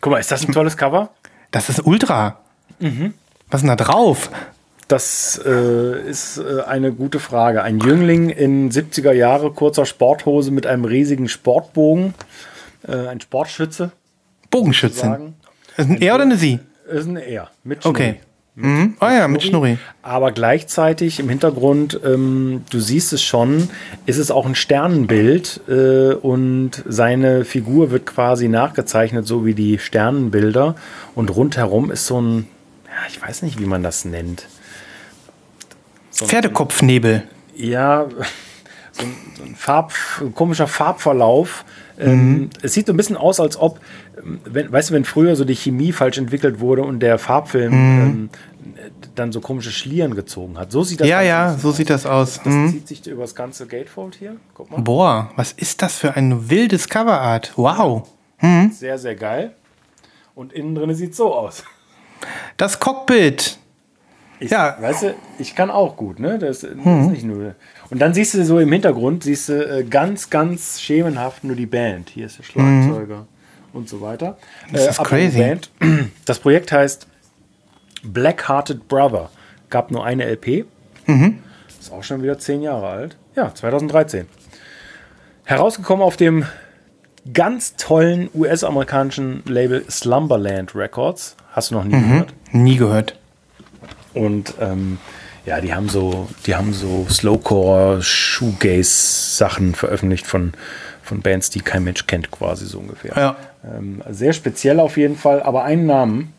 [0.00, 1.10] Guck mal, ist das ein tolles Cover?
[1.50, 2.40] Das ist Ultra.
[2.78, 3.12] Mhm.
[3.50, 4.30] Was ist denn da drauf?
[4.88, 7.62] Das äh, ist äh, eine gute Frage.
[7.62, 12.14] Ein Jüngling in 70er Jahre, kurzer Sporthose mit einem riesigen Sportbogen.
[12.88, 13.92] Äh, ein Sportschütze.
[14.50, 15.34] Bogenschütze.
[15.76, 16.60] Ist ein Er oder eine Sie?
[16.88, 17.50] Ist ein Er.
[17.62, 18.20] Mit okay.
[18.56, 18.96] Mhm.
[18.98, 19.78] Ah ja, mit Schnurri.
[20.02, 23.70] Aber gleichzeitig im Hintergrund, ähm, du siehst es schon,
[24.06, 29.78] ist es auch ein Sternenbild äh, und seine Figur wird quasi nachgezeichnet, so wie die
[29.78, 30.74] Sternenbilder.
[31.14, 32.48] Und rundherum ist so ein,
[32.86, 34.46] ja, ich weiß nicht, wie man das nennt.
[36.10, 37.22] So Pferdekopfnebel.
[37.56, 38.06] Ja,
[38.92, 39.94] so ein, so ein Farb,
[40.34, 41.64] komischer Farbverlauf
[42.00, 43.80] Ähm, Es sieht so ein bisschen aus, als ob,
[44.18, 47.72] ähm, wenn, weißt du, wenn früher so die Chemie falsch entwickelt wurde und der Farbfilm
[47.72, 48.30] ähm,
[49.14, 50.72] dann so komische Schlieren gezogen hat.
[50.72, 51.62] So sieht das Ja, Ganze ja, aus.
[51.62, 52.40] so sieht das aus.
[52.42, 52.70] Das Mhm.
[52.70, 54.36] zieht sich über das ganze Gatefold hier.
[54.54, 54.80] Guck mal.
[54.80, 57.52] Boah, was ist das für ein wildes Coverart?
[57.56, 58.08] Wow.
[58.72, 59.52] Sehr, sehr geil.
[60.34, 61.64] Und innen drin sieht so aus.
[62.56, 63.58] Das Cockpit.
[64.38, 64.76] Ich, Ja.
[64.80, 66.38] Weißt du, ich kann auch gut, ne?
[66.38, 67.54] Das, das ist nicht nur.
[67.90, 71.66] Und dann siehst du so im Hintergrund, siehst du äh, ganz, ganz schemenhaft nur die
[71.66, 72.10] Band.
[72.10, 73.26] Hier ist der Schlagzeuger
[73.72, 74.38] und so weiter.
[74.72, 75.38] Das ist apropos crazy.
[75.38, 75.70] Band.
[76.24, 77.06] Das Projekt heißt
[78.02, 79.30] Black Hearted Brother.
[79.68, 80.64] Gab nur eine LP.
[81.80, 83.16] Ist auch schon wieder zehn Jahre alt.
[83.34, 84.26] Ja, 2013.
[85.44, 86.46] Herausgekommen auf dem
[87.32, 91.36] ganz tollen US-amerikanischen Label Slumberland Records.
[91.52, 92.34] Hast du noch nie gehört?
[92.52, 93.18] Nie gehört.
[94.14, 94.98] Und ähm,
[95.46, 100.52] ja, die haben so, die haben so Slowcore, Shoegaze-Sachen veröffentlicht von,
[101.02, 103.12] von Bands, die kein Mensch kennt, quasi so ungefähr.
[103.16, 103.36] Ja.
[103.64, 106.32] Ähm, sehr speziell auf jeden Fall, aber einen Namen,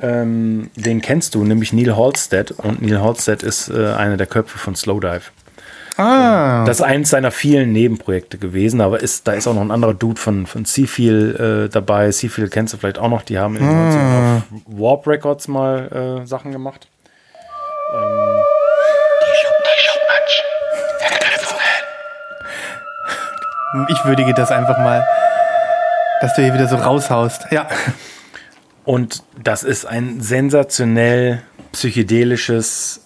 [0.00, 2.50] ähm, den kennst du, nämlich Neil Halstead.
[2.52, 5.22] Und Neil Halstead ist äh, einer der Köpfe von Slowdive.
[5.98, 9.70] Ah, Das ist eins seiner vielen Nebenprojekte gewesen, aber ist, da ist auch noch ein
[9.70, 12.10] anderer Dude von, von Seafeel äh, dabei.
[12.10, 16.50] Seafeel kennst du vielleicht auch noch, die haben 90ern auf Warp Records mal äh, Sachen
[16.50, 16.88] gemacht.
[23.88, 25.06] Ich würdige das einfach mal,
[26.20, 27.46] dass du hier wieder so raushaust.
[27.50, 27.68] Ja.
[28.84, 31.42] Und das ist ein sensationell
[31.72, 33.00] psychedelisches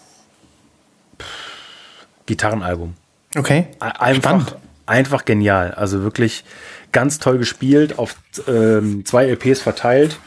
[2.26, 2.94] Gitarrenalbum.
[3.36, 3.68] Okay.
[3.78, 4.56] Einfach, Spannend.
[4.86, 5.72] einfach genial.
[5.72, 6.44] Also wirklich
[6.92, 8.16] ganz toll gespielt, auf
[8.48, 10.18] ähm, zwei LPs verteilt.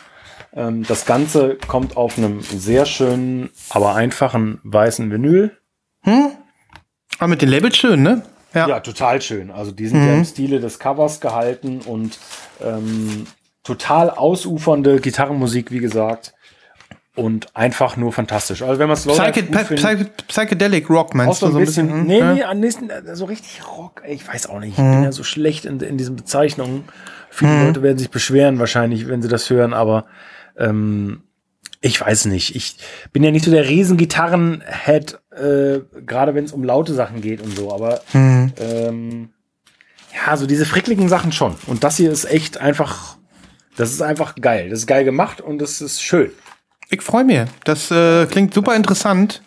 [0.53, 5.57] Ähm, das Ganze kommt auf einem sehr schönen, aber einfachen weißen Vinyl.
[7.17, 8.23] Aber mit den Labels schön, ne?
[8.53, 8.67] Ja.
[8.67, 9.51] Ja, total schön.
[9.51, 12.17] Also die sind ja im Stile des Covers gehalten und
[12.63, 13.27] ähm,
[13.63, 16.33] total ausufernde Gitarrenmusik, wie gesagt.
[17.15, 18.61] Und einfach nur fantastisch.
[18.61, 22.03] Also wenn man gut findet, Psyche Psychedelic Rock auch meinst so du ein bisschen, hm?
[22.05, 22.33] nee, Ja.
[22.33, 25.23] nee, am nächsten, äh, so richtig Rock, ich weiß auch nicht, ich bin ja so
[25.23, 26.85] schlecht in, in diesen Bezeichnungen.
[27.29, 30.05] Viele Leute werden sich beschweren wahrscheinlich, wenn sie das hören, aber
[30.57, 31.23] ähm,
[31.81, 32.55] ich weiß nicht.
[32.55, 32.77] Ich
[33.13, 37.41] bin ja nicht so der riesen Gitarrenhead, äh, gerade wenn es um laute Sachen geht
[37.41, 39.29] und so, aber ähm,
[40.13, 41.55] ja, so diese frickligen Sachen schon.
[41.67, 43.17] Und das hier ist echt einfach,
[43.77, 44.69] das ist einfach geil.
[44.69, 46.31] Das ist geil gemacht und das ist schön.
[46.89, 47.41] Ich freue mich.
[47.63, 49.41] Das äh, klingt super interessant.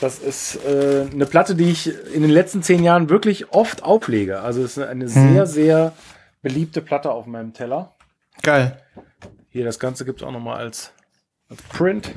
[0.00, 4.40] Das ist äh, eine Platte, die ich in den letzten zehn Jahren wirklich oft auflege.
[4.40, 5.92] Also es ist eine sehr, sehr
[6.42, 7.94] beliebte Platte auf meinem Teller.
[8.42, 8.82] Geil.
[9.48, 10.92] Hier, das Ganze gibt es auch nochmal als
[11.68, 12.10] Print.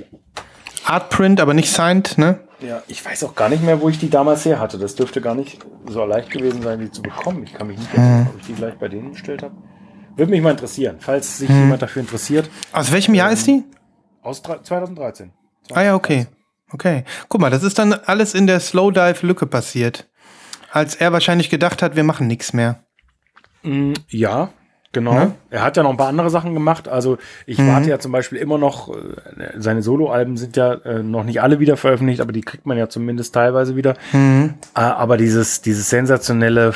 [0.85, 2.39] Artprint, aber nicht signed, ne?
[2.61, 4.77] Ja, ich weiß auch gar nicht mehr, wo ich die damals her hatte.
[4.77, 7.43] Das dürfte gar nicht so leicht gewesen sein, die zu bekommen.
[7.43, 9.55] Ich kann mich nicht erinnern, ob ich die gleich bei denen bestellt habe.
[10.15, 12.49] Würde mich mal interessieren, falls sich jemand dafür interessiert.
[12.73, 13.63] Aus welchem Jahr ist die?
[14.21, 15.31] Aus drei- 2013.
[15.71, 16.27] Ah ja, okay.
[16.71, 17.05] Okay.
[17.29, 20.09] Guck mal, das ist dann alles in der Slowdive-Lücke passiert.
[20.71, 22.83] Als er wahrscheinlich gedacht hat, wir machen nichts mehr.
[24.09, 24.49] Ja,
[24.91, 25.13] genau.
[25.13, 25.31] Ne?
[25.49, 26.87] Er hat ja noch ein paar andere Sachen gemacht.
[26.87, 29.01] Also ich warte ja zum Beispiel immer noch, äh,
[29.57, 32.89] seine Soloalben sind ja äh, noch nicht alle wieder veröffentlicht, aber die kriegt man ja
[32.89, 33.95] zumindest teilweise wieder.
[34.75, 36.73] Äh, aber dieses, dieses sensationelle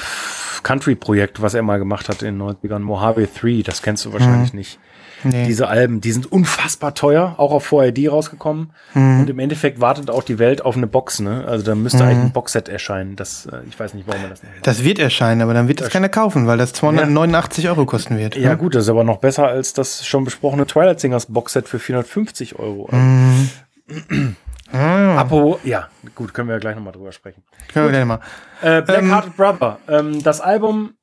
[0.64, 4.54] Country-Projekt, was er mal gemacht hat in den 90ern, Mojave 3, das kennst du wahrscheinlich
[4.54, 4.80] nicht.
[5.24, 5.46] Nee.
[5.46, 8.72] Diese Alben, die sind unfassbar teuer, auch auf VRD rausgekommen.
[8.94, 11.46] Und im Endeffekt wartet auch die Welt auf eine Box, ne?
[11.48, 13.16] Also da müsste eigentlich ein Boxset erscheinen.
[13.16, 14.68] Das, äh, ich weiß nicht, warum man das nicht macht.
[14.68, 18.36] Das wird erscheinen, aber dann wird das keiner kaufen, weil das 289 Euro kosten wird.
[18.36, 18.58] Ja, ne?
[18.58, 22.60] gut, das ist aber noch besser als das schon besprochene Twilight Singers Boxset für 450
[22.60, 22.90] Euro.
[24.72, 27.44] Apo, ja, gut, können wir ja gleich nochmal drüber sprechen.
[27.72, 28.20] Können wir gleich mal.
[28.62, 29.78] Äh, Black Hearted Brother.
[29.88, 30.96] Ähm, das Album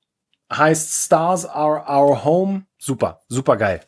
[0.53, 2.63] heißt Stars Are Our Home.
[2.79, 3.81] Super, super geil.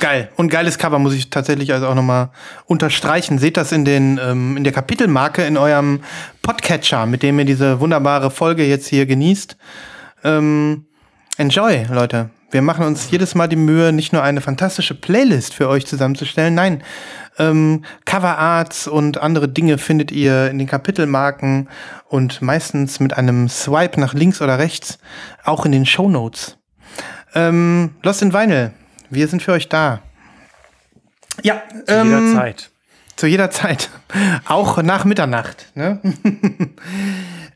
[0.00, 0.28] Geil.
[0.36, 2.30] Und geiles Cover muss ich tatsächlich also auch nochmal
[2.66, 3.38] unterstreichen.
[3.38, 6.00] Seht das in, den, ähm, in der Kapitelmarke in eurem
[6.42, 9.56] Podcatcher, mit dem ihr diese wunderbare Folge jetzt hier genießt.
[10.22, 10.86] Ähm,
[11.36, 12.30] enjoy, Leute.
[12.50, 16.54] Wir machen uns jedes Mal die Mühe, nicht nur eine fantastische Playlist für euch zusammenzustellen,
[16.54, 16.82] nein,
[17.38, 21.68] ähm, Coverarts und andere Dinge findet ihr in den Kapitelmarken
[22.08, 24.98] und meistens mit einem Swipe nach links oder rechts,
[25.44, 26.56] auch in den Shownotes.
[27.34, 28.72] Ähm, Lost in Vinyl,
[29.10, 30.02] wir sind für euch da.
[31.42, 32.70] Ja, ähm, Jederzeit.
[33.16, 33.90] zu jeder Zeit.
[34.46, 35.70] Auch nach Mitternacht.
[35.74, 36.00] Ne?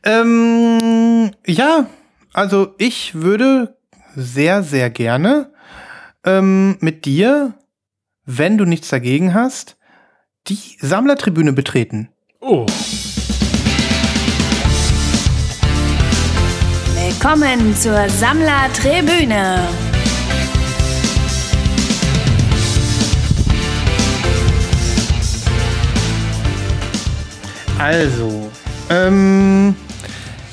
[0.03, 1.87] ähm, ja,
[2.33, 3.77] also ich würde
[4.15, 5.51] sehr, sehr gerne
[6.25, 7.53] ähm, mit dir,
[8.25, 9.77] wenn du nichts dagegen hast,
[10.47, 12.09] die Sammlertribüne betreten.
[12.39, 12.65] Oh.
[16.95, 19.92] Willkommen zur Sammlertribüne.
[27.83, 28.49] Also,
[28.89, 29.75] ähm,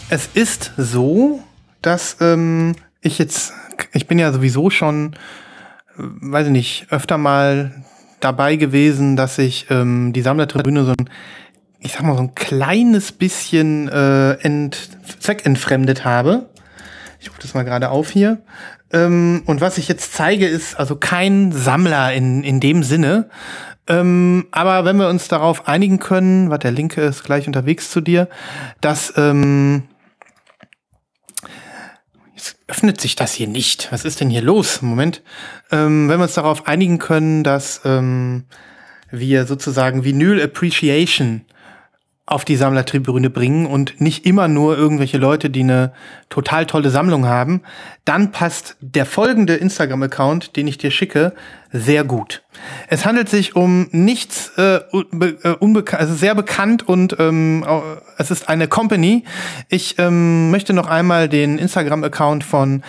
[0.08, 1.40] es ist so,
[1.80, 3.52] dass ähm, ich jetzt,
[3.92, 5.12] ich bin ja sowieso schon,
[5.96, 7.84] äh, weiß ich nicht, öfter mal
[8.18, 11.08] dabei gewesen, dass ich ähm, die Sammlertribüne so ein,
[11.78, 16.50] ich sag mal, so ein kleines bisschen äh, ent, zweckentfremdet habe.
[17.20, 18.38] Ich rufe das mal gerade auf hier.
[18.92, 23.30] Ähm, und was ich jetzt zeige, ist also kein Sammler in, in dem Sinne.
[23.90, 28.00] Ähm, aber wenn wir uns darauf einigen können, was der Linke ist gleich unterwegs zu
[28.00, 28.28] dir,
[28.80, 29.82] dass ähm,
[32.36, 33.88] jetzt öffnet sich das hier nicht.
[33.90, 34.80] Was ist denn hier los?
[34.80, 35.22] Moment.
[35.72, 38.44] Ähm, wenn wir uns darauf einigen können, dass ähm,
[39.10, 41.44] wir sozusagen Vinyl Appreciation
[42.30, 45.92] auf die Sammlertribüne bringen und nicht immer nur irgendwelche Leute, die eine
[46.28, 47.62] total tolle Sammlung haben,
[48.04, 51.34] dann passt der folgende Instagram-Account, den ich dir schicke,
[51.72, 52.42] sehr gut.
[52.86, 57.64] Es handelt sich um nichts äh, äh, unbekannt, also sehr bekannt und ähm,
[58.16, 59.24] es ist eine Company.
[59.68, 62.84] Ich ähm, möchte noch einmal den Instagram-Account von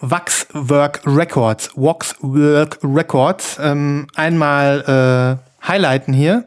[0.00, 6.44] Waxwork Records, Waxwork Records, ähm, einmal äh, highlighten hier.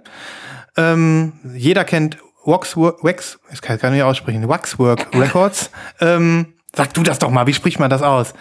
[0.78, 5.70] Ähm, jeder kennt Waxwork, Wax, ich kann gar nicht aussprechen, Waxwork Records.
[6.00, 8.34] ähm, sag du das doch mal, wie spricht man das aus?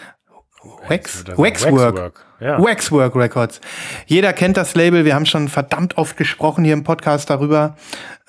[0.89, 1.95] Wax, Waxwork.
[1.95, 2.24] Waxwork.
[2.41, 2.59] Ja.
[2.59, 3.61] Waxwork Records.
[4.07, 5.05] Jeder kennt das Label.
[5.05, 7.76] Wir haben schon verdammt oft gesprochen hier im Podcast darüber.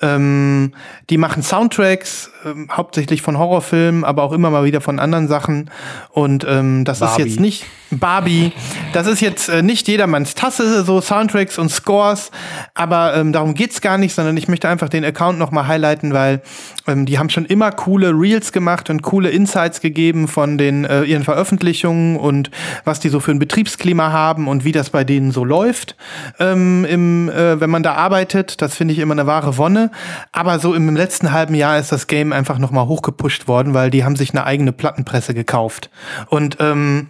[0.02, 0.72] Ähm,
[1.10, 5.70] die machen Soundtracks, ähm, hauptsächlich von Horrorfilmen, aber auch immer mal wieder von anderen Sachen.
[6.10, 7.22] Und ähm, das Barbie.
[7.22, 8.52] ist jetzt nicht Barbie.
[8.92, 12.32] Das ist jetzt äh, nicht jedermanns Tasse, so Soundtracks und Scores.
[12.74, 16.12] Aber ähm, darum geht's gar nicht, sondern ich möchte einfach den Account noch mal highlighten,
[16.12, 16.42] weil
[16.88, 21.04] ähm, die haben schon immer coole Reels gemacht und coole Insights gegeben von den äh,
[21.04, 22.41] ihren Veröffentlichungen und
[22.84, 25.96] was die so für ein Betriebsklima haben und wie das bei denen so läuft,
[26.38, 28.62] ähm, im, äh, wenn man da arbeitet.
[28.62, 29.90] Das finde ich immer eine wahre Wonne.
[30.32, 33.90] Aber so im letzten halben Jahr ist das Game einfach noch mal hochgepusht worden, weil
[33.90, 35.90] die haben sich eine eigene Plattenpresse gekauft.
[36.28, 37.08] Und ähm,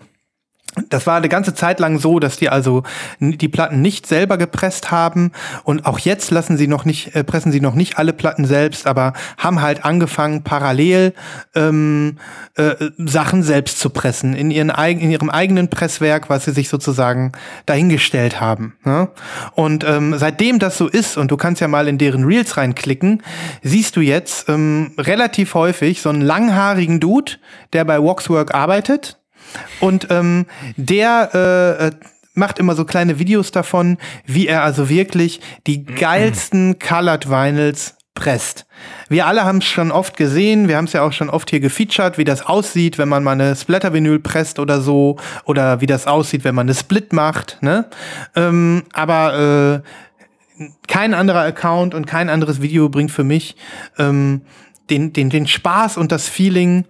[0.89, 2.83] das war eine ganze Zeit lang so, dass die also
[3.21, 5.33] die Platten nicht selber gepresst haben
[5.65, 8.87] und auch jetzt lassen sie noch nicht äh, pressen sie noch nicht alle Platten selbst,
[8.87, 11.13] aber haben halt angefangen parallel
[11.55, 12.17] ähm,
[12.57, 17.33] äh, Sachen selbst zu pressen in ihren in ihrem eigenen Presswerk, was sie sich sozusagen
[17.67, 18.75] dahingestellt haben.
[18.85, 19.11] Ne?
[19.55, 23.23] Und ähm, seitdem das so ist und du kannst ja mal in deren Reels reinklicken,
[23.63, 27.33] siehst du jetzt ähm, relativ häufig so einen langhaarigen Dude,
[27.75, 29.19] der bei Waxwork arbeitet
[29.81, 30.47] und ähm,
[30.77, 31.91] der äh, äh,
[32.35, 38.67] macht immer so kleine Videos davon, wie er also wirklich die geilsten Colored Vinyls presst.
[39.09, 41.61] Wir alle haben es schon oft gesehen, wir haben es ja auch schon oft hier
[41.61, 46.07] gefeatured, wie das aussieht, wenn man mal eine Splatter-Vinyl presst oder so, oder wie das
[46.07, 47.59] aussieht, wenn man eine Split macht.
[47.63, 47.87] Ne?
[48.37, 49.83] Ähm, aber
[50.59, 53.57] äh, kein anderer Account und kein anderes Video bringt für mich
[53.99, 54.43] ähm,
[54.91, 56.85] den, den, den Spaß und das Feeling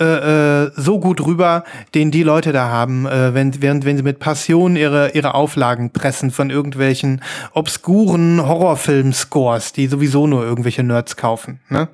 [0.00, 4.02] äh, äh, so gut rüber, den die Leute da haben, äh, wenn, während, wenn sie
[4.02, 7.22] mit Passion ihre, ihre Auflagen pressen von irgendwelchen
[7.52, 11.60] obskuren Horrorfilm-Scores, die sowieso nur irgendwelche Nerds kaufen.
[11.68, 11.88] Ne?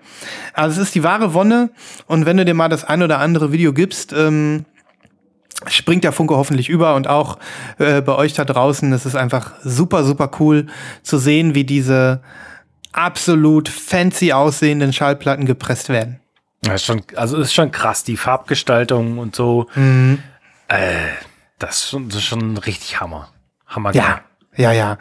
[0.53, 1.71] Also es ist die wahre Wonne
[2.07, 4.67] und wenn du dir mal das ein oder andere Video gibst, ähm,
[5.67, 7.39] springt der Funke hoffentlich über und auch
[7.79, 8.93] äh, bei euch da draußen.
[8.93, 10.67] Es ist einfach super, super cool
[11.03, 12.21] zu sehen, wie diese
[12.93, 16.21] absolut fancy aussehenden Schallplatten gepresst werden.
[16.65, 19.67] Das ist schon, also ist schon krass, die Farbgestaltung und so.
[19.75, 20.21] Mhm.
[20.69, 21.09] Äh,
[21.59, 23.29] das, ist schon, das ist schon richtig Hammer.
[23.67, 23.95] Hammer.
[23.95, 24.21] Ja.
[24.57, 24.99] Ja, ja.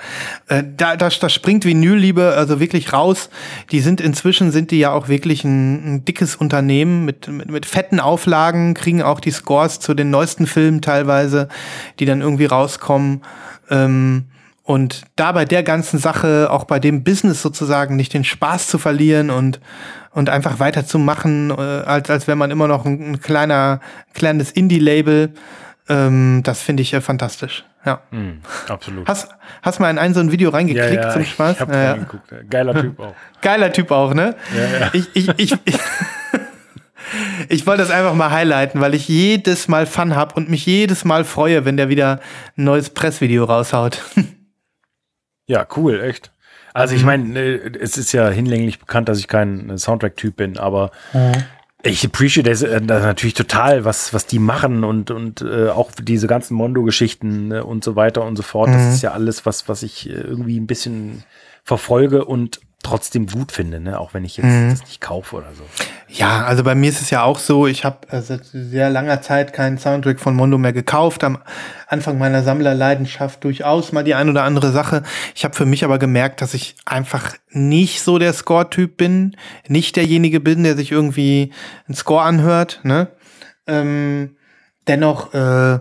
[0.48, 3.30] Äh, da, da, da springt Vinylliebe also wirklich raus.
[3.72, 7.66] Die sind inzwischen sind die ja auch wirklich ein, ein dickes Unternehmen mit, mit, mit
[7.68, 11.50] fetten Auflagen, kriegen auch die Scores zu den neuesten Filmen teilweise,
[12.00, 13.22] die dann irgendwie rauskommen.
[13.70, 14.26] Ähm,
[14.64, 18.78] und da bei der ganzen Sache, auch bei dem Business sozusagen, nicht den Spaß zu
[18.78, 19.60] verlieren und,
[20.12, 23.82] und einfach weiterzumachen, äh, als, als wenn man immer noch ein, ein kleiner,
[24.14, 25.34] kleines Indie-Label,
[25.90, 27.66] ähm, das finde ich äh, fantastisch.
[27.86, 28.00] Ja.
[28.12, 28.40] Mm,
[28.70, 29.06] absolut.
[29.06, 31.56] Hast, hast mal in ein so ein Video reingeklickt ja, ja, zum Spaß?
[31.56, 32.50] Ich hab ja, reingeguckt.
[32.50, 33.16] Geiler Typ auch.
[33.42, 34.36] Geiler Typ auch, ne?
[34.56, 34.90] Ja, ja.
[34.94, 35.80] Ich, ich, ich, ich
[37.50, 41.04] Ich wollte das einfach mal highlighten, weil ich jedes Mal Fun hab und mich jedes
[41.04, 42.22] Mal freue, wenn der wieder
[42.58, 44.02] ein neues Pressvideo raushaut.
[45.48, 46.32] Ja, cool, echt.
[46.74, 47.08] Also ich mhm.
[47.08, 51.44] meine, äh, es ist ja hinlänglich bekannt, dass ich kein Soundtrack-Typ bin, aber mhm.
[51.84, 56.28] ich appreciate das, äh, natürlich total, was, was die machen und, und äh, auch diese
[56.28, 58.70] ganzen Mondo-Geschichten äh, und so weiter und so fort.
[58.70, 58.74] Mhm.
[58.74, 61.24] Das ist ja alles, was, was ich irgendwie ein bisschen
[61.64, 64.00] verfolge und trotzdem gut finde, ne?
[64.00, 64.70] auch wenn ich jetzt mhm.
[64.70, 65.64] das nicht kaufe oder so.
[66.08, 69.54] Ja, also bei mir ist es ja auch so, ich habe seit sehr langer Zeit
[69.54, 71.24] keinen Soundtrack von Mondo mehr gekauft.
[71.24, 71.40] Am
[71.88, 75.04] Anfang meiner Sammlerleidenschaft durchaus mal die ein oder andere Sache.
[75.34, 79.96] Ich habe für mich aber gemerkt, dass ich einfach nicht so der Score-Typ bin, nicht
[79.96, 81.52] derjenige bin, der sich irgendwie
[81.88, 82.82] einen Score anhört.
[82.84, 83.08] Ne?
[83.66, 84.36] Ähm,
[84.88, 85.80] dennoch äh,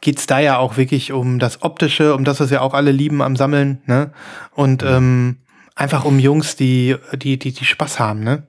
[0.00, 3.22] geht's da ja auch wirklich um das Optische, um das, was wir auch alle lieben
[3.22, 3.82] am Sammeln.
[3.86, 4.12] Ne?
[4.54, 4.88] Und mhm.
[4.88, 5.36] ähm,
[5.80, 8.42] einfach um Jungs, die, die, die, die Spaß haben, ne?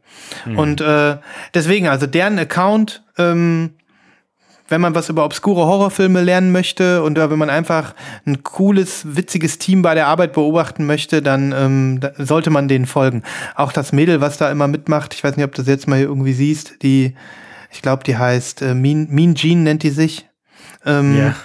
[0.45, 0.59] Mhm.
[0.59, 1.17] Und äh,
[1.53, 3.71] deswegen, also deren Account, ähm,
[4.67, 9.59] wenn man was über obskure Horrorfilme lernen möchte und wenn man einfach ein cooles, witziges
[9.59, 13.23] Team bei der Arbeit beobachten möchte, dann ähm, da sollte man denen folgen.
[13.55, 15.97] Auch das Mädel, was da immer mitmacht, ich weiß nicht, ob du das jetzt mal
[15.97, 17.15] hier irgendwie siehst, die,
[17.71, 20.27] ich glaube, die heißt äh, mean, mean Jean nennt die sich.
[20.85, 21.35] Ähm, yeah.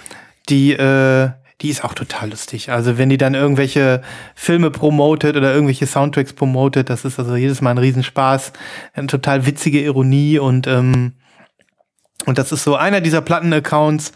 [0.49, 1.29] Die, äh,
[1.61, 2.71] die ist auch total lustig.
[2.71, 4.01] Also wenn die dann irgendwelche
[4.35, 8.53] Filme promotet oder irgendwelche Soundtracks promotet, das ist also jedes Mal ein Riesenspaß.
[8.93, 11.13] Eine total witzige Ironie und ähm,
[12.25, 14.11] und das ist so einer dieser Platten-Accounts,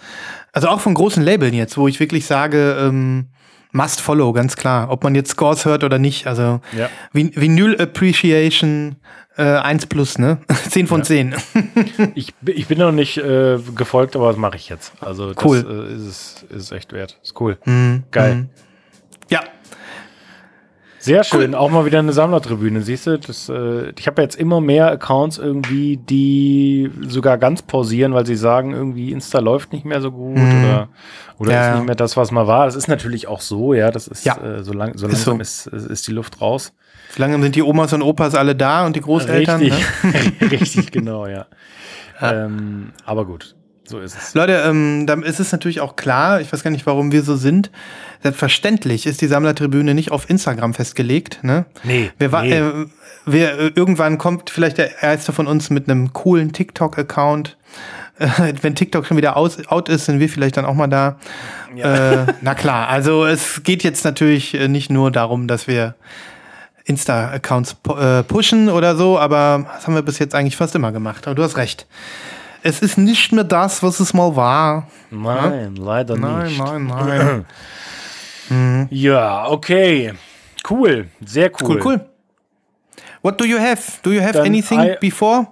[0.52, 3.30] also auch von großen Labeln jetzt, wo ich wirklich sage, ähm,
[3.72, 4.90] must follow, ganz klar.
[4.90, 6.28] Ob man jetzt Scores hört oder nicht.
[6.28, 6.90] Also ja.
[7.14, 8.98] Vinyl Appreciation
[9.38, 10.40] äh, 1 plus, ne?
[10.70, 11.06] 10 von ja.
[11.06, 11.36] 10.
[12.16, 14.94] ich, ich bin noch nicht äh, gefolgt, aber das mache ich jetzt.
[15.02, 15.88] Also das cool.
[15.90, 17.18] äh, ist, ist echt wert.
[17.24, 17.58] Ist cool.
[17.66, 18.04] Mhm.
[18.12, 18.36] Geil.
[18.36, 18.50] Mhm.
[21.02, 21.06] Ja.
[21.06, 21.56] Sehr schön, cool.
[21.56, 23.18] auch mal wieder eine Sammlertribüne, siehst du?
[23.18, 28.36] Das, äh, ich habe jetzt immer mehr Accounts irgendwie, die sogar ganz pausieren, weil sie
[28.36, 30.64] sagen, irgendwie Insta läuft nicht mehr so gut mhm.
[30.64, 30.90] oder,
[31.40, 31.70] oder ja.
[31.70, 32.66] ist nicht mehr das, was mal war.
[32.66, 34.38] Das ist natürlich auch so, ja, das ist ja.
[34.38, 35.72] Äh, so, lang, so langsam ist, so.
[35.72, 36.74] ist, ist die Luft raus.
[37.16, 39.60] Wie lange sind die Omas und Opas alle da und die Großeltern?
[39.60, 40.52] Richtig, ne?
[40.52, 41.48] Richtig genau, ja.
[42.22, 43.56] ähm, aber gut,
[43.92, 44.34] so ist es.
[44.34, 47.36] Leute, ähm, dann ist es natürlich auch klar, ich weiß gar nicht, warum wir so
[47.36, 47.70] sind.
[48.24, 51.44] Selbstverständlich ist die Sammlertribüne nicht auf Instagram festgelegt.
[51.44, 51.66] Ne?
[51.84, 52.12] Nee.
[52.18, 52.54] Wir, nee.
[52.54, 52.86] Äh,
[53.26, 57.58] wir, äh, irgendwann kommt vielleicht der erste von uns mit einem coolen TikTok-Account.
[58.18, 61.18] Äh, wenn TikTok schon wieder aus, out ist, sind wir vielleicht dann auch mal da.
[61.76, 62.24] Ja.
[62.24, 65.96] Äh, na klar, also es geht jetzt natürlich äh, nicht nur darum, dass wir
[66.86, 67.76] Insta-Accounts
[68.28, 71.28] pushen oder so, aber das haben wir bis jetzt eigentlich fast immer gemacht.
[71.28, 71.86] Aber du hast recht.
[72.64, 74.88] Es ist nicht mehr das, was es mal war.
[75.10, 75.84] Nein, ja?
[75.84, 76.60] leider nein, nicht.
[76.60, 77.46] Nein, nein,
[78.50, 78.88] nein.
[78.92, 80.14] ja, okay.
[80.70, 81.08] Cool.
[81.26, 81.78] Sehr cool.
[81.78, 82.10] Cool, cool.
[83.24, 83.82] What do you have?
[84.04, 85.48] Do you have then anything I, before?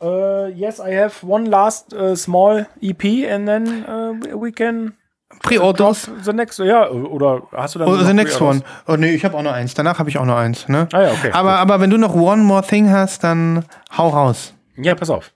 [0.00, 4.94] Uh, yes, I have one last uh, small EP and then uh, we can
[5.42, 6.10] Pre-Orders?
[6.22, 8.62] The next, ja, oder hast du dann oh, The next one.
[8.86, 9.74] Oh nee, ich habe auch noch eins.
[9.74, 10.68] Danach habe ich auch noch eins.
[10.68, 10.88] Ne?
[10.92, 11.30] Ah ja, okay.
[11.32, 13.64] Aber, aber wenn du noch One More Thing hast, dann
[13.96, 14.54] hau raus.
[14.76, 15.32] Ja, pass auf.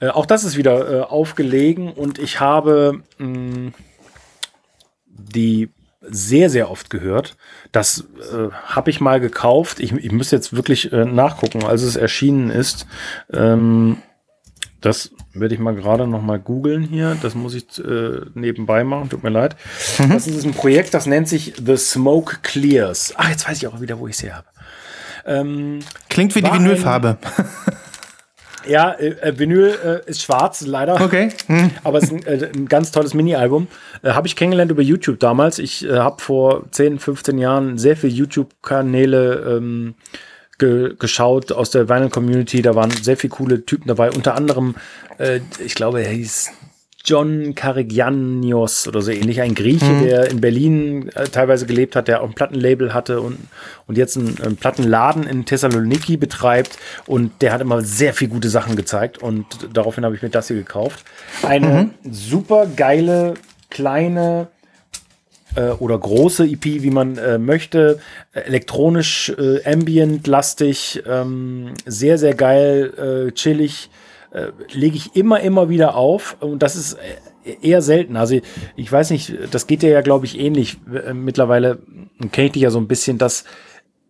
[0.00, 3.74] Äh, auch das ist wieder äh, aufgelegen und ich habe mh, mm,
[5.06, 5.68] die
[6.02, 7.36] sehr, sehr oft gehört.
[7.72, 9.80] Das äh, habe ich mal gekauft.
[9.80, 12.86] Ich, ich muss jetzt wirklich äh, nachgucken, als es erschienen ist.
[13.32, 13.98] Ähm,
[14.80, 17.16] das werde ich mal gerade noch mal googeln hier.
[17.20, 19.10] Das muss ich äh, nebenbei machen.
[19.10, 19.56] Tut mir leid.
[19.98, 20.10] Mhm.
[20.10, 23.12] Das ist ein Projekt, das nennt sich The Smoke Clears.
[23.16, 24.46] Ach, jetzt weiß ich auch wieder, wo ich sie habe.
[25.26, 27.18] Ähm, Klingt wie die Vinylfarbe.
[28.66, 31.00] Ja, äh, äh, Vinyl äh, ist schwarz, leider.
[31.00, 31.30] Okay.
[31.46, 31.70] Hm.
[31.84, 33.68] Aber es ist ein, äh, ein, ganz tolles Mini-Album.
[34.02, 35.58] Äh, habe ich kennengelernt über YouTube damals.
[35.58, 39.94] Ich äh, habe vor 10, 15 Jahren sehr viele YouTube-Kanäle ähm,
[40.58, 42.62] ge geschaut aus der Vinyl Community.
[42.62, 44.10] Da waren sehr viele coole Typen dabei.
[44.10, 44.74] Unter anderem,
[45.18, 46.50] äh, ich glaube, er hieß
[47.04, 50.02] John Karigianios oder so ähnlich, ein Grieche, mhm.
[50.02, 53.38] der in Berlin äh, teilweise gelebt hat, der auch ein Plattenlabel hatte und,
[53.86, 58.50] und jetzt einen, einen, Plattenladen in Thessaloniki betreibt und der hat immer sehr viel gute
[58.50, 61.04] Sachen gezeigt und daraufhin habe ich mir das hier gekauft.
[61.42, 62.12] Eine mhm.
[62.12, 63.34] super geile,
[63.70, 64.48] kleine
[65.56, 67.98] äh, oder große EP, wie man äh, möchte,
[68.32, 73.90] elektronisch, äh, ambient, lastig, ähm, sehr, sehr geil, äh, chillig
[74.32, 76.36] äh, lege ich immer, immer wieder auf.
[76.40, 76.98] Und das ist
[77.44, 78.16] äh, eher selten.
[78.16, 78.40] Also
[78.76, 80.78] ich weiß nicht, das geht dir ja, glaube ich, ähnlich.
[80.92, 81.78] Äh, mittlerweile
[82.32, 83.44] kenne ich dich ja so ein bisschen, dass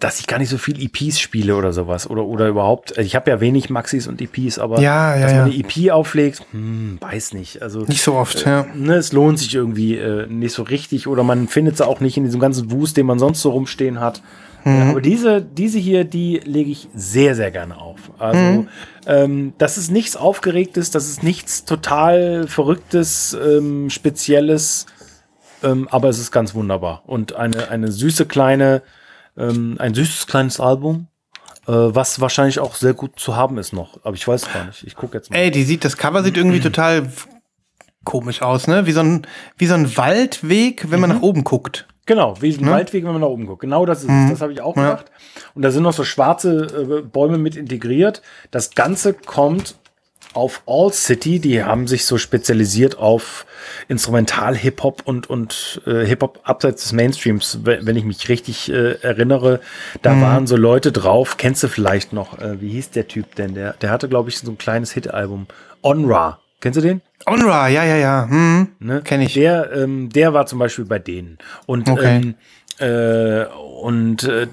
[0.01, 2.97] dass ich gar nicht so viel EPs spiele oder sowas oder oder überhaupt.
[2.97, 5.93] Also ich habe ja wenig Maxis und EPs, aber ja, ja, dass man eine EP
[5.93, 7.61] auflegt, hm, weiß nicht.
[7.61, 8.47] Also nicht so oft.
[8.47, 8.67] Äh, ja.
[8.75, 12.17] Ne, es lohnt sich irgendwie äh, nicht so richtig oder man findet sie auch nicht
[12.17, 14.23] in diesem ganzen Wust, den man sonst so rumstehen hat.
[14.65, 14.91] Mhm.
[14.91, 17.99] Aber diese, diese hier, die lege ich sehr, sehr gerne auf.
[18.19, 18.69] Also, mhm.
[19.07, 24.87] ähm, das ist nichts Aufgeregtes, das ist nichts total Verrücktes, ähm, Spezielles,
[25.63, 27.03] ähm, aber es ist ganz wunderbar.
[27.07, 28.83] Und eine, eine süße kleine,
[29.37, 31.07] ähm, ein süßes kleines Album.
[31.67, 34.83] Äh, was wahrscheinlich auch sehr gut zu haben ist noch, aber ich weiß gar nicht.
[34.85, 35.37] Ich gucke jetzt mal.
[35.37, 37.11] Ey, die sieht, das Cover sieht irgendwie total
[38.05, 38.87] komisch aus, ne?
[38.87, 39.27] Wie so ein,
[39.59, 41.17] wie so ein Waldweg, wenn man mhm.
[41.17, 41.87] nach oben guckt.
[42.11, 43.61] Genau, wie ein Waldweg, wenn man nach oben guckt.
[43.61, 44.31] Genau das ist es.
[44.31, 44.83] Das habe ich auch Ja.
[44.91, 45.07] gedacht.
[45.55, 48.21] Und da sind noch so schwarze äh, Bäume mit integriert.
[48.51, 49.77] Das Ganze kommt
[50.35, 51.39] auf All City.
[51.39, 53.47] Die haben sich so spezialisiert auf
[53.87, 57.61] Instrumental-Hip-Hop und, und äh, Hip-Hop abseits des Mainstreams.
[57.63, 59.61] Wenn wenn ich mich richtig äh, erinnere,
[60.03, 60.21] da Mhm.
[60.23, 61.37] waren so Leute drauf.
[61.37, 62.39] Kennst du vielleicht noch?
[62.41, 63.55] Äh, wie hieß der Typ denn?
[63.55, 65.47] Der, der hatte, glaube ich, so ein kleines Hit-Album.
[65.83, 66.41] Onra.
[66.61, 67.01] Kennst du den?
[67.27, 68.29] Onra, ja, ja, ja.
[68.29, 68.69] Hm.
[68.79, 69.03] Ne?
[69.03, 69.35] Kenn ich.
[69.35, 71.39] Der, ähm, der war zum Beispiel bei denen.
[71.67, 72.21] Und, Okay.
[72.21, 72.35] ähm,
[72.79, 74.47] äh, und äh,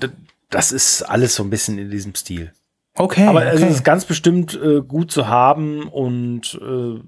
[0.49, 2.51] das ist alles so ein bisschen in diesem Stil.
[2.95, 3.28] Okay.
[3.28, 3.72] Aber es okay.
[3.72, 6.99] ist ganz bestimmt äh, gut zu haben und äh,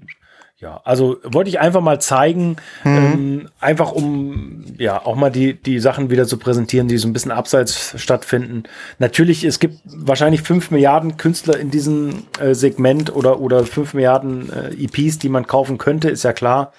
[0.60, 2.96] ja, also wollte ich einfach mal zeigen, Mhm.
[2.96, 7.12] ähm, einfach um ja auch mal die, die Sachen wieder zu präsentieren, die so ein
[7.12, 8.64] bisschen abseits stattfinden.
[8.98, 14.50] Natürlich, es gibt wahrscheinlich fünf Milliarden Künstler in diesem äh, Segment oder, oder fünf Milliarden
[14.52, 16.72] äh, EPs, die man kaufen könnte, ist ja klar.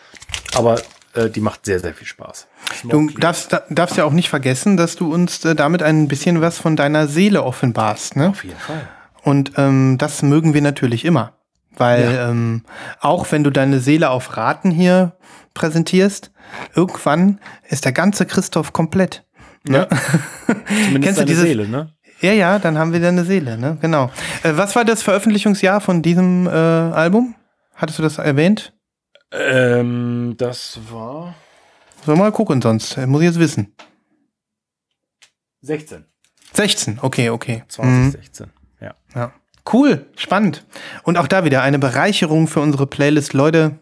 [0.56, 0.80] Aber
[1.16, 2.48] äh, die macht sehr, sehr viel Spaß.
[2.84, 6.40] Du darfst, da- darfst ja auch nicht vergessen, dass du uns äh, damit ein bisschen
[6.40, 8.16] was von deiner Seele offenbarst.
[8.16, 8.30] Ne?
[8.30, 8.88] Auf jeden Fall.
[9.24, 11.34] Und ähm, das mögen wir natürlich immer.
[11.78, 12.64] Weil ähm,
[13.00, 15.14] auch wenn du deine Seele auf Raten hier
[15.54, 16.32] präsentierst,
[16.76, 19.26] irgendwann ist der ganze Christoph komplett.
[19.64, 19.88] Ne?
[20.48, 21.94] Zumindest Kennst du dieses- Seele, ne?
[22.20, 23.80] Ja, ja, dann haben wir deine Seele, ne?
[23.82, 24.12] Genau.
[24.44, 27.34] Äh, was war das Veröffentlichungsjahr von diesem äh, Album?
[27.74, 28.74] Hattest du das erwähnt?
[29.32, 31.34] Ähm, das war
[32.06, 32.96] Soll mal gucken sonst.
[32.98, 33.74] Äh, Muss ich jetzt wissen.
[35.62, 36.06] 16.
[36.54, 37.64] 16, okay, okay.
[37.64, 37.70] Mhm.
[37.70, 38.52] 2016.
[38.82, 38.96] Ja.
[39.16, 39.32] Ja.
[39.72, 40.66] Cool, spannend.
[41.04, 43.34] Und auch da wieder eine Bereicherung für unsere Playlist.
[43.34, 43.80] Leute,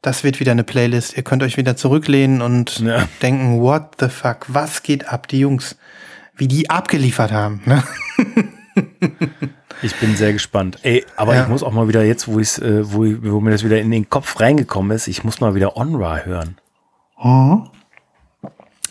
[0.00, 1.16] das wird wieder eine Playlist.
[1.16, 3.06] Ihr könnt euch wieder zurücklehnen und Ja.
[3.22, 5.76] denken, what the fuck, was geht ab, die Jungs,
[6.36, 7.62] wie die abgeliefert haben.
[7.66, 7.82] Ne?
[9.82, 10.78] Ich bin sehr gespannt.
[10.82, 11.42] Ey, aber Ja.
[11.42, 13.80] ich muss auch mal wieder jetzt, wo ich äh, wo, ich- wo mir das wieder
[13.80, 16.56] in den Kopf reingekommen ist, ich muss mal wieder Onra hören.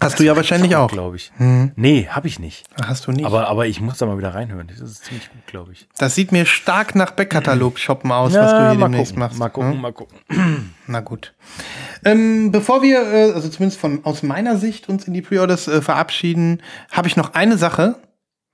[0.02, 0.92] Hast du ja wahrscheinlich auch.
[0.92, 1.32] glaube ich.
[1.38, 2.66] Nee, habe ich nicht.
[2.84, 3.26] Hast du nicht.
[3.26, 4.68] Aber, aber ich muss da mal wieder reinhören.
[4.68, 5.88] Das ist ziemlich gut, glaube ich.
[5.98, 9.40] das sieht mir stark nach Backkatalog-Shoppen aus, was du hier demnächst gucken, machst.
[9.40, 9.78] mal gucken, ne?
[9.78, 10.18] mal gucken.
[10.88, 11.34] Na gut.
[12.04, 15.82] Ähm, bevor wir, äh, also zumindest von aus meiner Sicht, uns in die Pre-Orders äh,
[15.82, 17.96] verabschieden, habe ich noch eine Sache.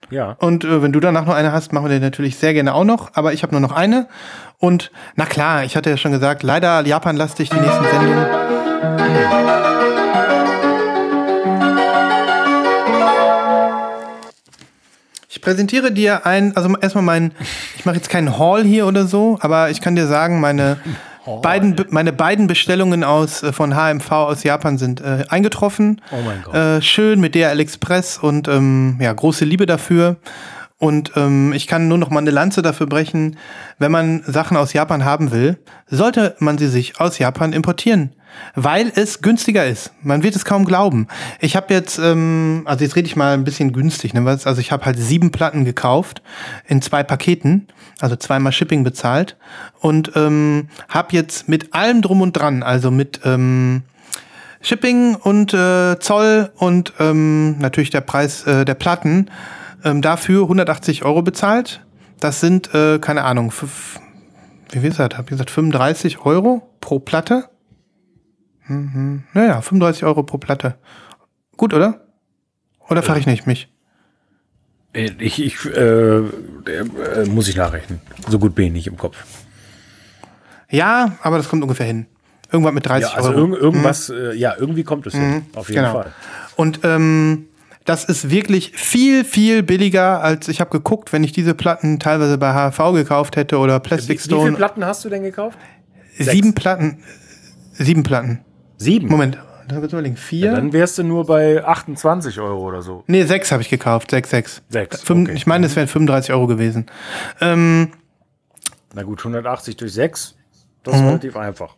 [0.10, 0.36] Ja.
[0.40, 2.84] Und äh, wenn du danach noch eine hast, machen wir die natürlich sehr gerne auch
[2.84, 3.12] noch.
[3.16, 4.08] Aber ich habe nur noch eine.
[4.60, 9.66] Und na klar, ich hatte ja schon gesagt, leider Japan-lastig die nächsten Sendungen.
[15.52, 17.32] Präsentiere dir ein, also erstmal mein,
[17.78, 20.76] ich mache jetzt keinen Haul hier oder so, aber ich kann dir sagen, meine
[21.42, 26.02] beiden, Be- meine beiden Bestellungen aus äh, von HMV aus Japan sind äh, eingetroffen.
[26.12, 26.54] Oh mein Gott.
[26.54, 30.18] Äh, schön mit DHL Express und ähm, ja, große Liebe dafür.
[30.80, 33.38] Und ähm, ich kann nur noch mal eine Lanze dafür brechen,
[33.80, 35.58] wenn man Sachen aus Japan haben will,
[35.88, 38.12] sollte man sie sich aus Japan importieren,
[38.54, 39.92] weil es günstiger ist.
[40.04, 41.08] Man wird es kaum glauben.
[41.40, 44.24] Ich habe jetzt, ähm, also jetzt rede ich mal ein bisschen günstig, ne?
[44.28, 46.22] Also ich habe halt sieben Platten gekauft
[46.68, 47.68] in zwei Paketen,
[48.00, 49.36] also zweimal Shipping bezahlt
[49.80, 53.82] und ähm, habe jetzt mit allem drum und dran, also mit ähm,
[54.62, 59.32] Shipping und äh, Zoll und ähm, natürlich der Preis äh, der Platten
[59.84, 61.86] ähm, dafür 180 Euro bezahlt.
[62.20, 64.00] Das sind, äh, keine Ahnung, fünf,
[64.72, 65.10] wie viel ist das?
[65.14, 67.46] Hab ich gesagt, 35 Euro pro Platte?
[68.68, 69.24] Mhm.
[69.34, 70.76] Naja, 35 Euro pro Platte.
[71.56, 72.02] Gut, oder?
[72.90, 73.70] Oder fahre ich nicht mich?
[74.94, 76.24] Äh, Ich, ich äh, äh,
[77.30, 78.02] muss ich nachrechnen.
[78.28, 79.18] So gut bin ich nicht im Kopf.
[80.70, 82.08] Ja, aber das kommt ungefähr hin.
[82.52, 83.40] Irgendwas mit 30 Ja, also Euro.
[83.40, 85.46] irgend, irgendwas, äh, ja, irgendwie kommt es hin.
[85.56, 85.94] Auf jeden Genau.
[85.94, 86.14] Fall.
[86.56, 87.47] Und ähm,
[87.88, 92.38] das ist wirklich viel, viel billiger, als ich habe geguckt, wenn ich diese Platten teilweise
[92.38, 94.56] bei HV gekauft hätte oder Plastic Wie, wie viele Stone.
[94.58, 95.58] Platten hast du denn gekauft?
[96.20, 97.00] Sieben Platten.
[97.74, 98.42] Sieben Platten.
[98.78, 99.08] Sieben.
[99.08, 100.18] Moment, da wird überlegen.
[100.18, 100.52] Vier?
[100.52, 103.04] Dann wärst du nur bei 28 Euro oder so.
[103.08, 104.12] nee, sechs habe ich gekauft.
[104.12, 104.62] Sechs, sechs.
[104.70, 105.38] Sechs, Fünf, okay.
[105.38, 106.86] Ich meine, es wären 35 Euro gewesen.
[107.42, 107.90] Ähm,
[108.94, 110.36] Na gut, 180 durch 6,
[110.84, 111.00] das Mhm.
[111.02, 111.76] ist relativ einfach.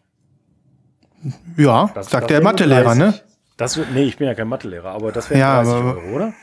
[1.57, 2.99] ja, Das, sagt das der Mathelehrer, 30.
[2.99, 3.14] ne?
[3.60, 6.16] Das wird, nee, ich bin ja kein Mathelehrer, aber das wären Ja, 30 aber- Euro,
[6.16, 6.34] oder?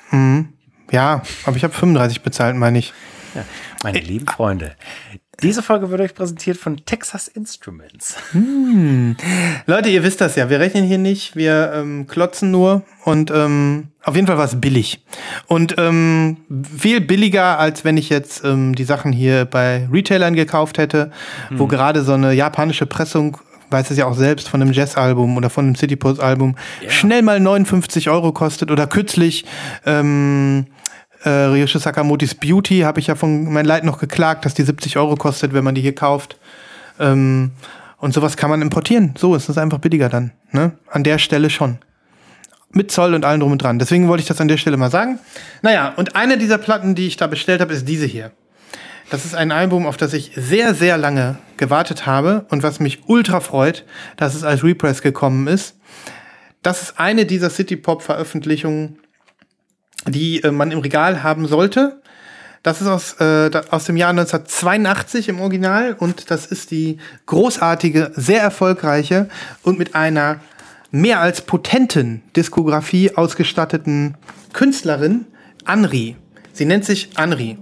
[0.93, 2.93] Ja, aber ich habe 35 bezahlt, meine ich.
[3.83, 4.77] Meine lieben Freunde,
[5.43, 8.17] diese Folge wird euch präsentiert von Texas Instruments.
[9.67, 10.49] Leute, ihr wisst das ja.
[10.49, 14.59] Wir rechnen hier nicht, wir ähm, klotzen nur und ähm, auf jeden Fall war es
[14.61, 15.05] billig.
[15.47, 16.39] Und ähm,
[16.79, 21.11] viel billiger, als wenn ich jetzt ähm, die Sachen hier bei Retailern gekauft hätte,
[21.51, 23.37] wo gerade so eine japanische Pressung,
[23.71, 26.57] weiß es ja auch selbst, von einem Jazz-Album oder von einem City Pulse-Album
[26.89, 28.71] schnell mal 59 Euro kostet.
[28.71, 29.45] Oder kürzlich
[29.85, 30.67] ähm,
[31.25, 34.97] äh, Ryoshi Sakamoto's Beauty habe ich ja von mein Leid noch geklagt, dass die 70
[34.97, 36.39] Euro kostet, wenn man die hier kauft.
[37.01, 37.53] Ähm,
[37.99, 39.15] und sowas kann man importieren.
[39.19, 40.33] So ist es einfach billiger dann.
[40.53, 40.73] Ne?
[40.91, 41.79] An der Stelle schon.
[42.71, 43.79] Mit Zoll und allem drum und dran.
[43.79, 45.19] Deswegen wollte ich das an der Stelle mal sagen.
[45.63, 48.33] Naja, und eine dieser Platten, die ich da bestellt habe, ist diese hier.
[49.09, 53.03] Das ist ein Album, auf das ich sehr, sehr lange gewartet habe und was mich
[53.07, 53.85] ultra freut,
[54.17, 55.77] dass es als Repress gekommen ist.
[56.63, 58.99] Das ist eine dieser City-Pop-Veröffentlichungen,
[60.09, 62.03] die äh, man im Regal haben sollte.
[62.65, 68.11] Das ist aus, äh, aus dem Jahr 1982 im Original und das ist die großartige,
[68.17, 69.29] sehr erfolgreiche
[69.63, 70.41] und mit einer
[70.91, 74.17] mehr als potenten Diskografie ausgestatteten
[74.53, 75.27] Künstlerin,
[75.65, 76.17] Anri.
[76.57, 77.59] Sie nennt sich Anri.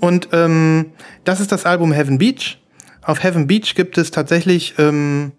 [0.00, 0.92] Und ähm,
[1.24, 2.58] das ist das Album Heaven Beach.
[3.02, 5.32] Auf Heaven Beach gibt es tatsächlich ähm,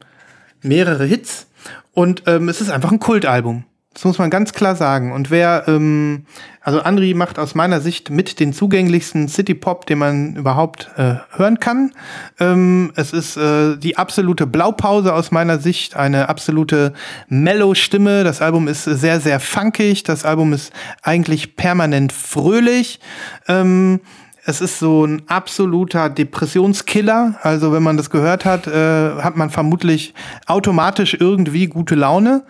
[0.62, 1.48] mehrere Hits
[1.94, 3.64] und ähm, es ist einfach ein Kultalbum.
[3.96, 5.14] Das muss man ganz klar sagen.
[5.14, 6.26] Und wer, ähm,
[6.60, 11.16] also Andri macht aus meiner Sicht mit den zugänglichsten City Pop, den man überhaupt äh,
[11.32, 11.94] hören kann.
[12.38, 16.92] Ähm, es ist äh, die absolute Blaupause aus meiner Sicht, eine absolute
[17.30, 18.26] Mellow-Stimme.
[18.26, 20.04] Das Album ist sehr, sehr funkig.
[20.04, 23.00] Das Album ist eigentlich permanent fröhlich.
[23.48, 24.02] Ähm,
[24.44, 27.36] es ist so ein absoluter Depressionskiller.
[27.44, 30.14] Also wenn man das gehört hat, äh, hat man vermutlich
[30.48, 32.44] automatisch irgendwie gute Laune.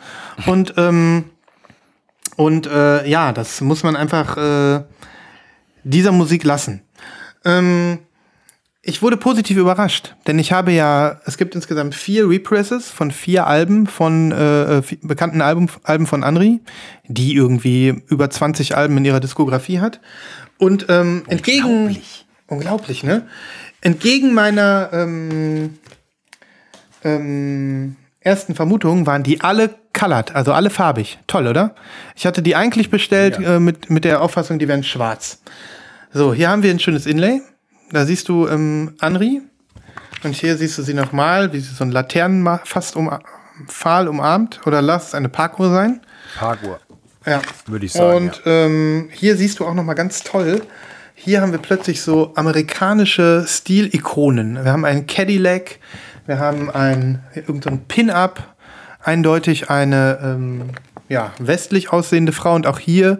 [0.48, 1.26] Und ähm,
[2.36, 4.84] und äh, ja, das muss man einfach äh,
[5.84, 6.82] dieser Musik lassen.
[7.44, 8.00] Ähm,
[8.88, 13.48] ich wurde positiv überrascht, denn ich habe ja, es gibt insgesamt vier Represses von vier
[13.48, 16.60] Alben von äh, bekannten Alben, Alben von Anri,
[17.08, 20.02] die irgendwie über 20 Alben in ihrer Diskografie hat.
[20.60, 21.66] Und ähm, entgegen.
[21.66, 22.26] Unglaublich.
[22.48, 23.28] Unglaublich, ne?
[23.82, 25.80] Entgegen meiner ähm,
[27.04, 31.18] ähm, ersten Vermutungen waren die alle colored, also alle farbig.
[31.26, 31.74] Toll, oder?
[32.16, 33.56] Ich hatte die eigentlich bestellt ja.
[33.56, 35.42] äh, mit, mit der Auffassung, die wären schwarz.
[36.14, 37.42] So, hier haben wir ein schönes Inlay.
[37.92, 39.42] Da siehst du ähm, Anri.
[40.24, 43.12] Und hier siehst du sie nochmal, wie sie so ein Laternen fast um,
[43.68, 44.62] Pfahl umarmt.
[44.66, 46.02] Oder lass es eine Parkuhr sein.
[46.38, 46.80] Parkuhr.
[47.26, 47.42] Ja.
[47.66, 48.18] Würde ich sagen.
[48.18, 48.52] Und ja.
[48.52, 50.62] ähm, hier siehst du auch nochmal ganz toll.
[51.16, 54.64] Hier haben wir plötzlich so amerikanische Stilikonen.
[54.64, 55.80] Wir haben einen Cadillac,
[56.26, 58.55] wir haben ein irgendein Pin-Up,
[59.06, 60.64] eindeutig eine ähm,
[61.08, 63.20] ja, westlich aussehende Frau und auch hier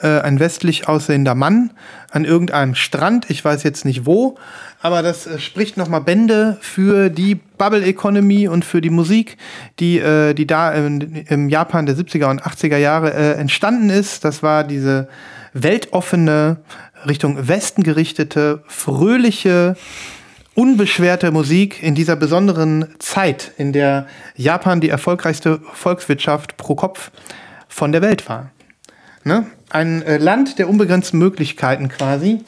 [0.00, 1.72] äh, ein westlich aussehender Mann
[2.10, 3.28] an irgendeinem Strand.
[3.30, 4.38] Ich weiß jetzt nicht wo,
[4.80, 9.36] aber das äh, spricht nochmal Bände für die Bubble Economy und für die Musik,
[9.80, 14.24] die, äh, die da im, im, Japan der 70er und 80er Jahre äh, entstanden ist.
[14.24, 15.08] Das war diese
[15.52, 16.58] weltoffene,
[17.06, 19.76] Richtung Westen gerichtete, fröhliche,
[20.56, 27.12] unbeschwerte Musik in dieser besonderen Zeit, in der Japan die erfolgreichste Volkswirtschaft pro Kopf
[27.68, 28.50] von der Welt war.
[29.22, 29.46] Ne?
[29.68, 32.40] Ein äh, Land der unbegrenzten Möglichkeiten quasi,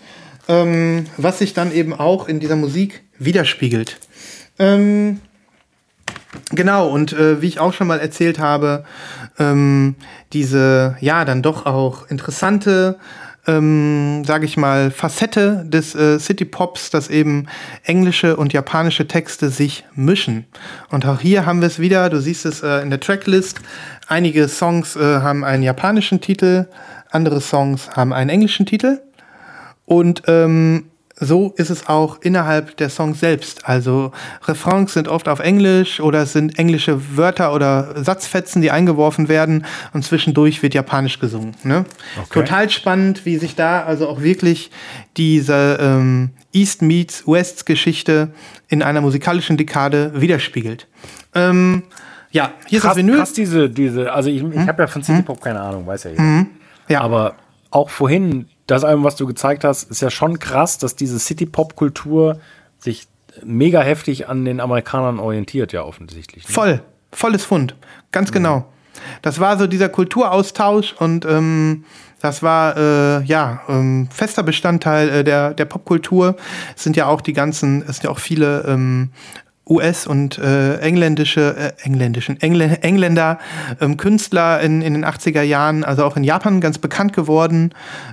[0.48, 3.98] ähm, was sich dann eben auch in dieser Musik widerspiegelt.
[4.58, 5.20] Ähm,
[6.50, 8.84] genau, und äh, wie ich auch schon mal erzählt habe,
[9.38, 9.96] ähm,
[10.32, 12.98] diese ja dann doch auch interessante
[13.48, 17.46] ähm, sage ich mal, Facette des äh, City Pops, dass eben
[17.82, 20.46] englische und japanische Texte sich mischen.
[20.90, 23.60] Und auch hier haben wir es wieder, du siehst es äh, in der Tracklist,
[24.06, 26.66] einige Songs äh, haben einen japanischen Titel,
[27.10, 29.00] andere Songs haben einen englischen Titel.
[29.86, 30.90] Und ähm,
[31.20, 33.66] so ist es auch innerhalb der Songs selbst.
[33.66, 34.12] Also
[34.46, 39.64] Refrains sind oft auf Englisch oder es sind englische Wörter oder Satzfetzen, die eingeworfen werden
[39.92, 41.54] und zwischendurch wird Japanisch gesungen.
[41.64, 41.84] Ne?
[42.16, 42.40] Okay.
[42.40, 44.70] Total spannend, wie sich da also auch wirklich
[45.16, 48.30] diese ähm, East meets West Geschichte
[48.68, 50.86] in einer musikalischen Dekade widerspiegelt.
[51.34, 51.82] Ähm,
[52.30, 53.16] ja, hier krass, ist das Vinyl.
[53.16, 54.66] Krass diese, diese, also ich, ich hm?
[54.66, 55.42] habe ja von City Pop hm?
[55.42, 56.22] keine Ahnung, weiß ja jeder.
[56.22, 56.46] Hm?
[56.88, 57.00] Ja.
[57.00, 57.34] Aber
[57.70, 62.38] auch vorhin das Album, was du gezeigt hast, ist ja schon krass, dass diese City-Pop-Kultur
[62.78, 63.08] sich
[63.42, 66.46] mega heftig an den Amerikanern orientiert, ja offensichtlich.
[66.46, 66.54] Ne?
[66.54, 66.82] Voll,
[67.12, 67.74] volles Fund,
[68.12, 68.34] ganz mhm.
[68.34, 68.66] genau.
[69.22, 71.84] Das war so dieser Kulturaustausch und ähm,
[72.20, 76.36] das war äh, ja ähm, fester Bestandteil äh, der, der Popkultur.
[76.76, 79.10] Es sind ja auch die ganzen, es sind ja auch viele ähm,
[79.68, 83.38] US- und äh, engländische, äh, engländischen, Engl Engländer,
[83.80, 87.72] ähm, Künstler in, in den 80er Jahren, also auch in Japan ganz bekannt geworden.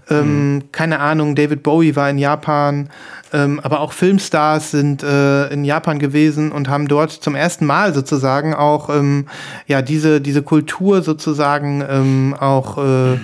[0.09, 0.63] Ähm, mhm.
[0.71, 2.89] Keine Ahnung, David Bowie war in Japan,
[3.33, 7.93] ähm, aber auch Filmstars sind äh, in Japan gewesen und haben dort zum ersten Mal
[7.93, 9.27] sozusagen auch ähm,
[9.67, 13.17] ja diese, diese Kultur sozusagen ähm, auch äh,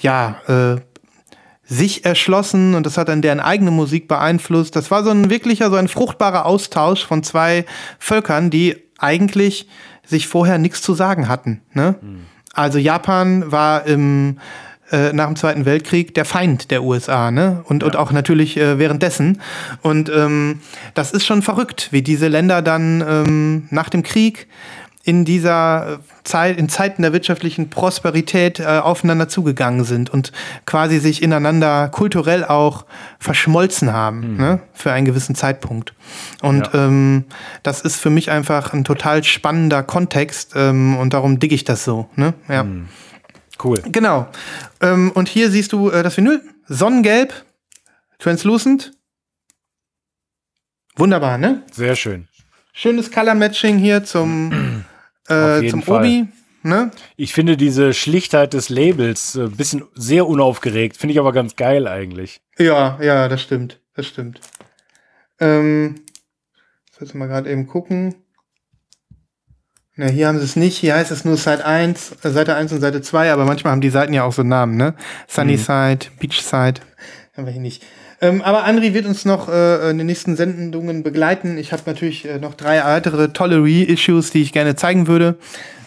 [0.00, 0.76] ja, äh,
[1.68, 4.74] sich erschlossen und das hat dann deren eigene Musik beeinflusst.
[4.74, 7.66] Das war so ein wirklicher, so ein fruchtbarer Austausch von zwei
[7.98, 9.68] Völkern, die eigentlich
[10.04, 11.60] sich vorher nichts zu sagen hatten.
[11.74, 11.96] Ne?
[12.00, 12.20] Mhm.
[12.54, 14.38] Also Japan war im
[14.90, 17.62] äh, nach dem Zweiten Weltkrieg der Feind der USA, ne?
[17.64, 17.88] Und, ja.
[17.88, 19.42] und auch natürlich äh, währenddessen.
[19.82, 20.60] Und ähm,
[20.94, 24.46] das ist schon verrückt, wie diese Länder dann ähm, nach dem Krieg
[25.08, 30.32] in dieser äh, Zeit, in Zeiten der wirtschaftlichen Prosperität äh, aufeinander zugegangen sind und
[30.66, 32.84] quasi sich ineinander kulturell auch
[33.18, 35.94] verschmolzen haben, ne, für einen gewissen Zeitpunkt.
[36.42, 36.84] Und Ja.
[36.86, 37.24] ähm,
[37.62, 41.84] das ist für mich einfach ein total spannender Kontext ähm, und darum digge ich das
[41.84, 42.10] so.
[42.14, 42.34] Ne?
[42.46, 42.66] Ja.
[43.64, 43.80] Cool.
[43.90, 44.28] Genau.
[44.82, 46.42] Ähm, und hier siehst du äh, das Vinyl.
[46.66, 47.32] Sonnengelb,
[48.18, 48.92] translucent.
[50.96, 51.62] Wunderbar, ne?
[51.72, 52.28] Sehr schön.
[52.74, 54.84] Schönes Color Matching hier zum,
[55.28, 56.04] äh, zum Fall.
[56.04, 56.26] Obi.
[56.62, 56.90] Ne?
[57.16, 60.96] Ich finde diese Schlichtheit des Labels ein bisschen sehr unaufgeregt.
[60.96, 62.40] Finde ich aber ganz geil eigentlich.
[62.58, 63.80] Ja, ja, das stimmt.
[63.94, 64.40] Das stimmt.
[65.40, 66.02] Ähm,
[67.00, 68.14] jetzt mal gerade eben gucken.
[69.94, 70.78] Na, hier haben sie es nicht.
[70.78, 73.80] Hier heißt es nur Seite 1, äh, Seite 1 und Seite 2, aber manchmal haben
[73.80, 74.94] die Seiten ja auch so Namen, ne?
[75.26, 76.80] Sunny Side, Beach Side.
[77.36, 77.84] Haben wir hier nicht.
[78.20, 81.56] Ähm, aber Andri wird uns noch äh, in den nächsten Sendungen begleiten.
[81.56, 85.36] Ich habe natürlich äh, noch drei weitere tolle Reissues, die ich gerne zeigen würde.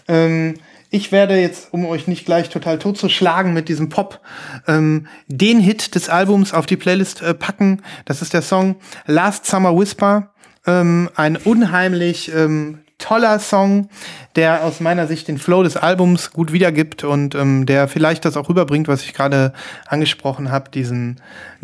[0.08, 0.56] Ähm,
[0.94, 4.20] ich werde jetzt, um euch nicht gleich total totzuschlagen mit diesem Pop,
[4.68, 7.82] ähm, den Hit des Albums auf die Playlist äh, packen.
[8.04, 8.76] Das ist der Song
[9.06, 10.32] Last Summer Whisper.
[10.68, 13.90] Ähm, ein unheimlich ähm, toller Song,
[14.36, 18.38] der aus meiner Sicht den Flow des Albums gut wiedergibt und ähm, der vielleicht das
[18.38, 19.54] auch rüberbringt, was ich gerade
[19.88, 21.20] angesprochen habe, diesen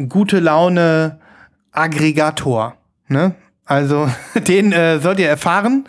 [0.10, 1.20] gute Laune
[1.72, 2.76] Aggregator.
[3.08, 3.36] Ne?
[3.66, 5.88] Also den äh, sollt ihr erfahren.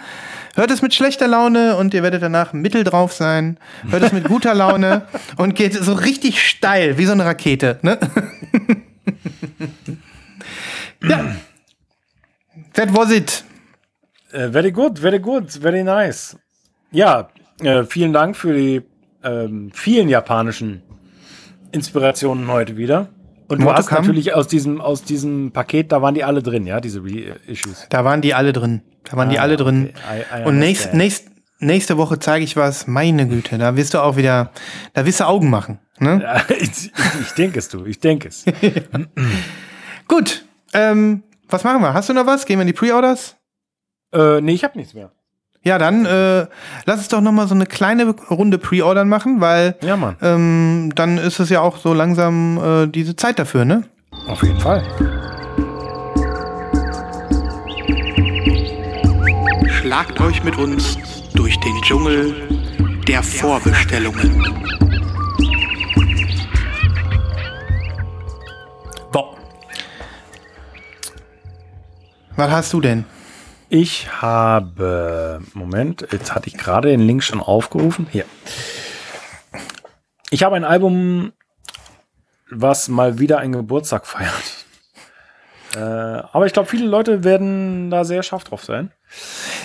[0.55, 3.59] Hört es mit schlechter Laune und ihr werdet danach mittel drauf sein.
[3.91, 5.03] Hört es mit guter Laune
[5.37, 7.79] und geht so richtig steil, wie so eine Rakete.
[7.83, 7.99] Ne?
[11.09, 11.37] ja.
[12.75, 13.45] That was it.
[14.33, 16.37] Äh, very good, very good, very nice.
[16.91, 17.29] Ja,
[17.61, 18.83] äh, vielen Dank für die
[19.25, 20.83] ähm, vielen japanischen
[21.73, 23.09] Inspirationen heute wieder.
[23.49, 24.01] Und du More to hast come.
[24.03, 27.87] natürlich aus diesem, aus diesem Paket, da waren die alle drin, ja, diese Reissues.
[27.89, 28.83] Da waren die alle drin.
[29.05, 29.93] Da waren die Ah, alle drin.
[29.95, 30.25] okay.
[30.37, 31.29] I- I Und nächst, nächst,
[31.59, 32.87] nächste Woche zeige ich was.
[32.87, 34.51] Meine Güte, da wirst du auch wieder,
[34.93, 35.79] da wirst du Augen machen.
[35.99, 36.21] Ne?
[36.23, 36.93] Ja, ich,
[37.23, 38.45] ich denke es, du, ich denke es.
[40.09, 40.45] Gut.
[40.75, 41.95] Ähm, was machen wir?
[41.95, 42.45] Hast du noch was?
[42.45, 43.37] Gehen wir in die Pre-Orders?
[44.13, 45.11] Äh, nee, ich habe nichts mehr.
[45.63, 46.47] Ja, dann äh,
[46.87, 50.17] lass uns doch noch mal so eine kleine Runde Pre-Ordern machen, weil Ja, Mann.
[50.23, 53.83] ähm, dann ist es ja auch so langsam äh, diese Zeit dafür, ne?
[54.29, 54.83] Auf jeden Fall.
[59.69, 60.97] Schlagt euch mit uns
[61.35, 62.35] durch den Dschungel
[63.07, 64.43] der Vorbestellungen.
[69.13, 69.35] Boah.
[72.37, 73.05] Was hast du denn?
[73.71, 78.07] Ich habe, Moment, jetzt hatte ich gerade den Link schon aufgerufen.
[78.11, 78.25] Hier.
[80.31, 81.33] Ich habe ein Album,
[82.51, 84.33] was mal wieder einen Geburtstag feiert.
[85.77, 88.91] Äh, aber ich glaube, viele Leute werden da sehr scharf drauf sein.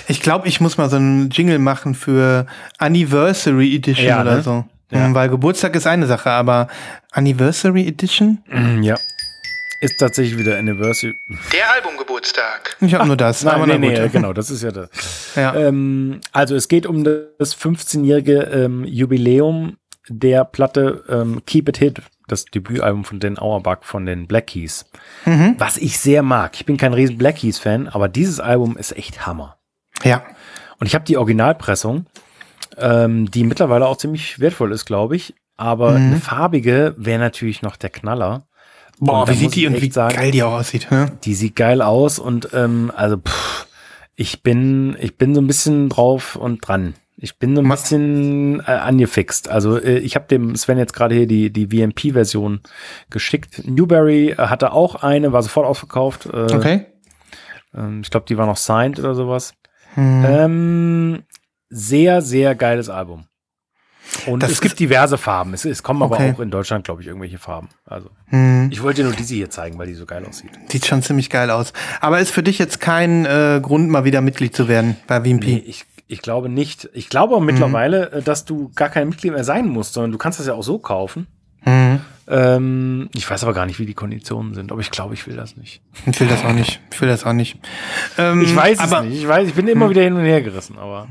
[0.09, 2.45] Ich glaube, ich muss mal so einen Jingle machen für
[2.77, 4.43] Anniversary Edition Ja, oder ne?
[4.43, 4.65] so.
[4.91, 5.13] Ja.
[5.13, 6.67] Weil Geburtstag ist eine Sache, aber
[7.11, 8.43] Anniversary Edition?
[8.81, 8.95] Ja.
[9.83, 11.15] Ist tatsächlich wieder Anniversary.
[11.51, 12.77] Der Albumgeburtstag.
[12.81, 13.43] Ich habe nur das.
[13.43, 14.89] Nein, nee, na nee, genau, das ist ja das.
[15.35, 15.55] Ja.
[15.55, 19.77] Ähm, also es geht um das 15-jährige ähm, Jubiläum
[20.09, 24.85] der Platte ähm, Keep It Hit, das Debütalbum von Dan Auerbach von den Black Keys.
[25.25, 25.55] Mhm.
[25.57, 26.51] Was ich sehr mag.
[26.55, 29.57] Ich bin kein riesen Black Keys-Fan, aber dieses Album ist echt Hammer.
[30.03, 30.23] ja.
[30.79, 32.07] Und ich habe die Originalpressung,
[32.77, 35.33] ähm, die mittlerweile auch ziemlich wertvoll ist, glaube ich.
[35.55, 35.95] Aber Mhm.
[36.11, 38.45] eine farbige wäre natürlich noch der Knaller.
[38.99, 40.87] Boah, wie sieht die und wie sagen, geil die auch aussieht.
[40.91, 41.11] Ne?
[41.23, 43.67] die sieht geil aus und ähm, also pff,
[44.15, 46.93] ich bin ich bin so ein bisschen drauf und dran.
[47.15, 49.47] Ich bin so ein bisschen äh, angefixt.
[49.49, 52.61] Also äh, ich habe dem Sven jetzt gerade hier die die VMP-Version
[53.09, 53.61] geschickt.
[53.65, 56.25] Newberry äh, hatte auch eine, war sofort ausverkauft.
[56.25, 56.85] Äh, Okay.
[57.75, 59.53] ähm, ich glaube, die war noch signed oder sowas.
[59.95, 60.25] Hm.
[60.27, 61.23] Ähm,
[61.69, 63.25] sehr sehr geiles Album.
[64.27, 65.53] Und Das es gibt diverse Farben.
[65.53, 66.23] Es, es kommen Okay.
[66.29, 67.69] aber auch in Deutschland, glaube ich, irgendwelche Farben.
[67.85, 68.69] Also Hm.
[68.71, 70.51] ich wollte dir nur diese hier zeigen, weil die so geil aussieht.
[70.69, 71.73] Sieht schon ziemlich geil aus.
[72.01, 75.43] Aber ist für dich jetzt kein äh, Grund, mal wieder Mitglied zu werden bei VMP?
[75.45, 76.89] Nee, ich, ich glaube nicht.
[76.93, 80.17] Ich glaube auch mittlerweile, äh, dass du gar kein Mitglied mehr sein musst, sondern du
[80.17, 81.27] kannst das ja auch so kaufen.
[81.61, 82.01] Hm.
[82.27, 85.35] Ähm, ich weiß aber gar nicht, wie die Konditionen sind, aber ich glaube, ich will
[85.35, 85.81] das nicht.
[86.05, 86.79] Ich will das auch nicht.
[86.91, 87.57] Ich will das auch nicht.
[88.17, 89.21] Ähm, Ich weiß aber es nicht.
[89.23, 91.07] Ich weiß, ich bin immer wieder hin und her gerissen, aber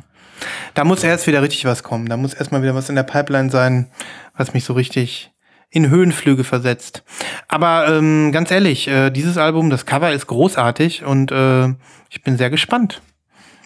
[0.75, 2.07] Da muss erst wieder richtig was kommen.
[2.09, 3.91] Da muss erstmal wieder was in der Pipeline sein,
[4.37, 5.31] was mich so richtig
[5.71, 7.03] in Höhenflüge versetzt.
[7.49, 11.69] Aber ähm, ganz ehrlich, äh, dieses Album, das Cover ist großartig und äh,
[12.11, 13.01] ich bin sehr gespannt,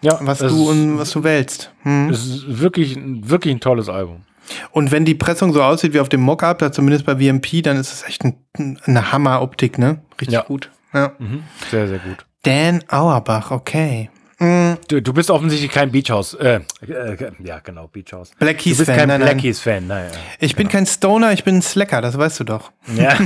[0.02, 1.72] ja, was du und was du wählst.
[1.82, 2.10] Hm.
[2.10, 4.22] Es ist wirklich, wirklich ein tolles Album.
[4.70, 7.76] Und wenn die Pressung so aussieht wie auf dem Mockup, da zumindest bei VMP, dann
[7.76, 8.36] ist es echt ein,
[8.84, 10.00] eine Hammer-Optik, ne?
[10.20, 10.42] Richtig Ja.
[10.42, 10.70] gut.
[10.94, 11.12] Ja.
[11.18, 11.42] Mhm.
[11.72, 12.24] Sehr, sehr gut.
[12.44, 14.10] Dan Auerbach, okay.
[14.38, 16.34] Du, du bist offensichtlich kein Beach House.
[16.34, 18.32] Äh, äh, ja, genau, Beach House.
[18.38, 19.40] Black Keys du bist Fan, kein nein, Black nein.
[19.42, 19.86] Keys Fan.
[19.86, 20.10] Naja.
[20.40, 22.70] Ich bin kein Stoner, ich bin ein Slacker, das weißt du doch.
[22.94, 23.16] Ja.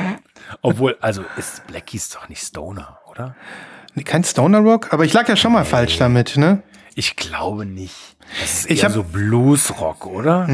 [0.62, 3.34] Obwohl, also ist Black Keys doch nicht Stoner, oder?
[3.94, 6.62] Nee, Kein Stoner Rock, aber ich lag ja schon mal falsch damit, ne?
[6.94, 8.16] Ich glaube nicht.
[8.40, 10.46] Das ist Ich eher hab- so Bluesrock, oder?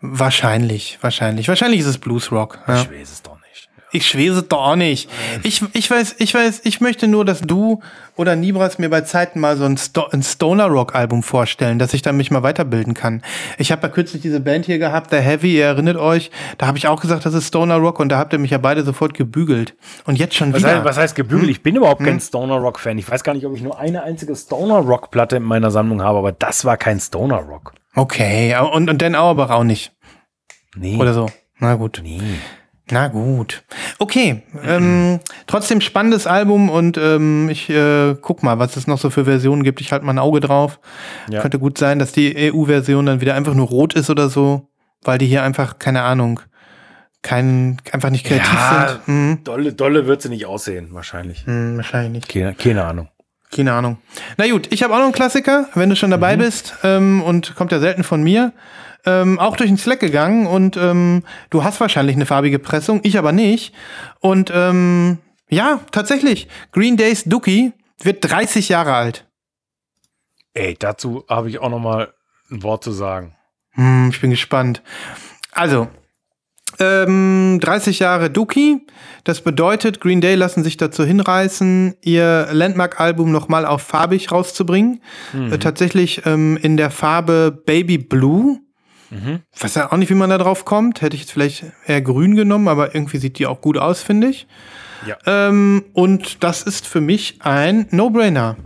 [0.00, 1.48] Wahrscheinlich, wahrscheinlich.
[1.48, 2.58] Wahrscheinlich ist es Blues Rock.
[2.68, 2.82] Ja.
[2.82, 3.37] Ich weiß es doch nicht.
[3.90, 5.08] Ich schwese doch auch nicht.
[5.42, 7.80] Ich, ich weiß, ich weiß, ich möchte nur, dass du
[8.16, 11.94] oder Nibras mir bei Zeiten mal so ein, Sto ein Stoner Rock Album vorstellen, dass
[11.94, 13.22] ich dann mich mal weiterbilden kann.
[13.56, 16.76] Ich habe ja kürzlich diese Band hier gehabt, The Heavy, ihr erinnert euch, da habe
[16.76, 19.14] ich auch gesagt, das ist Stoner Rock und da habt ihr mich ja beide sofort
[19.14, 19.74] gebügelt.
[20.04, 20.76] Und jetzt schon Was wieder.
[20.76, 21.48] heißt, was heißt gebügelt?
[21.50, 22.98] Ich bin überhaupt kein Stoner Rock Fan.
[22.98, 26.02] Ich weiß gar nicht, ob ich nur eine einzige Stoner Rock Platte in meiner Sammlung
[26.02, 27.72] habe, aber das war kein Stoner Rock.
[27.94, 29.92] Okay, und, und Dan Auerbach auch nicht.
[30.76, 30.96] Nee.
[30.96, 31.30] Oder so.
[31.58, 32.00] Na gut.
[32.02, 32.20] Nee.
[32.90, 33.62] Na gut.
[33.98, 34.42] Okay.
[34.64, 39.24] Ähm, trotzdem spannendes Album und ähm, ich äh, guck mal, was es noch so für
[39.24, 39.80] Versionen gibt.
[39.80, 40.80] Ich halte mal ein Auge drauf.
[41.28, 41.40] Ja.
[41.42, 44.68] Könnte gut sein, dass die EU-Version dann wieder einfach nur rot ist oder so,
[45.02, 46.40] weil die hier einfach, keine Ahnung,
[47.22, 49.06] kein, einfach nicht kreativ Ja, sind.
[49.06, 51.44] Hm, dolle, dolle wird sie nicht aussehen, wahrscheinlich.
[51.46, 52.28] hm, wahrscheinlich nicht.
[52.28, 53.08] Keine, keine Ahnung.
[53.54, 53.98] Keine Ahnung.
[54.36, 56.40] Na gut, ich habe auch noch einen Klassiker, wenn du schon dabei Mhm.
[56.40, 58.52] bist ähm, und kommt ja selten von mir.
[59.06, 63.16] Ähm, auch durch den Slack gegangen und ähm, du hast wahrscheinlich eine farbige Pressung, ich
[63.16, 63.72] aber nicht.
[64.20, 65.18] Und ähm,
[65.48, 67.72] ja, tatsächlich, Green Days Dookie
[68.02, 69.24] wird 30 Jahre alt.
[70.52, 72.12] Ey, dazu habe ich auch noch mal
[72.50, 73.34] ein Wort zu sagen.
[73.72, 74.82] Hm, ich bin gespannt.
[75.52, 75.88] Also,
[76.80, 78.86] ähm, 30 Jahre Dookie.
[79.24, 85.00] Das bedeutet, Green Day lassen sich dazu hinreißen, ihr Landmark-Album nochmal auf farbig rauszubringen.
[85.50, 88.60] Äh, tatsächlich ähm, in der Farbe Baby Blue.
[89.58, 91.00] Weiß ja auch nicht, wie man da drauf kommt.
[91.00, 94.28] Hätte ich jetzt vielleicht eher grün genommen, aber irgendwie sieht die auch gut aus, finde
[94.28, 94.46] ich.
[95.06, 95.16] Ja.
[95.26, 98.56] Ähm, und das ist für mich ein No-Brainer.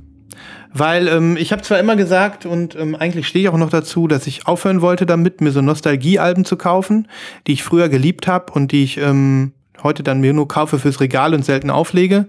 [0.74, 4.08] Weil ähm, ich habe zwar immer gesagt und ähm, eigentlich stehe ich auch noch dazu,
[4.08, 7.08] dass ich aufhören wollte damit, mir so Nostalgie-Alben zu kaufen,
[7.46, 11.00] die ich früher geliebt habe und die ich ähm, heute dann mir nur kaufe fürs
[11.00, 12.28] Regal und selten auflege.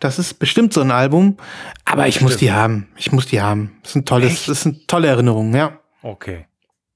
[0.00, 1.36] Das ist bestimmt so ein Album,
[1.84, 2.88] aber ich muss die haben.
[2.96, 3.76] Ich muss die haben.
[3.82, 4.48] Das ist ein tolles, Echt?
[4.48, 5.78] das ist eine tolle Erinnerung, ja.
[6.02, 6.46] Okay.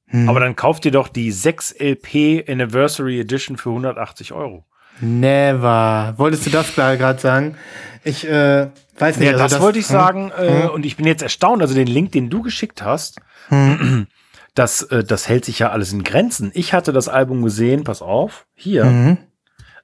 [0.07, 0.29] Hm.
[0.29, 4.65] Aber dann kauft ihr doch die 6 LP Anniversary Edition für 180 Euro.
[5.01, 6.15] Never.
[6.17, 7.57] Wolltest du das gerade sagen?
[8.05, 8.69] Ich äh,
[8.99, 9.27] weiß nicht.
[9.31, 10.33] Ja, also das, wollte ich hm, sagen.
[10.37, 11.63] Äh, Und ich bin jetzt erstaunt.
[11.63, 14.07] Also den Link, den du geschickt hast, Hm.
[14.55, 16.51] das, äh, das hält sich ja alles in Grenzen.
[16.55, 19.19] Ich hatte das Album gesehen, pass auf, hier, Mhm.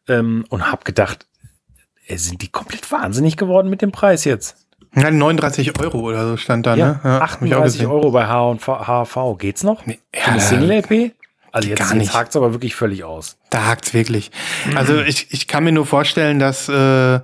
[0.08, 1.26] ähm, und habe gedacht,
[2.06, 4.56] äh, sind die komplett wahnsinnig geworden mit dem Preis jetzt?
[4.94, 7.00] Ja, 39 Euro oder so stand da, ne?
[7.02, 7.90] hab ich auch 38 gesehen.
[7.90, 9.38] Euro bei H und V- HV.
[9.38, 9.86] Geht's noch?
[9.86, 11.12] Nee, Für eine ja, Single-LP?
[11.54, 12.14] Also jetzt, gar jetzt nicht.
[12.14, 13.36] hakt's aber wirklich völlig aus.
[13.50, 14.32] Da hakt's wirklich.
[14.74, 17.20] Also ich, ich kann mir nur vorstellen, dass, äh,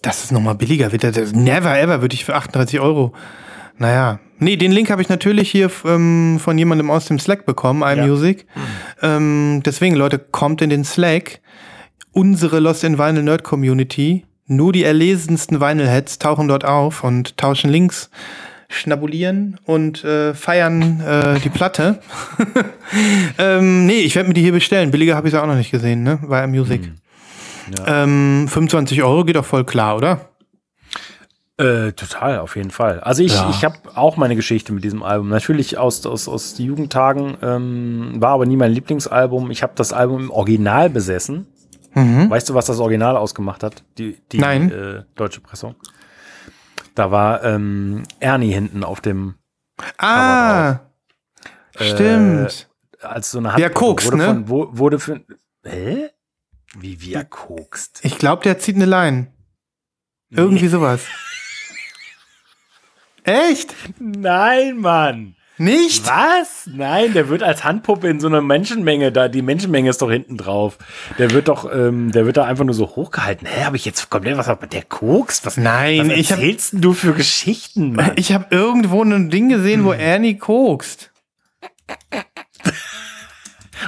[0.00, 1.02] dass es nochmal billiger wird.
[1.02, 3.14] Das, never ever würde ich für 38 Euro.
[3.78, 4.20] Naja.
[4.38, 8.46] Nee, den Link habe ich natürlich hier ähm, von jemandem aus dem Slack bekommen, iMusic.
[9.02, 11.40] Ähm, deswegen, Leute, kommt in den Slack.
[12.12, 14.24] Unsere Lost in Vinyl Nerd Community.
[14.46, 18.08] Nur die erlesensten Vinyl-Heads tauchen dort auf und tauschen Links,
[18.68, 22.00] schnabulieren und äh, feiern äh, die Platte.
[23.38, 24.90] ähm, nee, ich werde mir die hier bestellen.
[24.90, 26.18] Billiger habe ich sie auch noch nicht gesehen, ne?
[26.26, 26.92] Bei iMusic.
[27.86, 30.30] Ähm, 25 Euro geht doch voll klar, oder?
[31.58, 33.00] Äh, total, auf jeden Fall.
[33.00, 33.48] Also ich, Ja.
[33.50, 35.28] ich habe auch meine Geschichte mit diesem Album.
[35.30, 39.50] Natürlich aus, aus, aus Jugendtagen, ähm, war aber nie mein Lieblingsalbum.
[39.50, 41.46] Ich habe das Album im Original besessen.
[41.98, 43.82] Weißt du, was das Original ausgemacht hat?
[43.96, 44.42] Die, die Mhm.
[44.42, 44.70] Nein.
[44.70, 45.76] Äh, deutsche Pressung.
[46.96, 49.34] Da war ähm, Ernie hinten auf dem,
[49.98, 50.80] Ah,
[51.78, 52.68] stimmt.
[53.02, 53.74] als so eine Wie er Handpuppe.
[53.86, 54.24] kokst, wurde ne?
[54.24, 54.48] Von,
[54.78, 55.20] wurde für,
[55.64, 56.08] hä?
[56.78, 58.00] Wie, er kokst?
[58.02, 59.32] ich glaube, der zieht eine Line.
[60.30, 61.02] Irgendwie sowas.
[63.24, 63.74] Echt?
[63.98, 65.35] Nein, Mann.
[65.58, 66.06] Nicht?
[66.06, 66.68] Was?
[66.72, 69.28] Nein, der wird als Handpuppe in so einer Menschenmenge da.
[69.28, 70.76] Die Menschenmenge ist doch hinten drauf.
[71.18, 73.46] Der wird doch, ähm, der wird da einfach nur so hochgehalten.
[73.46, 74.46] Hä, habe ich jetzt komplett was?
[74.70, 75.46] Der kokst?
[75.46, 78.12] Was, Nein, was ich hab- erzählst denn du für Geschichten, Mann?
[78.16, 79.86] Ich habe irgendwo ein Ding gesehen, Hm.
[79.86, 81.10] wo Ernie kokst.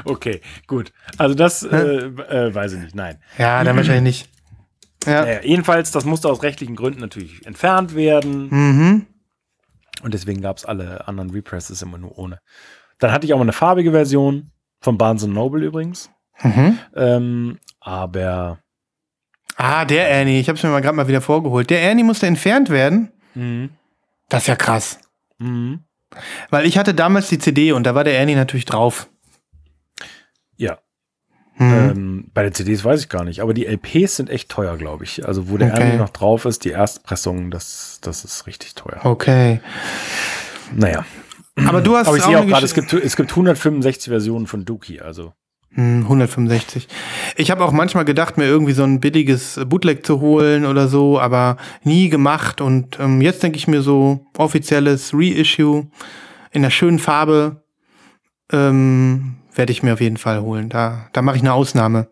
[0.04, 0.92] Okay, gut.
[1.16, 2.94] Also das äh, äh, weiß ich nicht.
[2.94, 3.18] Nein.
[3.36, 4.30] Ja, dann wahrscheinlich nicht.
[5.06, 5.22] Ja.
[5.24, 8.48] Naja, jedenfalls, das musste aus rechtlichen Gründen natürlich entfernt werden.
[8.50, 9.06] Mhm.
[10.02, 12.38] Und deswegen gab es alle anderen Represses immer nur ohne.
[12.98, 14.50] Dann hatte ich auch mal eine farbige Version
[14.80, 16.10] von Barnes Noble übrigens.
[16.42, 16.78] Mhm.
[16.94, 18.58] Ähm, aber
[19.56, 20.38] Ah, der Ernie.
[20.38, 21.68] Ich habe es mir mal gerade mal wieder vorgeholt.
[21.68, 23.10] Der Ernie musste entfernt werden.
[23.34, 23.70] mhm.
[24.28, 25.00] Das ist ja krass.
[25.38, 25.84] Mhm.
[26.50, 29.08] Weil ich hatte damals die CD und da war der Ernie natürlich drauf.
[30.56, 30.78] ja.
[31.60, 35.04] Ähm, bei den CDs weiß ich gar nicht, aber die LPs sind echt teuer, glaube
[35.04, 35.26] ich.
[35.26, 35.96] Also wo der Okay.
[35.96, 39.00] Noch drauf ist, die Erstpressung, das, das ist richtig teuer.
[39.04, 39.60] Okay.
[40.74, 41.04] Naja.
[41.66, 44.46] Aber du hast Aber ich auch sehe auch gerade, es gibt, es gibt 165 Versionen
[44.46, 45.32] von Dookie, also.
[45.74, 46.88] Hm, 165.
[47.36, 51.20] Ich habe auch manchmal gedacht, mir irgendwie so ein billiges Bootleg zu holen oder so,
[51.20, 52.60] aber nie gemacht.
[52.60, 55.88] Und ähm, jetzt denke ich mir so, offizielles Reissue
[56.52, 57.62] in der schönen Farbe
[58.50, 60.68] ähm, werde ich mir auf jeden Fall holen.
[60.68, 62.08] Da, da mache ich eine Ausnahme.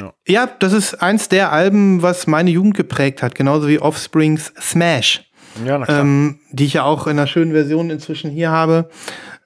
[0.00, 0.12] Ja.
[0.26, 5.30] Ja, das ist eins der Alben, was meine Jugend geprägt hat, genauso wie Offsprings Smash
[5.64, 8.88] Ja, ähm, die ich ja auch in einer schönen Version inzwischen hier habe.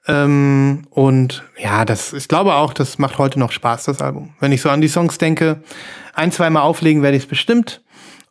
[0.07, 4.33] Ähm, und ja, das, ich glaube auch, das macht heute noch Spaß, das Album.
[4.39, 5.61] Wenn ich so an die Songs denke,
[6.13, 7.81] ein, zweimal auflegen werde ich es bestimmt.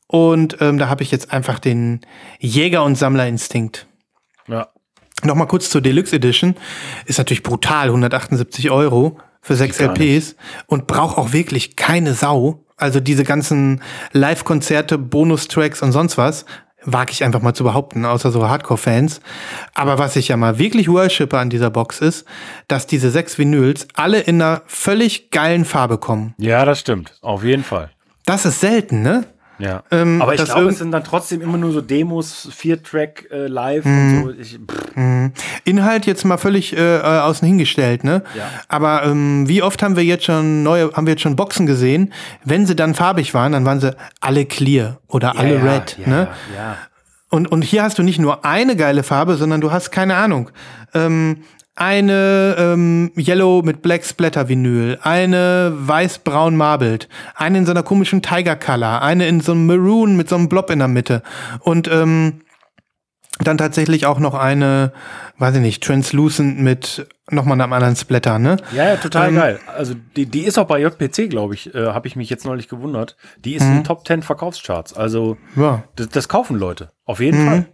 [0.07, 2.01] Und ähm, da habe ich jetzt einfach den
[2.39, 3.87] Jäger- und Sammlerinstinkt.
[4.49, 4.69] ja.
[5.25, 6.57] Nochmal kurz zur Deluxe Edition.
[7.07, 10.37] Ist natürlich brutal, 178 Euro für sechs LPs
[10.67, 12.65] und braucht auch wirklich keine Sau.
[12.77, 13.83] Also diese ganzen
[14.13, 16.45] Live-Konzerte, Bonustracks und sonst was,
[16.85, 19.21] wage ich einfach mal zu behaupten, außer so Hardcore-Fans.
[19.75, 22.25] Aber was ich ja mal wirklich worshipe an dieser Box ist,
[22.67, 26.35] dass diese sechs Vinyls alle in einer völlig geilen Farbe kommen.
[26.39, 27.15] ja, das stimmt.
[27.21, 27.91] Auf jeden Fall.
[28.25, 29.25] Das ist selten, ne?
[29.63, 29.85] Ja.
[29.93, 33.87] Ähm, Aber ich glaube, es sind dann trotzdem immer nur so Demos, Vier-Track äh, live
[33.87, 34.31] und so.
[34.41, 35.31] Ich, pff,
[35.65, 38.25] Inhalt jetzt mal völlig äh, äh, außen hingestellt, ne?
[38.37, 38.51] Ja.
[38.67, 42.13] Aber ähm, wie oft haben wir jetzt schon neue, haben wir jetzt schon Boxen gesehen?
[42.45, 46.09] Wenn sie dann farbig waren, dann waren sie alle clear oder alle ja, red, ja,
[46.09, 46.29] ne?
[46.57, 46.77] Ja.
[47.31, 50.51] Und, und hier hast du nicht nur eine geile Farbe, sondern du hast keine Ahnung.
[50.93, 51.45] Ähm,
[51.75, 58.21] eine ähm, Yellow mit Black Splatter Vinyl, eine weiß-braun marbled, eine in so einer komischen
[58.23, 61.23] Tiger Color, eine in so einem Maroon mit so einem Blob in der Mitte
[61.61, 62.43] und ähm,
[63.39, 64.93] dann tatsächlich auch noch eine,
[65.39, 68.59] weiß ich nicht, Translucent mit nochmal einem anderen Splatter, ne?
[68.73, 69.61] Ja, ja, total Ähm, geil.
[69.75, 72.69] Also die, die ist auch bei JPC, glaube ich, äh, habe ich mich jetzt neulich
[72.69, 73.17] gewundert.
[73.39, 74.93] Die ist in Top 10 Verkaufscharts.
[74.93, 75.85] Also Ja.
[75.97, 76.93] das, das kaufen Leute.
[77.07, 77.67] Auf jeden Fall.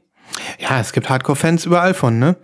[0.59, 2.37] Ja, es gibt Hardcore-Fans überall von, ne?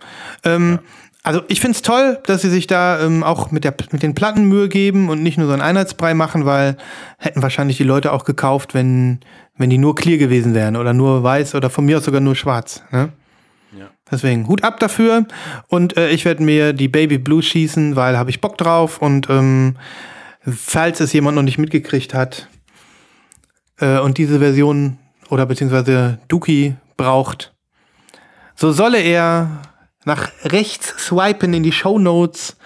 [0.43, 0.79] Ähm,
[1.25, 4.45] Also ich find's toll, dass sie sich da ähm, auch mit, der, mit den Platten
[4.45, 6.77] Mühe geben und nicht nur so einen Einheitsbrei machen, weil
[7.17, 9.21] hätten wahrscheinlich die Leute auch gekauft, wenn,
[9.57, 12.35] wenn die nur clear gewesen wären oder nur weiß oder von mir aus sogar nur
[12.35, 12.83] schwarz.
[12.91, 13.09] Ne?
[13.75, 13.87] Ja.
[14.11, 15.25] Deswegen Hut ab dafür
[15.67, 19.27] und äh, ich werde mir die Baby Blue schießen, weil habe ich Bock drauf und
[19.27, 19.77] ähm,
[20.41, 22.49] falls es jemand noch nicht mitgekriegt hat
[23.79, 24.99] äh, und diese Version
[25.31, 27.51] oder beziehungsweise Dookie braucht,
[28.53, 29.63] so solle er
[30.05, 32.57] nach rechts swipen in die Show Notes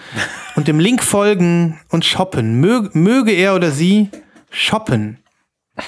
[0.56, 2.60] und dem Link folgen und shoppen.
[2.60, 4.10] Möge, möge er oder sie
[4.52, 5.20] shoppen.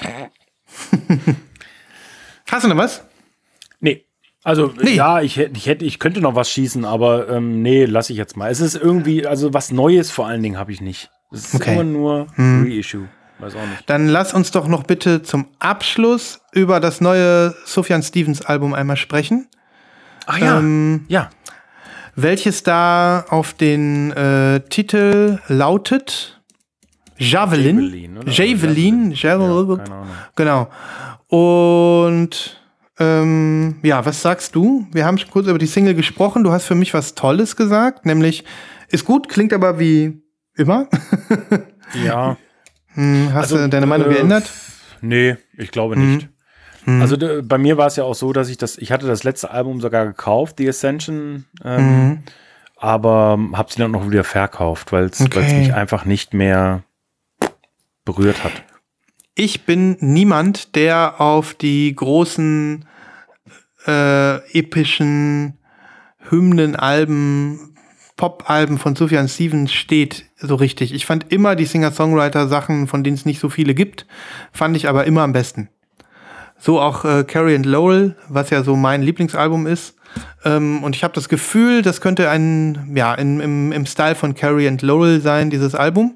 [2.50, 3.04] Hast du noch was?
[3.80, 4.06] Nee.
[4.44, 4.96] Also Nee.
[4.96, 8.18] ja, ich hätte, ich hätte, ich könnte noch was schießen, aber ähm, nee, lasse ich
[8.18, 8.50] jetzt mal.
[8.52, 11.10] Es ist irgendwie, also was Neues vor allen Dingen habe ich nicht.
[11.32, 11.74] Es ist Okay.
[11.74, 13.08] immer nur Reissue.
[13.40, 13.90] Weiß auch nicht.
[13.90, 18.98] Dann lass uns doch noch bitte zum Abschluss über das neue Sufjan Stevens Album einmal
[18.98, 19.48] sprechen.
[20.28, 21.30] Ach ja, Ähm, ja.
[22.16, 26.42] Welches da auf den äh, Titel lautet
[27.18, 27.80] Javelin.
[27.80, 28.20] Javelin?
[28.28, 29.12] Javelin.
[29.12, 29.82] Javelin.
[29.88, 30.06] Ja.
[30.36, 30.68] Genau.
[31.28, 32.62] Und
[33.00, 34.88] ähm, ja, was sagst du?
[34.92, 36.44] Wir haben schon kurz über die Single gesprochen.
[36.44, 38.44] Du hast für mich was Tolles gesagt, nämlich
[38.90, 40.22] ist gut, klingt aber wie
[40.56, 40.88] immer.
[42.06, 42.38] Ja.
[42.94, 44.52] Hm, Hast Also, du deine Meinung äh, geändert?
[45.00, 46.28] Nee, ich glaube nicht.
[46.86, 49.24] Also d- bei mir war es ja auch so, dass ich das, ich hatte das
[49.24, 52.24] letzte Album sogar gekauft, The Ascension, ähm,
[52.78, 55.58] aber habe sie dann noch wieder verkauft, weil es Okay.
[55.58, 56.84] mich einfach nicht mehr
[58.06, 58.52] berührt hat.
[59.36, 62.86] Ich bin niemand, der auf die großen
[63.88, 65.58] äh, epischen
[66.30, 67.76] Hymnenalben,
[68.18, 70.94] Pop-Alben von Sufjan Stevens steht so richtig.
[70.94, 74.06] Ich fand immer die Singer-Songwriter-Sachen, von denen es nicht so viele gibt,
[74.52, 75.70] fand ich aber immer am besten.
[76.62, 79.96] So auch äh, Carrie and Lowell, was ja so mein Lieblingsalbum ist.
[80.46, 84.36] Ähm, und ich habe das Gefühl, das könnte ein, ja, in, im, im Style von
[84.36, 86.16] Carrie and Lowell sein, dieses Album.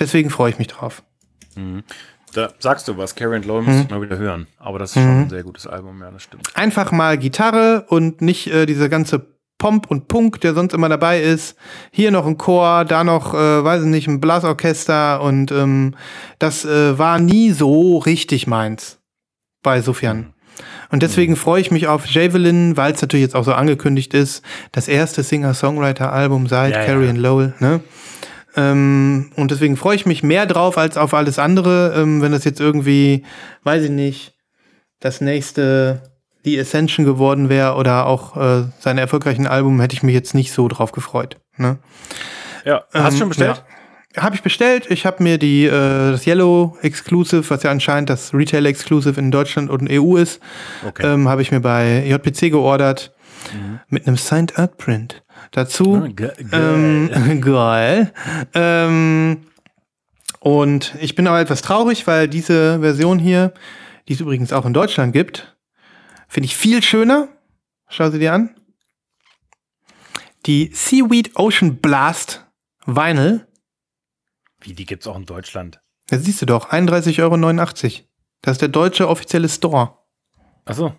[0.00, 1.04] Deswegen freue ich mich drauf.
[2.34, 4.48] Da sagst du was, Carrie and Lowell muss ich mal wieder hören.
[4.58, 6.56] Aber das ist schon ein sehr gutes Album, ja, das stimmt.
[6.56, 11.20] einfach mal Gitarre und nicht äh, dieser ganze Pomp und Punk, der sonst immer dabei
[11.22, 11.56] ist.
[11.92, 15.94] Hier noch ein Chor, da noch, äh, weiß ich nicht, ein Blasorchester und ähm,
[16.40, 18.97] das äh, war nie so richtig meins
[19.62, 20.32] bei Sufjan.
[20.90, 24.42] Und deswegen freue ich mich auf Javelin, weil es natürlich jetzt auch so angekündigt ist,
[24.72, 26.86] das erste Singer-Songwriter-Album seit Ja, ja.
[26.86, 27.54] Carrie and Lowell.
[27.60, 27.80] Ne?
[28.56, 32.44] Ähm, und deswegen freue ich mich mehr drauf als auf alles andere, ähm, wenn das
[32.44, 33.24] jetzt irgendwie,
[33.62, 34.34] weiß ich nicht,
[35.00, 36.02] das nächste
[36.44, 40.52] The Ascension geworden wäre oder auch äh, seine erfolgreichen Album, hätte ich mich jetzt nicht
[40.52, 41.36] so drauf gefreut.
[41.56, 41.78] Ne?
[42.64, 43.62] Ja, hast du schon bestellt?
[44.16, 44.86] Habe ich bestellt.
[44.90, 45.70] Ich habe mir die, äh,
[46.12, 50.40] das Yellow Exclusive, was ja anscheinend das Retail Exclusive in Deutschland und EU ist,
[50.86, 51.06] Okay.
[51.06, 53.12] ähm, habe ich mir bei JPC geordert.
[53.88, 55.22] Mit einem Signed Art Print.
[55.52, 55.94] Dazu.
[56.04, 58.12] Ah, ge- ge- Ähm, geil.
[58.52, 59.42] Ähm,
[60.40, 63.54] und ich bin aber etwas traurig, weil diese Version hier,
[64.08, 65.56] die es übrigens auch in Deutschland gibt,
[66.26, 67.28] finde ich viel schöner.
[67.88, 68.54] Schau sie dir an.
[70.46, 72.44] Die Seaweed Ocean Blast
[72.86, 73.46] Vinyl.
[74.60, 75.80] Wie, die gibt's auch in Deutschland.
[76.08, 78.04] Das siehst du doch, 31,89 Euro.
[78.42, 79.92] Das ist der deutsche offizielle Store.
[80.64, 80.94] Achso.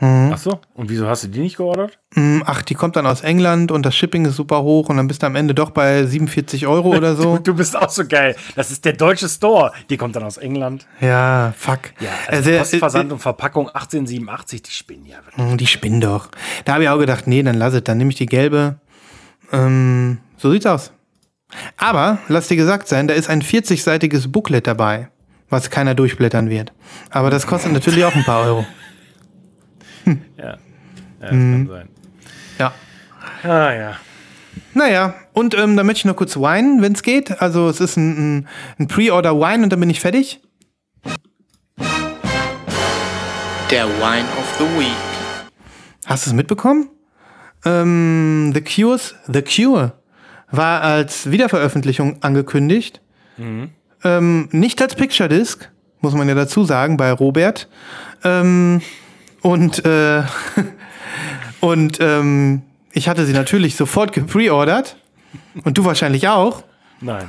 [0.00, 0.30] Mhm.
[0.32, 0.60] Achso.
[0.74, 1.98] Und wieso hast du die nicht geordert?
[2.14, 5.08] Mm, Ach, die kommt dann aus England und das Shipping ist super hoch und dann
[5.08, 7.38] bist du am Ende doch bei 47 Euro oder so.
[7.42, 8.36] Du bist auch so geil.
[8.54, 9.72] Das ist der deutsche Store.
[9.90, 10.86] Die kommt dann aus England.
[11.00, 11.80] ja, fuck.
[12.00, 15.46] Ja, Also, also äh, Postversand und Verpackung 1887, die spinnen ja wirklich.
[15.52, 16.28] Mm, Die spinnen doch.
[16.64, 18.80] Da habe ich auch gedacht, nee, dann lass es, dann nehme ich die gelbe.
[19.50, 20.92] Ähm, so sieht's aus.
[21.76, 25.08] Aber, lass dir gesagt sein, da ist ein 40-seitiges Booklet dabei,
[25.48, 26.72] was keiner durchblättern wird.
[27.10, 28.66] Aber das kostet natürlich auch ein paar Euro.
[30.36, 30.44] Ja.
[30.44, 30.58] ja
[31.20, 31.88] das kann sein.
[32.58, 32.72] Ja.
[33.42, 33.96] Ah, ja.
[34.74, 37.40] Naja, und ähm, dann möchte ich noch kurz weinen, wenn es geht.
[37.42, 38.48] Also es ist ein, ein,
[38.78, 40.40] ein Pre-Order-Wine und dann bin ich fertig.
[43.70, 45.52] Der Wine of the Week.
[46.06, 46.88] Hast du es mitbekommen?
[47.64, 49.97] Ähm, the Cures, The Cure
[50.50, 53.00] war als Wiederveröffentlichung angekündigt.
[54.04, 55.68] Ähm, nicht als Picture Disc,
[56.00, 57.68] muss man ja dazu sagen, bei Robert.
[58.24, 58.80] Ähm,
[59.42, 60.22] und äh,
[61.60, 62.62] und ähm,
[62.92, 64.96] ich hatte sie natürlich sofort gepreordert.
[65.64, 66.64] Und du wahrscheinlich auch.
[67.00, 67.28] Nein.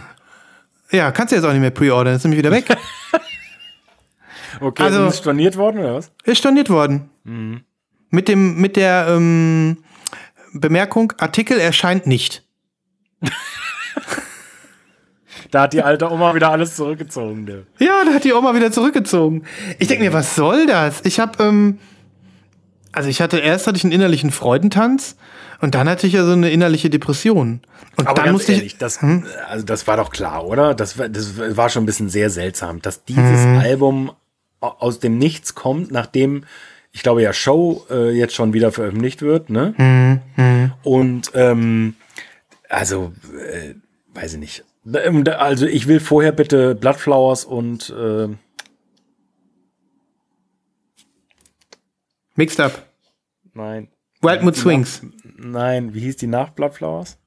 [0.92, 2.66] Ja, kannst du jetzt auch nicht mehr preordern, ist nämlich wieder weg.
[4.62, 6.12] Okay, Also- ist storniert worden oder was?
[6.24, 7.10] Ist storniert worden.
[8.10, 9.78] Mit, dem, mit der ähm,
[10.54, 12.44] Bemerkung, Artikel erscheint nicht.
[15.52, 17.46] Da hat die alte Oma wieder alles zurückgezogen.
[17.48, 17.66] Du.
[17.84, 19.46] Ja, da hat die Oma wieder zurückgezogen.
[19.80, 21.02] Ich denke mir, was soll das?
[21.06, 21.80] Ich habe, ähm,
[22.92, 25.16] also ich hatte erst hatte ich einen innerlichen Freudentanz
[25.62, 27.62] und dann hatte ich ja so eine innerliche Depression.
[27.98, 29.00] Und Aber dann musste ehrlich, ich, das,
[29.50, 30.76] also das war doch klar, oder?
[30.76, 34.12] Das, war- das war schon ein bisschen sehr seltsam, dass dieses Album
[34.62, 36.44] au- aus dem Nichts kommt, nachdem,
[36.92, 40.22] ich glaube ja, Show äh, jetzt schon wieder veröffentlicht wird, ne?
[40.84, 41.96] Und ähm,
[42.70, 43.74] also, äh,
[44.14, 44.66] weiß ich nicht.
[44.94, 48.30] Ähm, Also ich will vorher bitte Bloodflowers und äh,
[52.36, 52.86] Mixed Up.
[53.54, 53.90] nein.
[54.22, 55.02] Wild Mood Die Swings.
[55.02, 57.18] Nach, nein, wie hieß die nach Bloodflowers?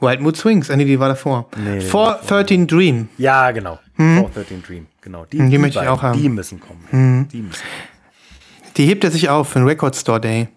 [0.00, 0.68] Wild Mood Swings.
[0.70, 1.48] Ah, nee, die war davor.
[1.56, 3.08] Nee, nee, 413 Dream.
[3.16, 3.78] Ja, genau.
[3.96, 5.24] 413 Dream, genau.
[5.26, 6.20] Die, Die möchte ich beiden, auch haben.
[6.20, 7.28] Die müssen kommen.
[7.32, 7.62] Die müssen
[8.76, 10.48] Die hebt er sich auf für den Record Store Day.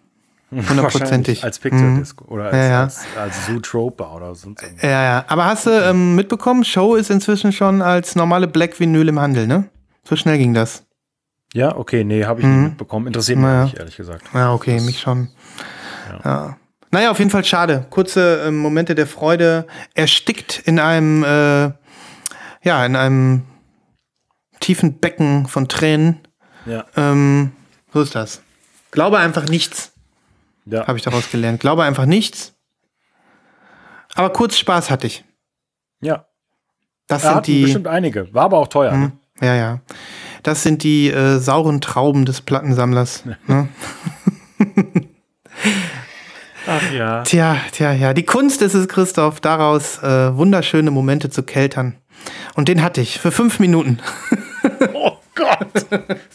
[0.51, 1.43] Hundertprozentig.
[1.43, 2.83] Als Picture Disc oder als, Ja, ja.
[2.83, 4.83] als, als Zootroper oder sonst irgendwas.
[4.83, 5.25] Ja, ja.
[5.27, 9.45] Aber hast du ähm, mitbekommen, Show ist inzwischen schon als normale Black Vinyl im Handel,
[9.47, 9.65] ne?
[10.07, 10.83] So schnell ging das.
[11.53, 13.07] Ja, okay, nee, habe ich nicht mitbekommen.
[13.07, 13.63] Interessiert mich Naja.
[13.65, 14.23] nicht, ehrlich gesagt.
[14.33, 15.29] Ja, okay, mich schon.
[16.23, 16.57] Ja.
[16.91, 17.85] Naja, auf jeden Fall schade.
[17.89, 19.67] Kurze ähm, Momente der Freude.
[19.93, 21.71] Erstickt in einem, äh,
[22.63, 23.43] ja, in einem
[24.61, 26.19] tiefen Becken von Tränen.
[26.65, 27.51] Ja, Ähm,
[27.93, 28.41] so ist das.
[28.91, 29.91] Glaube einfach nichts,
[30.69, 30.87] ja.
[30.87, 31.59] habe ich daraus gelernt.
[31.59, 32.53] Glaube einfach nichts.
[34.15, 35.23] Aber kurz Spaß hatte ich.
[36.01, 36.25] ja.
[37.09, 37.61] Das Da sind die.
[37.61, 38.33] bestimmt einige.
[38.33, 38.91] War aber auch teuer.
[38.91, 39.13] Ne?
[39.39, 39.79] Ja, ja.
[40.43, 43.23] Das sind die äh, sauren Trauben des Plattensammlers.
[43.47, 43.69] Ne?
[46.67, 47.23] Ach ja.
[47.23, 48.13] Tja, tja, ja.
[48.13, 51.95] Die Kunst ist es, Christoph, daraus äh, wunderschöne Momente zu keltern.
[52.55, 53.99] Und den hatte ich für fünf Minuten.
[55.37, 55.85] Gott.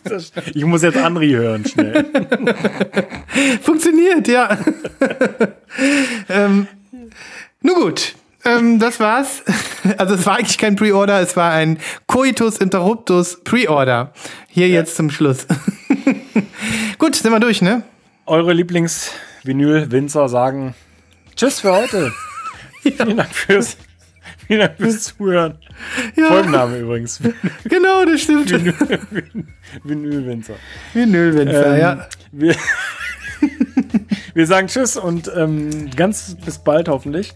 [0.04, 2.04] Das, ich muss jetzt Andri hören, schnell.
[3.62, 4.56] Funktioniert, ja.
[6.28, 6.66] ähm,
[7.60, 8.14] nun gut.
[8.44, 9.42] Ähm, das war's.
[9.98, 14.12] Also es war eigentlich kein Pre-Order, es war ein Coitus Interruptus Pre-Order.
[14.48, 15.46] Hier jetzt zum Schluss.
[16.98, 17.82] gut, sind wir durch, ne?
[18.26, 20.74] Eure Lieblings-Vinyl-Winzer sagen
[21.36, 22.12] Tschüss für heute.
[22.82, 23.76] Vielen Dank fürs,
[24.52, 25.58] vielen Dank fürs Zuhören.
[26.16, 27.20] Ja, Folgenname übrigens.
[27.64, 28.50] genau, das stimmt.
[29.84, 30.54] Vinyl-Winzer.
[30.92, 32.06] Vinylwinzer, Ähm, ja.
[32.32, 32.54] Wir,
[34.34, 37.32] wir sagen Tschüss und ähm, ganz bis bald hoffentlich.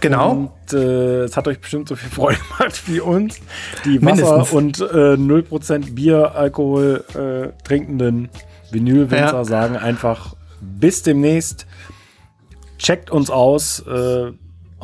[0.00, 0.32] Genau.
[0.32, 3.40] Und äh, es hat euch bestimmt so viel Freude gemacht wie uns,
[3.84, 4.28] die Mindestens.
[4.28, 4.84] Wasser und äh,
[5.14, 8.28] 0% Bier, Alkohol äh, trinkenden
[8.70, 9.44] Vinylwinzer Ja.
[9.44, 11.66] sagen einfach bis demnächst.
[12.78, 13.80] Checkt uns aus.
[13.86, 14.32] Äh,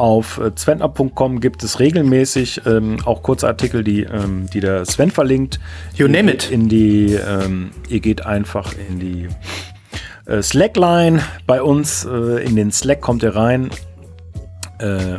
[0.00, 5.10] auf äh, zwentner.com gibt es regelmäßig ähm, auch kurze Artikel, die, ähm, die der Sven
[5.10, 5.60] verlinkt.
[5.94, 6.50] You name it.
[6.50, 9.28] In die, ähm, ihr geht einfach in die
[10.24, 12.06] äh, Slackline bei uns.
[12.06, 13.70] Äh, in den Slack kommt ihr rein.
[14.78, 15.18] Äh,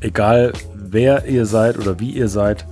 [0.00, 2.66] egal wer ihr seid oder wie ihr seid.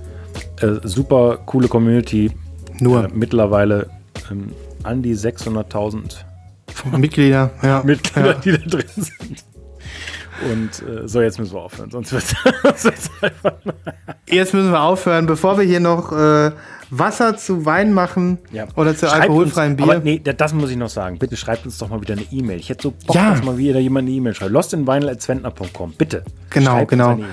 [0.61, 2.31] Äh, super coole Community.
[2.79, 3.03] Nur.
[3.03, 3.89] Äh, mittlerweile
[4.31, 4.53] ähm,
[4.83, 6.15] an die 600.000
[6.97, 7.83] Mitglieder, ja.
[7.83, 8.33] Mitglieder, ja.
[8.35, 9.43] die da drin sind.
[10.51, 13.53] Und äh, so, jetzt müssen wir aufhören, sonst wird es einfach.
[14.27, 16.51] Jetzt müssen wir aufhören, bevor wir hier noch äh,
[16.91, 18.67] Wasser zu Wein machen Ja.
[18.75, 19.91] oder zu Schreibt alkoholfreiem uns, Bier.
[19.95, 21.19] Aber nee, da- das muss ich noch sagen.
[21.19, 22.59] Bitte schreibt uns doch mal wieder eine E-Mail.
[22.59, 23.31] Ich hätte so Bock, Ja.
[23.31, 24.51] dass mal wieder jemand eine E-Mail schreibt.
[24.51, 25.93] lostinvinyl.zwentner.com.
[25.97, 26.23] Bitte.
[26.49, 27.13] Genau, Schreibt genau.
[27.13, 27.29] E-Mail.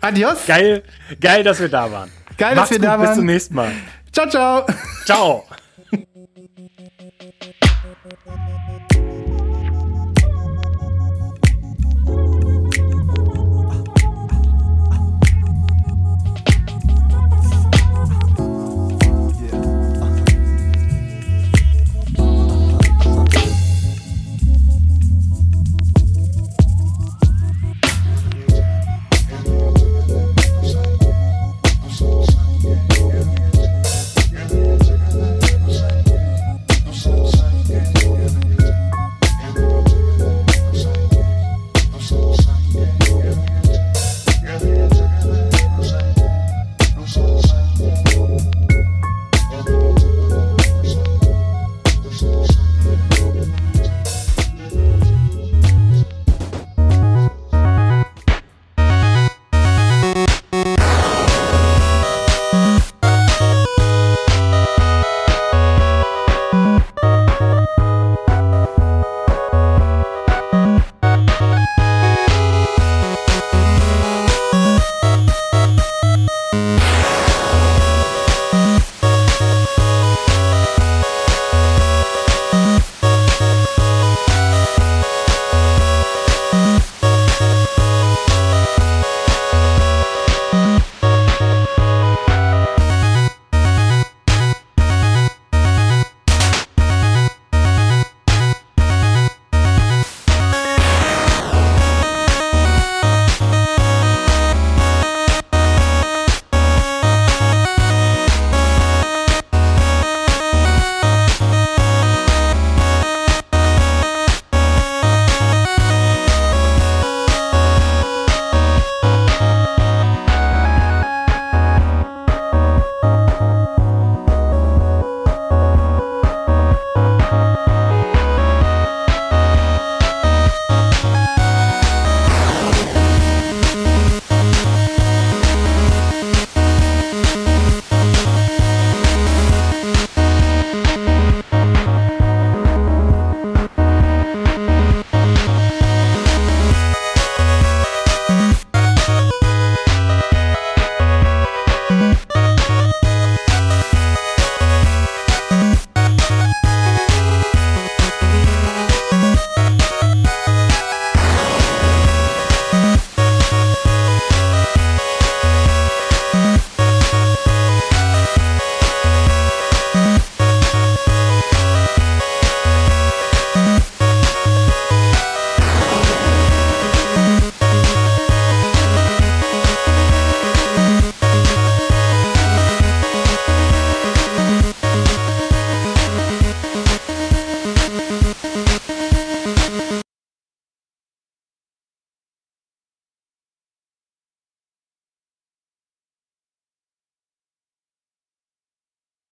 [0.00, 0.46] Adios.
[0.46, 0.82] Geil,
[1.20, 2.10] geil, dass wir da waren.
[2.38, 3.16] Geil, dass Macht's wir da gut, Bis waren.
[3.16, 3.70] zum nächsten Mal.
[4.12, 4.66] Ciao, ciao.
[5.04, 5.44] Ciao.